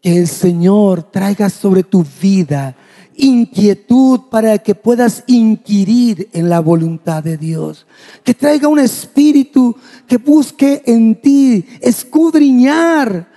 Que 0.00 0.16
el 0.16 0.28
Señor 0.28 1.02
traiga 1.02 1.50
sobre 1.50 1.82
tu 1.82 2.06
vida 2.22 2.76
inquietud 3.20 4.20
para 4.30 4.58
que 4.58 4.74
puedas 4.74 5.24
inquirir 5.26 6.28
en 6.32 6.48
la 6.48 6.60
voluntad 6.60 7.22
de 7.22 7.36
Dios. 7.36 7.86
Que 8.24 8.34
traiga 8.34 8.68
un 8.68 8.78
espíritu 8.78 9.76
que 10.06 10.16
busque 10.16 10.82
en 10.86 11.20
ti 11.20 11.64
escudriñar 11.80 13.28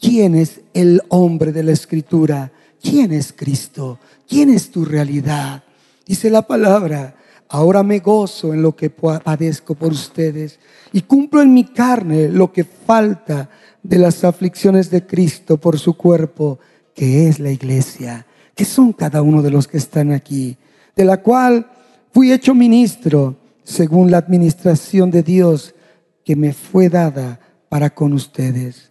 quién 0.00 0.34
es 0.34 0.60
el 0.72 1.02
hombre 1.08 1.52
de 1.52 1.62
la 1.62 1.72
escritura, 1.72 2.50
quién 2.82 3.12
es 3.12 3.32
Cristo, 3.32 3.98
quién 4.28 4.50
es 4.50 4.70
tu 4.70 4.84
realidad. 4.84 5.62
Dice 6.06 6.30
la 6.30 6.42
palabra, 6.42 7.16
ahora 7.48 7.82
me 7.82 7.98
gozo 7.98 8.54
en 8.54 8.62
lo 8.62 8.74
que 8.74 8.90
padezco 8.90 9.74
por 9.74 9.92
ustedes 9.92 10.58
y 10.92 11.02
cumplo 11.02 11.42
en 11.42 11.52
mi 11.52 11.64
carne 11.64 12.28
lo 12.28 12.52
que 12.52 12.64
falta 12.64 13.50
de 13.82 13.98
las 13.98 14.24
aflicciones 14.24 14.90
de 14.90 15.06
Cristo 15.06 15.58
por 15.58 15.78
su 15.78 15.94
cuerpo, 15.94 16.58
que 16.94 17.28
es 17.28 17.38
la 17.38 17.50
iglesia 17.50 18.26
que 18.56 18.64
son 18.64 18.94
cada 18.94 19.20
uno 19.20 19.42
de 19.42 19.50
los 19.50 19.68
que 19.68 19.76
están 19.76 20.10
aquí, 20.12 20.56
de 20.96 21.04
la 21.04 21.22
cual 21.22 21.70
fui 22.10 22.32
hecho 22.32 22.54
ministro 22.54 23.36
según 23.62 24.10
la 24.10 24.16
administración 24.16 25.10
de 25.10 25.22
Dios 25.22 25.74
que 26.24 26.34
me 26.34 26.54
fue 26.54 26.88
dada 26.88 27.38
para 27.68 27.90
con 27.90 28.14
ustedes. 28.14 28.90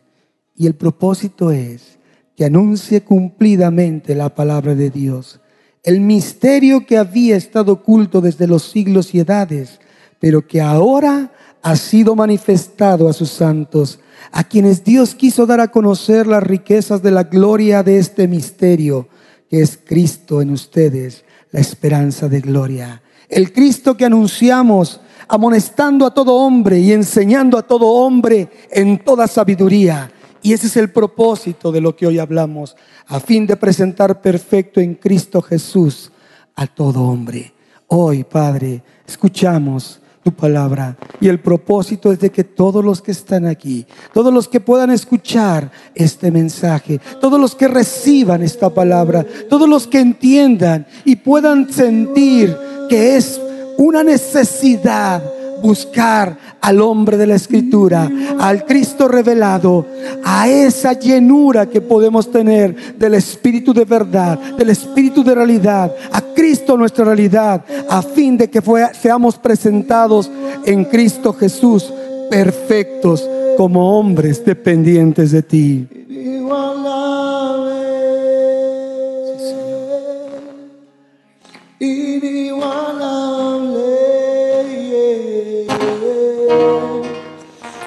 Y 0.56 0.68
el 0.68 0.76
propósito 0.76 1.52
es 1.52 1.98
que 2.36 2.46
anuncie 2.46 3.02
cumplidamente 3.02 4.14
la 4.14 4.34
palabra 4.36 4.76
de 4.76 4.92
Dios, 4.92 5.42
el 5.82 6.00
misterio 6.00 6.86
que 6.86 7.00
había 7.00 7.36
estado 7.36 7.74
oculto 7.74 8.22
desde 8.22 8.46
los 8.46 8.70
siglos 8.70 9.16
y 9.16 9.20
edades, 9.20 9.80
pero 10.20 10.46
que 10.46 10.62
ahora 10.62 11.32
ha 11.64 11.76
sido 11.76 12.16
manifestado 12.16 13.10
a 13.10 13.14
sus 13.14 13.32
santos, 13.32 14.00
a 14.32 14.44
quienes 14.44 14.84
Dios 14.84 15.16
quiso 15.16 15.48
dar 15.48 15.60
a 15.60 15.72
conocer 15.72 16.28
las 16.28 16.44
riquezas 16.44 17.02
de 17.02 17.10
la 17.10 17.24
gloria 17.24 17.82
de 17.82 17.98
este 17.98 18.28
misterio 18.28 19.08
que 19.50 19.62
es 19.62 19.80
Cristo 19.84 20.42
en 20.42 20.50
ustedes, 20.50 21.24
la 21.52 21.60
esperanza 21.60 22.28
de 22.28 22.42
gloria. 22.42 23.02
El 23.30 23.52
Cristo 23.52 23.96
que 23.96 24.06
anunciamos, 24.06 25.00
amonestando 25.28 26.06
a 26.06 26.14
todo 26.14 26.36
hombre 26.36 26.80
y 26.80 26.92
enseñando 26.92 27.58
a 27.58 27.64
todo 27.64 27.88
hombre 27.88 28.50
en 28.72 29.00
toda 29.00 29.28
sabiduría. 29.28 30.12
Y 30.42 30.54
ese 30.54 30.68
es 30.68 30.78
el 30.78 30.92
propósito 30.92 31.72
de 31.72 31.82
lo 31.82 31.96
que 31.96 32.06
hoy 32.06 32.20
hablamos, 32.20 32.76
a 33.08 33.20
fin 33.20 33.48
de 33.48 33.56
presentar 33.56 34.22
perfecto 34.22 34.80
en 34.80 34.96
Cristo 34.96 35.42
Jesús 35.42 36.12
a 36.56 36.68
todo 36.68 37.02
hombre. 37.02 37.54
Hoy, 37.88 38.24
Padre, 38.24 38.84
escuchamos 39.08 40.02
tu 40.26 40.32
palabra. 40.32 40.98
Y 41.22 41.28
el 41.28 41.40
propósito 41.40 42.12
es 42.12 42.20
de 42.20 42.32
que 42.32 42.44
todos 42.44 42.84
los 42.84 43.00
que 43.00 43.12
están 43.12 43.46
aquí, 43.46 43.86
todos 44.12 44.34
los 44.34 44.48
que 44.48 44.60
puedan 44.60 44.90
escuchar 44.90 45.70
este 45.94 46.32
mensaje, 46.32 47.00
todos 47.22 47.40
los 47.40 47.54
que 47.54 47.68
reciban 47.68 48.42
esta 48.42 48.72
palabra, 48.72 49.24
todos 49.48 49.70
los 49.70 49.86
que 49.86 50.00
entiendan 50.00 50.88
y 51.06 51.18
puedan 51.18 51.72
sentir 51.72 52.58
que 52.90 53.18
es 53.18 53.40
una 53.78 54.04
necesidad 54.04 55.22
buscar 55.62 56.40
al 56.66 56.82
hombre 56.82 57.16
de 57.16 57.28
la 57.28 57.36
escritura, 57.36 58.10
al 58.40 58.66
Cristo 58.66 59.08
revelado, 59.08 59.86
a 60.24 60.50
esa 60.50 60.94
llenura 60.94 61.68
que 61.68 61.80
podemos 61.80 62.32
tener 62.32 62.98
del 62.98 63.14
Espíritu 63.14 63.72
de 63.72 63.86
verdad, 63.86 64.40
del 64.58 64.72
Espíritu 64.72 65.24
de 65.24 65.36
realidad, 65.36 65.94
a 66.12 66.22
Cristo 66.22 66.76
nuestra 66.76 67.06
realidad, 67.06 67.64
a 67.88 68.02
fin 68.02 68.36
de 68.36 68.50
que 68.50 68.64
seamos 69.00 69.38
presentados 69.38 70.32
en 70.66 70.86
Cristo 70.86 71.34
Jesús 71.34 71.94
perfectos 72.32 73.30
como 73.58 74.00
hombres 74.00 74.44
dependientes 74.44 75.32
de 75.32 75.44
ti. 75.44 75.88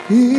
Cristo, 0.08 0.37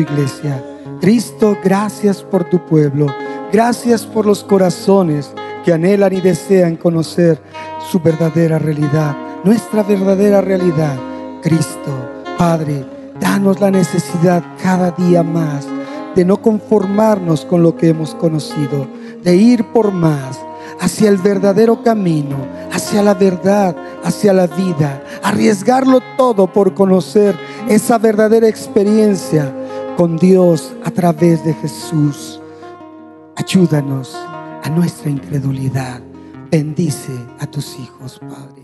iglesia. 0.00 0.64
Cristo, 1.00 1.56
gracias 1.62 2.22
por 2.22 2.44
tu 2.44 2.64
pueblo. 2.66 3.06
Gracias 3.52 4.04
por 4.04 4.26
los 4.26 4.44
corazones 4.44 5.32
que 5.64 5.72
anhelan 5.72 6.12
y 6.12 6.20
desean 6.20 6.76
conocer 6.76 7.40
su 7.90 7.98
verdadera 8.00 8.58
realidad, 8.58 9.16
nuestra 9.44 9.82
verdadera 9.82 10.40
realidad. 10.40 10.96
Cristo, 11.42 11.90
Padre, 12.36 12.84
danos 13.20 13.60
la 13.60 13.70
necesidad 13.70 14.42
cada 14.62 14.90
día 14.90 15.22
más 15.22 15.66
de 16.14 16.24
no 16.24 16.42
conformarnos 16.42 17.44
con 17.44 17.62
lo 17.62 17.76
que 17.76 17.88
hemos 17.88 18.14
conocido, 18.14 18.86
de 19.22 19.36
ir 19.36 19.64
por 19.72 19.92
más 19.92 20.38
hacia 20.80 21.08
el 21.08 21.16
verdadero 21.16 21.82
camino, 21.82 22.36
hacia 22.72 23.02
la 23.02 23.14
verdad, 23.14 23.74
hacia 24.04 24.32
la 24.32 24.46
vida, 24.46 25.02
arriesgarlo 25.22 26.00
todo 26.16 26.52
por 26.52 26.74
conocer 26.74 27.36
esa 27.68 27.98
verdadera 27.98 28.48
experiencia 28.48 29.54
con 29.98 30.16
Dios 30.16 30.72
a 30.84 30.92
través 30.92 31.44
de 31.44 31.52
Jesús. 31.54 32.40
Ayúdanos 33.34 34.14
a 34.14 34.70
nuestra 34.70 35.10
incredulidad. 35.10 36.00
Bendice 36.52 37.10
a 37.40 37.48
tus 37.48 37.76
hijos, 37.80 38.20
Padre. 38.20 38.57